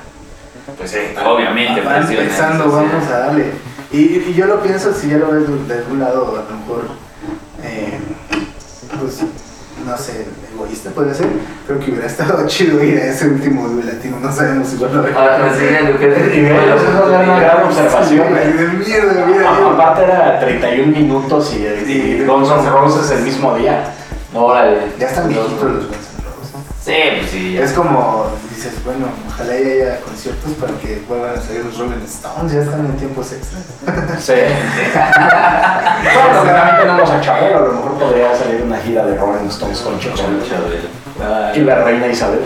Pues 0.78 0.92
sí, 0.92 0.98
obviamente, 1.26 1.80
Van 1.80 2.06
pensando, 2.06 2.66
eso, 2.66 2.80
sí. 2.82 2.86
vamos 2.92 3.08
a 3.10 3.18
darle. 3.20 3.46
Y, 3.94 4.00
y 4.00 4.34
yo 4.36 4.48
lo 4.48 4.62
pienso, 4.62 4.94
si 4.94 5.08
ya 5.10 5.18
lo 5.18 5.32
ves 5.32 5.48
de, 5.48 5.74
de 5.74 5.80
algún 5.80 6.00
lado, 6.00 6.28
a 6.38 6.52
lo 6.52 6.58
mejor, 6.60 6.88
eh, 7.64 7.98
pues, 9.00 9.20
no 9.86 9.98
sé, 9.98 10.26
egoísta 10.58 10.90
puede 10.92 11.14
ser. 11.14 11.28
Creo 11.66 11.80
que 11.80 11.92
hubiera 11.92 12.08
estado 12.08 12.46
chido 12.48 12.84
ir 12.84 12.98
a 12.98 13.06
ese 13.06 13.28
último 13.28 13.68
Vive 13.70 13.94
latino, 13.94 14.18
no 14.20 14.32
sabemos 14.32 14.68
si 14.68 14.78
lo 14.78 14.88
Ah, 14.88 15.38
pues 15.40 15.58
sí, 15.58 15.66
lo 15.86 16.00
que 16.00 16.08
Y 16.38 16.42
mira, 16.42 16.76
eso 16.76 16.88
es 16.88 17.26
una 17.26 17.40
gran 17.40 17.64
observación. 17.64 18.34
De 18.34 18.68
mierda, 18.86 19.26
mira. 19.26 19.72
Aparte 19.74 20.04
era 20.04 20.40
31 20.40 20.92
minutos 20.92 21.54
y, 21.54 21.66
y 21.92 22.26
Guns 22.26 22.50
N' 22.50 22.70
Roses 22.70 23.12
el 23.12 23.24
mismo 23.24 23.56
día. 23.56 23.92
Órale. 24.34 24.78
Ya 25.00 25.08
están 25.08 25.30
viejitos 25.30 25.64
los 25.64 25.88
Guns. 25.88 26.07
Sí, 26.88 26.94
pues 27.20 27.32
sí. 27.32 27.54
ya. 27.54 27.64
Es 27.66 27.74
como, 27.74 28.28
dices, 28.50 28.82
bueno, 28.86 29.08
ojalá 29.28 29.60
ya 29.60 29.68
haya 29.68 30.00
conciertos 30.00 30.54
para 30.54 30.72
que 30.80 31.04
vuelvan 31.06 31.38
a 31.38 31.42
salir 31.42 31.66
los 31.66 31.78
Rolling 31.78 32.06
Stones, 32.06 32.54
ya 32.54 32.62
están 32.62 32.86
en 32.86 32.96
tiempos 32.96 33.34
extras. 33.34 33.64
Sí. 34.24 34.34
bueno, 36.16 36.44
también 36.46 36.78
tenemos 36.80 37.10
a 37.10 37.20
Chabelo, 37.20 37.58
a 37.58 37.62
lo 37.62 37.74
mejor 37.74 37.92
podría 38.00 38.34
salir 38.34 38.62
una 38.64 38.78
gira 38.78 39.06
de 39.06 39.18
Rolling 39.18 39.50
Stones 39.50 39.80
con 39.80 40.00
Chabelo. 40.00 40.40
Y 41.56 41.60
la 41.60 41.84
reina 41.84 42.08
Isabel. 42.08 42.40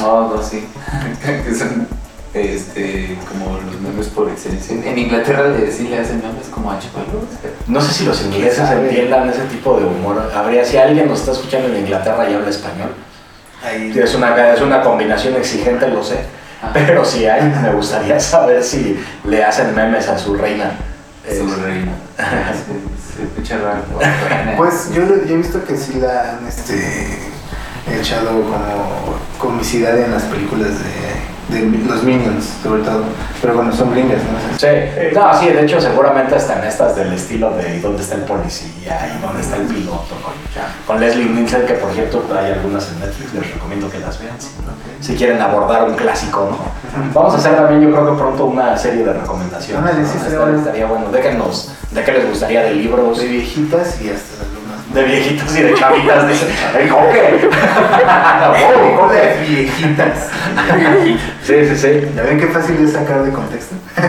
No, 0.00 0.34
no, 0.34 0.42
sí. 0.42 0.66
que 1.24 1.54
son 1.54 1.86
este, 2.34 3.16
como 3.28 3.60
los 3.60 3.80
memes 3.80 4.08
por 4.08 4.28
excelencia. 4.28 4.74
En, 4.74 4.98
Inglaterra 4.98 5.46
le, 5.48 5.70
sí 5.70 5.86
le 5.86 6.00
hacen 6.00 6.18
memes 6.18 6.48
como 6.48 6.72
a 6.72 6.80
Chapalo. 6.80 7.22
No 7.68 7.80
sé 7.80 7.92
si 7.92 8.04
los 8.04 8.20
ingleses 8.24 8.68
entiendan 8.68 9.28
ese 9.28 9.42
tipo 9.44 9.78
de 9.78 9.86
humor. 9.86 10.32
Habría, 10.34 10.64
si 10.64 10.76
alguien 10.78 11.06
nos 11.06 11.20
está 11.20 11.30
escuchando 11.30 11.68
en 11.68 11.76
Inglaterra 11.76 12.28
y 12.28 12.34
habla 12.34 12.50
español, 12.50 12.90
Ahí, 13.64 13.92
es 13.98 14.14
una, 14.14 14.52
es 14.52 14.60
una 14.60 14.82
combinación 14.82 15.34
exigente, 15.36 15.88
lo 15.88 16.02
sé. 16.04 16.18
Ah. 16.62 16.70
Pero 16.72 17.04
si 17.04 17.26
hay, 17.26 17.42
me 17.62 17.72
gustaría 17.72 18.18
saber 18.20 18.62
si 18.62 18.98
le 19.24 19.44
hacen 19.44 19.74
memes 19.74 20.08
a 20.08 20.18
su 20.18 20.34
reina. 20.34 20.72
Su 21.26 21.32
Es- 21.48 21.58
reina. 21.62 21.92
Se, 22.16 23.16
se 23.16 23.22
escucha 23.24 23.58
raro. 23.58 23.82
Pues 24.56 24.90
yo, 24.94 25.02
yo 25.24 25.34
he 25.34 25.36
visto 25.38 25.64
que 25.64 25.76
sí 25.76 25.94
la 26.00 26.30
han 26.38 26.46
este, 26.46 27.18
echado 28.00 28.30
como 28.42 29.16
comicidad 29.38 29.98
en 29.98 30.10
las 30.12 30.22
películas 30.24 30.68
de, 30.70 31.35
de 31.48 31.60
los 31.60 32.02
Minions, 32.02 32.44
sobre 32.62 32.82
todo. 32.82 33.04
Pero 33.40 33.54
bueno, 33.54 33.72
son 33.72 33.92
gringas, 33.92 34.18
¿no? 34.18 34.58
Sí, 34.58 34.66
no, 35.14 35.38
sí, 35.38 35.46
de 35.48 35.64
hecho 35.64 35.80
seguramente 35.80 36.34
hasta 36.34 36.58
en 36.58 36.66
estas 36.66 36.96
del 36.96 37.12
estilo 37.12 37.50
de 37.50 37.76
¿y 37.76 37.80
dónde 37.80 38.02
está 38.02 38.16
el 38.16 38.22
policía 38.22 39.14
y 39.16 39.22
dónde 39.24 39.40
está 39.40 39.56
el 39.56 39.66
piloto 39.66 40.14
con, 40.22 40.32
con 40.86 41.00
Leslie 41.00 41.26
Nielsen, 41.26 41.66
que 41.66 41.74
por 41.74 41.92
cierto 41.92 42.24
hay 42.36 42.52
algunas 42.52 42.90
en 42.90 43.00
Netflix, 43.00 43.34
les 43.34 43.52
recomiendo 43.52 43.90
que 43.90 43.98
las 43.98 44.20
vean 44.20 44.36
si, 44.40 44.48
si 45.00 45.14
quieren 45.14 45.40
abordar 45.40 45.84
un 45.84 45.94
clásico, 45.94 46.48
¿no? 46.50 47.12
Vamos 47.12 47.34
a 47.34 47.38
hacer 47.38 47.56
también 47.56 47.82
yo 47.82 47.90
creo 47.90 48.12
que 48.12 48.18
pronto 48.18 48.46
una 48.46 48.76
serie 48.76 49.04
de 49.04 49.12
recomendaciones. 49.12 49.78
Ándale, 49.78 50.02
¿no? 50.02 50.08
sí, 50.08 50.18
estaría 50.56 50.86
bueno. 50.86 51.10
déjenos 51.10 51.72
de 51.90 52.02
qué 52.02 52.12
les 52.12 52.28
gustaría 52.28 52.62
de 52.62 52.74
libros, 52.74 53.18
De 53.18 53.26
viejitas 53.26 54.00
y 54.00 54.10
hasta. 54.10 54.55
De 54.96 55.04
viejitos 55.04 55.56
y 55.56 55.62
de 55.62 55.74
chavitas, 55.74 56.26
dice, 56.26 56.46
¡el 56.78 56.88
coque! 56.88 57.48
¡Oh! 58.66 59.12
Las 59.12 59.48
viejitas. 59.48 60.30
Sí, 61.42 61.66
sí, 61.68 61.76
sí. 61.76 62.12
¿Ya 62.16 62.22
ven 62.22 62.40
qué 62.40 62.46
fácil 62.46 62.82
es 62.82 62.92
sacar 62.92 63.22
de 63.22 63.32
contexto? 63.32 63.76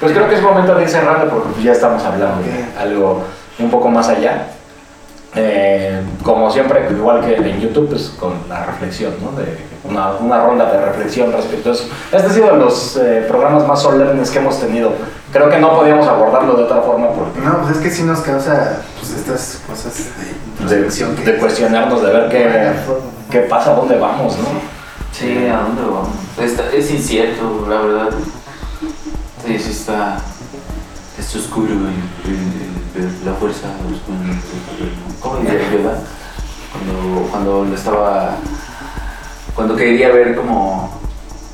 Pues 0.00 0.12
creo 0.12 0.28
que 0.28 0.34
es 0.34 0.42
momento 0.42 0.74
de 0.74 0.82
ir 0.82 0.88
cerrando 0.88 1.30
porque 1.30 1.62
ya 1.62 1.72
estamos 1.72 2.04
hablando 2.04 2.42
de 2.42 2.64
algo 2.78 3.24
un 3.58 3.70
poco 3.70 3.88
más 3.88 4.06
allá. 4.08 4.48
Eh, 5.36 6.00
como 6.22 6.50
siempre, 6.50 6.86
igual 6.90 7.20
que 7.20 7.34
en 7.36 7.60
YouTube, 7.60 7.88
pues 7.88 8.14
con 8.18 8.34
la 8.48 8.64
reflexión, 8.66 9.14
¿no? 9.20 9.32
De 9.32 9.58
una, 9.82 10.12
una 10.12 10.44
ronda 10.44 10.70
de 10.70 10.80
reflexión 10.80 11.32
respecto 11.32 11.70
a 11.70 11.72
eso. 11.72 11.84
Este 12.12 12.26
ha 12.28 12.30
sido 12.30 12.52
de 12.52 12.58
los 12.58 12.96
eh, 12.96 13.24
programas 13.26 13.66
más 13.66 13.82
solemnes 13.82 14.30
que 14.30 14.38
hemos 14.38 14.60
tenido. 14.60 14.92
Creo 15.32 15.50
que 15.50 15.58
no 15.58 15.74
podíamos 15.76 16.06
abordarlo 16.06 16.54
de 16.54 16.62
otra 16.62 16.80
forma 16.82 17.08
porque 17.10 17.40
No, 17.40 17.62
pues 17.62 17.76
es 17.76 17.82
que 17.82 17.90
sí 17.90 18.04
nos 18.04 18.20
causa 18.20 18.82
pues, 19.00 19.12
estas 19.14 19.60
cosas 19.66 19.96
de 20.68 20.76
de, 20.76 20.86
que 20.88 21.32
de 21.32 21.38
cuestionarnos, 21.38 22.00
de 22.02 22.12
ver 22.12 22.28
qué, 22.28 22.72
qué 23.30 23.40
pasa, 23.40 23.74
dónde 23.74 23.98
vamos, 23.98 24.38
¿no? 24.38 24.44
Sí, 25.12 25.46
¿a 25.48 25.58
dónde 25.62 25.82
vamos? 25.82 26.08
Está- 26.40 26.70
es 26.72 26.90
incierto, 26.92 27.66
la 27.68 27.80
verdad. 27.80 28.10
Sí, 29.44 29.58
sí 29.58 29.70
está. 29.72 30.18
Es 31.26 31.36
oscuro 31.36 31.68
y, 31.72 32.28
y- 32.28 33.00
y- 33.02 33.24
la 33.24 33.32
fuerza. 33.34 33.68
¿Cómo 35.20 35.36
diría 35.38 35.54
Yoda? 35.72 35.98
Cuando, 36.72 37.28
cuando 37.30 37.64
lo 37.64 37.74
estaba. 37.74 38.36
Cuando 39.54 39.76
quería 39.76 40.08
ver 40.10 40.34
como 40.36 41.00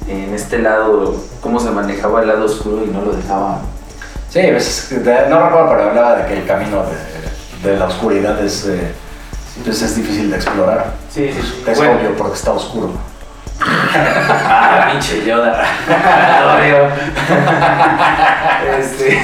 en 0.08 0.34
este 0.34 0.58
lado 0.58 1.14
cómo 1.40 1.60
se 1.60 1.70
manejaba 1.70 2.22
el 2.22 2.28
lado 2.28 2.46
oscuro 2.46 2.84
y 2.84 2.88
no 2.88 3.02
lo 3.02 3.12
dejaba. 3.12 3.60
Sí, 4.30 4.40
pues, 4.50 4.88
no 5.28 5.40
recuerdo, 5.44 5.68
pero 5.70 5.90
hablaba 5.90 6.16
de 6.16 6.26
que 6.26 6.40
el 6.40 6.46
camino 6.46 6.82
de, 7.62 7.68
de 7.70 7.76
la 7.78 7.86
oscuridad 7.86 8.42
es, 8.44 8.64
eh, 8.66 8.92
pues, 9.64 9.82
es 9.82 9.96
difícil 9.96 10.30
de 10.30 10.36
explorar. 10.36 10.94
Sí, 11.12 11.30
sí, 11.32 11.62
Es 11.66 11.76
Bueno. 11.78 11.94
obvio 11.98 12.16
porque 12.16 12.34
está 12.36 12.52
oscuro. 12.52 12.92
Ah, 13.62 14.88
pinche 14.90 15.24
Yoda. 15.24 15.62
Odio. 16.56 16.88
este. 18.78 19.18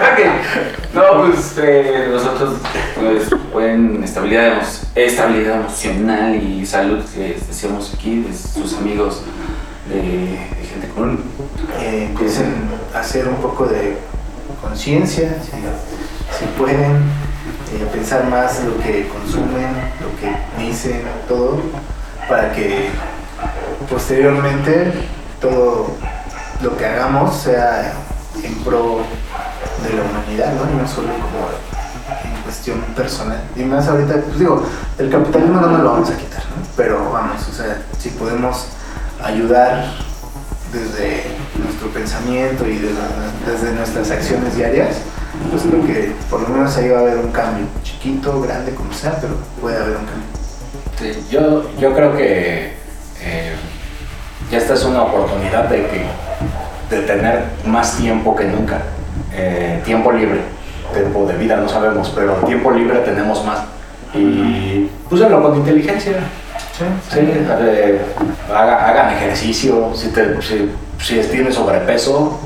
ok. 0.00 0.18
No, 0.94 1.02
pues 1.22 1.54
eh, 1.58 2.08
nosotros 2.10 2.54
pues, 2.94 3.28
pueden 3.52 4.02
estabilidad, 4.04 4.62
estabilidad 4.94 5.60
emocional 5.60 6.34
y 6.36 6.64
salud 6.64 7.04
que 7.14 7.36
decíamos 7.46 7.92
aquí 7.94 8.20
de 8.22 8.32
sus 8.34 8.74
amigos 8.78 9.22
de, 9.88 10.00
de 10.00 10.66
gente 10.68 10.88
común. 10.94 11.22
eh, 11.80 12.06
empiecen 12.10 12.54
a 12.94 13.00
hacer 13.00 13.28
un 13.28 13.36
poco 13.36 13.66
de 13.66 13.98
conciencia, 14.62 15.36
si, 15.42 15.50
si 16.38 16.44
pueden, 16.56 16.92
eh, 17.74 17.86
pensar 17.92 18.24
más 18.28 18.62
lo 18.64 18.78
que 18.78 19.08
consumen, 19.08 19.74
lo 20.00 20.10
que 20.20 20.64
dicen, 20.64 21.02
todo, 21.28 21.60
para 22.28 22.52
que 22.52 22.90
posteriormente 23.88 24.92
todo 25.40 25.88
lo 26.62 26.76
que 26.76 26.86
hagamos 26.86 27.36
sea 27.36 27.92
en 28.42 28.54
pro 28.64 29.00
de 29.82 29.96
la 29.96 30.02
humanidad, 30.02 30.52
¿no? 30.54 30.82
No 30.82 30.88
solo 30.88 31.08
como 31.08 31.48
en 32.24 32.42
cuestión 32.42 32.80
personal. 32.96 33.42
Y 33.56 33.62
más 33.62 33.86
ahorita, 33.88 34.14
pues 34.26 34.38
digo, 34.38 34.62
el 34.98 35.10
capitalismo 35.10 35.60
no 35.60 35.68
nos 35.68 35.80
lo 35.80 35.92
vamos 35.92 36.10
a 36.10 36.16
quitar, 36.16 36.40
¿no? 36.40 36.66
Pero 36.76 37.12
vamos, 37.12 37.46
o 37.48 37.52
sea, 37.52 37.82
si 37.98 38.10
podemos 38.10 38.68
ayudar 39.22 39.92
desde 40.72 41.24
nuestro 41.62 41.88
pensamiento 41.88 42.66
y 42.66 42.78
desde, 42.78 42.96
desde 43.46 43.72
nuestras 43.74 44.10
acciones 44.10 44.56
diarias, 44.56 44.96
pues 45.50 45.62
creo 45.62 45.86
que 45.86 46.12
por 46.30 46.40
lo 46.40 46.48
menos 46.48 46.76
ahí 46.76 46.88
va 46.88 46.98
a 46.98 47.00
haber 47.02 47.18
un 47.18 47.30
cambio, 47.32 47.66
chiquito, 47.82 48.40
grande, 48.40 48.74
como 48.74 48.92
sea, 48.92 49.18
pero 49.20 49.34
puede 49.60 49.76
haber 49.76 49.96
un 49.96 50.06
cambio. 50.06 50.43
Sí, 50.98 51.26
yo, 51.30 51.64
yo 51.78 51.92
creo 51.92 52.16
que 52.16 52.72
eh, 53.20 53.52
ya 54.50 54.58
esta 54.58 54.74
es 54.74 54.84
una 54.84 55.02
oportunidad 55.02 55.64
de 55.64 55.86
que 55.86 56.04
de 56.94 57.02
tener 57.02 57.44
más 57.64 57.96
tiempo 57.96 58.36
que 58.36 58.44
nunca. 58.44 58.82
Eh, 59.32 59.80
tiempo 59.84 60.12
libre, 60.12 60.40
tiempo 60.92 61.26
de 61.26 61.34
vida 61.36 61.56
no 61.56 61.68
sabemos, 61.68 62.12
pero 62.14 62.34
tiempo 62.46 62.70
libre 62.70 62.98
tenemos 63.00 63.44
más. 63.44 63.60
Y 64.14 64.88
úsenlo 65.10 65.42
con 65.42 65.56
inteligencia. 65.56 66.12
Sí, 67.10 67.18
eh, 67.20 68.00
haga- 68.52 68.88
hagan 68.88 69.14
ejercicio. 69.16 69.90
Si, 69.94 70.08
te, 70.08 70.40
si, 70.42 70.70
si 71.00 71.18
tienes 71.28 71.54
sobrepeso, 71.56 72.38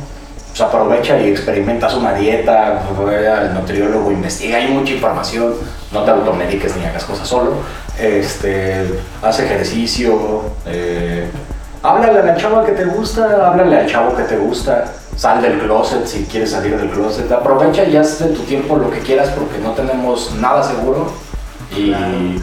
pues 0.49 0.61
aprovecha 0.63 1.21
y 1.21 1.29
experimentas 1.31 1.95
una 1.95 2.15
dieta, 2.15 2.81
ve 3.07 3.29
al 3.29 3.55
nutriólogo, 3.55 4.11
investiga, 4.11 4.57
hay 4.59 4.69
mucha 4.69 4.93
información, 4.95 5.55
no 5.93 6.03
te 6.05 6.11
automediques 6.11 6.75
ni 6.77 6.85
hagas 6.85 7.05
cosas 7.05 7.29
solo, 7.29 7.53
este, 7.99 8.85
haz 9.23 9.41
ejercicio, 9.41 10.43
eh, 10.67 11.29
háblale 11.83 12.21
a 12.21 12.23
la 12.25 12.37
chava 12.37 12.65
que 12.65 12.73
te 12.73 12.85
gusta, 12.85 13.47
háblale 13.49 13.79
al 13.81 13.87
chavo 13.87 14.17
que 14.17 14.23
te 14.25 14.37
gusta, 14.37 14.85
sal 15.17 15.43
del 15.43 15.59
closet 15.59 16.07
si 16.07 16.25
quieres 16.25 16.51
salir 16.53 16.77
del 16.77 16.91
closet, 16.91 17.31
aprovecha 17.33 17.85
y 17.85 17.97
haz 17.97 18.19
de 18.21 18.27
tu 18.29 18.43
tiempo 18.43 18.77
lo 18.77 18.91
que 18.91 19.01
quieras 19.01 19.31
porque 19.31 19.59
no 19.59 19.73
tenemos 19.73 20.33
nada 20.41 20.63
seguro 20.63 21.11
y... 21.77 21.91
y- 21.91 22.43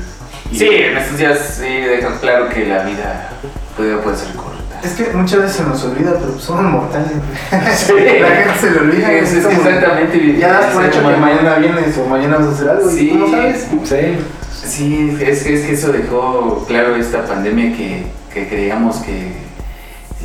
Sí, 0.54 0.68
en 0.70 0.96
estos 0.96 1.18
días 1.18 1.40
sí 1.58 1.68
dejan 1.82 2.20
claro 2.20 2.48
que 2.50 2.66
la 2.68 2.84
vida 2.84 3.30
puede, 3.76 3.98
puede 3.98 4.16
ser 4.16 4.30
corta. 4.36 4.80
Es 4.84 4.92
que 4.94 5.12
muchas 5.12 5.40
veces 5.42 5.56
se 5.58 5.64
nos 5.64 5.84
olvida, 5.84 6.12
pero 6.20 6.38
somos 6.40 6.64
mortales. 6.66 7.08
Sí. 7.76 7.94
La 8.22 8.28
gente 8.30 8.60
se 8.62 8.70
le 8.72 8.80
olvida. 8.80 9.12
Es- 9.12 9.34
es 9.34 9.44
como- 9.44 9.58
exactamente. 9.68 10.38
Ya 10.38 10.54
das 10.54 10.66
por 10.68 10.84
es 10.84 10.90
hecho 10.90 11.00
que 11.10 11.18
mañana 11.18 11.56
vienes 11.56 11.98
o 11.98 12.06
mañana 12.08 12.38
vas 12.38 12.46
a 12.46 12.52
hacer 12.52 12.70
algo. 12.70 12.90
Sí. 12.92 13.08
¿Y 13.08 13.12
cómo 13.20 13.28
sabes? 13.36 13.68
Sí, 13.86 14.18
Sí, 14.66 15.18
es, 15.22 15.46
es 15.46 15.66
que 15.66 15.74
eso 15.74 15.92
dejó 15.92 16.66
claro 16.68 16.96
esta 16.96 17.26
pandemia 17.26 17.76
que, 17.76 18.04
que 18.34 18.48
creíamos 18.48 18.98
que 18.98 19.32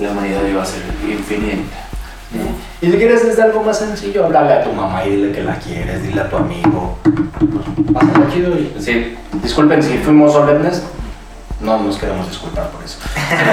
la 0.01 0.11
humanidad 0.13 0.45
iba 0.51 0.63
a 0.63 0.67
ser 0.67 0.83
infinita. 1.09 1.77
¿no? 2.33 2.87
Y 2.87 2.91
si 2.91 2.97
quieres 2.97 3.27
desde 3.27 3.43
algo 3.43 3.63
más 3.63 3.79
sencillo, 3.79 4.25
háblale 4.25 4.55
a 4.55 4.65
tu 4.65 4.73
mamá 4.73 5.05
y 5.05 5.11
dile 5.11 5.33
que 5.33 5.43
la 5.43 5.57
quieres, 5.57 6.03
dile 6.03 6.23
a 6.23 6.29
tu 6.29 6.37
amigo. 6.37 6.97
Pásalo 7.93 8.31
chido 8.31 8.57
y... 8.57 8.75
Sí, 8.79 9.17
Disculpen 9.43 9.83
si 9.83 9.97
fuimos 9.99 10.33
solemnes, 10.33 10.83
no 11.61 11.79
nos 11.83 11.97
queremos 11.99 12.29
disculpar 12.29 12.69
por 12.71 12.85
eso. 12.85 12.99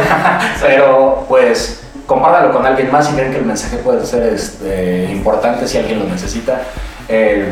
Pero 0.61 1.25
pues 1.29 1.83
compártalo 2.05 2.51
con 2.51 2.65
alguien 2.65 2.91
más 2.91 3.07
si 3.07 3.13
creen 3.13 3.31
que 3.31 3.37
el 3.37 3.45
mensaje 3.45 3.77
puede 3.77 4.05
ser 4.05 4.33
este, 4.33 5.09
importante 5.11 5.67
si 5.67 5.77
alguien 5.77 5.99
lo 5.99 6.05
necesita. 6.05 6.61
Eh, 7.07 7.51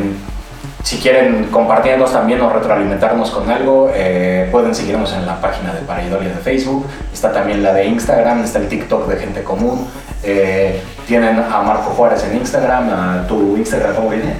si 0.85 0.97
quieren 0.97 1.45
compartirnos 1.45 2.13
también 2.13 2.39
o 2.41 2.49
retroalimentarnos 2.51 3.31
con 3.31 3.49
algo, 3.49 3.89
eh, 3.91 4.47
pueden 4.51 4.75
seguirnos 4.75 5.11
en 5.13 5.25
la 5.25 5.41
página 5.41 5.73
de 5.73 5.81
Paraidolia 5.81 6.29
de 6.29 6.35
Facebook. 6.35 6.85
Está 7.11 7.33
también 7.33 7.63
la 7.63 7.73
de 7.73 7.85
Instagram, 7.85 8.43
está 8.43 8.59
el 8.59 8.67
TikTok 8.67 9.07
de 9.07 9.17
Gente 9.17 9.43
Común. 9.43 9.87
Eh, 10.21 10.79
tienen 11.07 11.39
a 11.39 11.63
Marco 11.63 11.89
Juárez 11.89 12.23
en 12.29 12.37
Instagram, 12.37 12.89
a 12.91 13.27
tu 13.27 13.57
Instagram, 13.57 13.95
¿cómo 13.95 14.09
viene? 14.09 14.35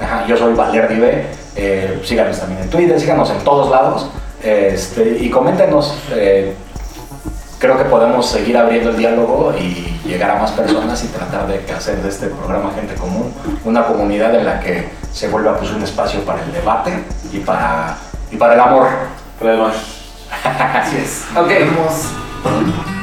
Ajá, 0.00 0.24
yo 0.26 0.34
soy 0.38 0.54
Valer 0.54 0.88
Dive. 0.88 1.26
Eh, 1.54 2.00
síganos 2.04 2.40
también 2.40 2.62
en 2.62 2.70
Twitter, 2.70 2.98
síganos 2.98 3.28
en 3.28 3.44
todos 3.44 3.70
lados. 3.70 4.08
Este, 4.42 5.18
y 5.20 5.28
coméntenos. 5.28 5.94
creo 7.58 7.76
que 7.76 7.84
podemos 7.84 8.24
seguir 8.24 8.56
abriendo 8.56 8.88
el 8.88 8.96
diálogo 8.96 9.52
y 9.60 10.08
llegar 10.08 10.30
a 10.30 10.36
más 10.36 10.52
personas 10.52 11.04
y 11.04 11.08
tratar 11.08 11.46
de 11.46 11.70
hacer 11.70 11.96
de 11.98 12.08
este 12.08 12.28
programa 12.28 12.72
Gente 12.74 12.94
Común 12.94 13.30
una 13.66 13.84
comunidad 13.84 14.34
en 14.34 14.46
la 14.46 14.60
que 14.60 14.99
se 15.12 15.28
vuelva 15.28 15.56
pues, 15.56 15.70
un 15.70 15.82
espacio 15.82 16.24
para 16.24 16.42
el 16.42 16.52
debate 16.52 17.04
y 17.32 17.38
para, 17.38 17.96
y 18.30 18.36
para 18.36 18.54
el 18.54 18.60
amor. 18.60 18.88
Así 20.44 20.96
es. 20.96 21.24
Ok. 21.36 21.48
Nos 21.48 21.48
vemos. 21.48 22.99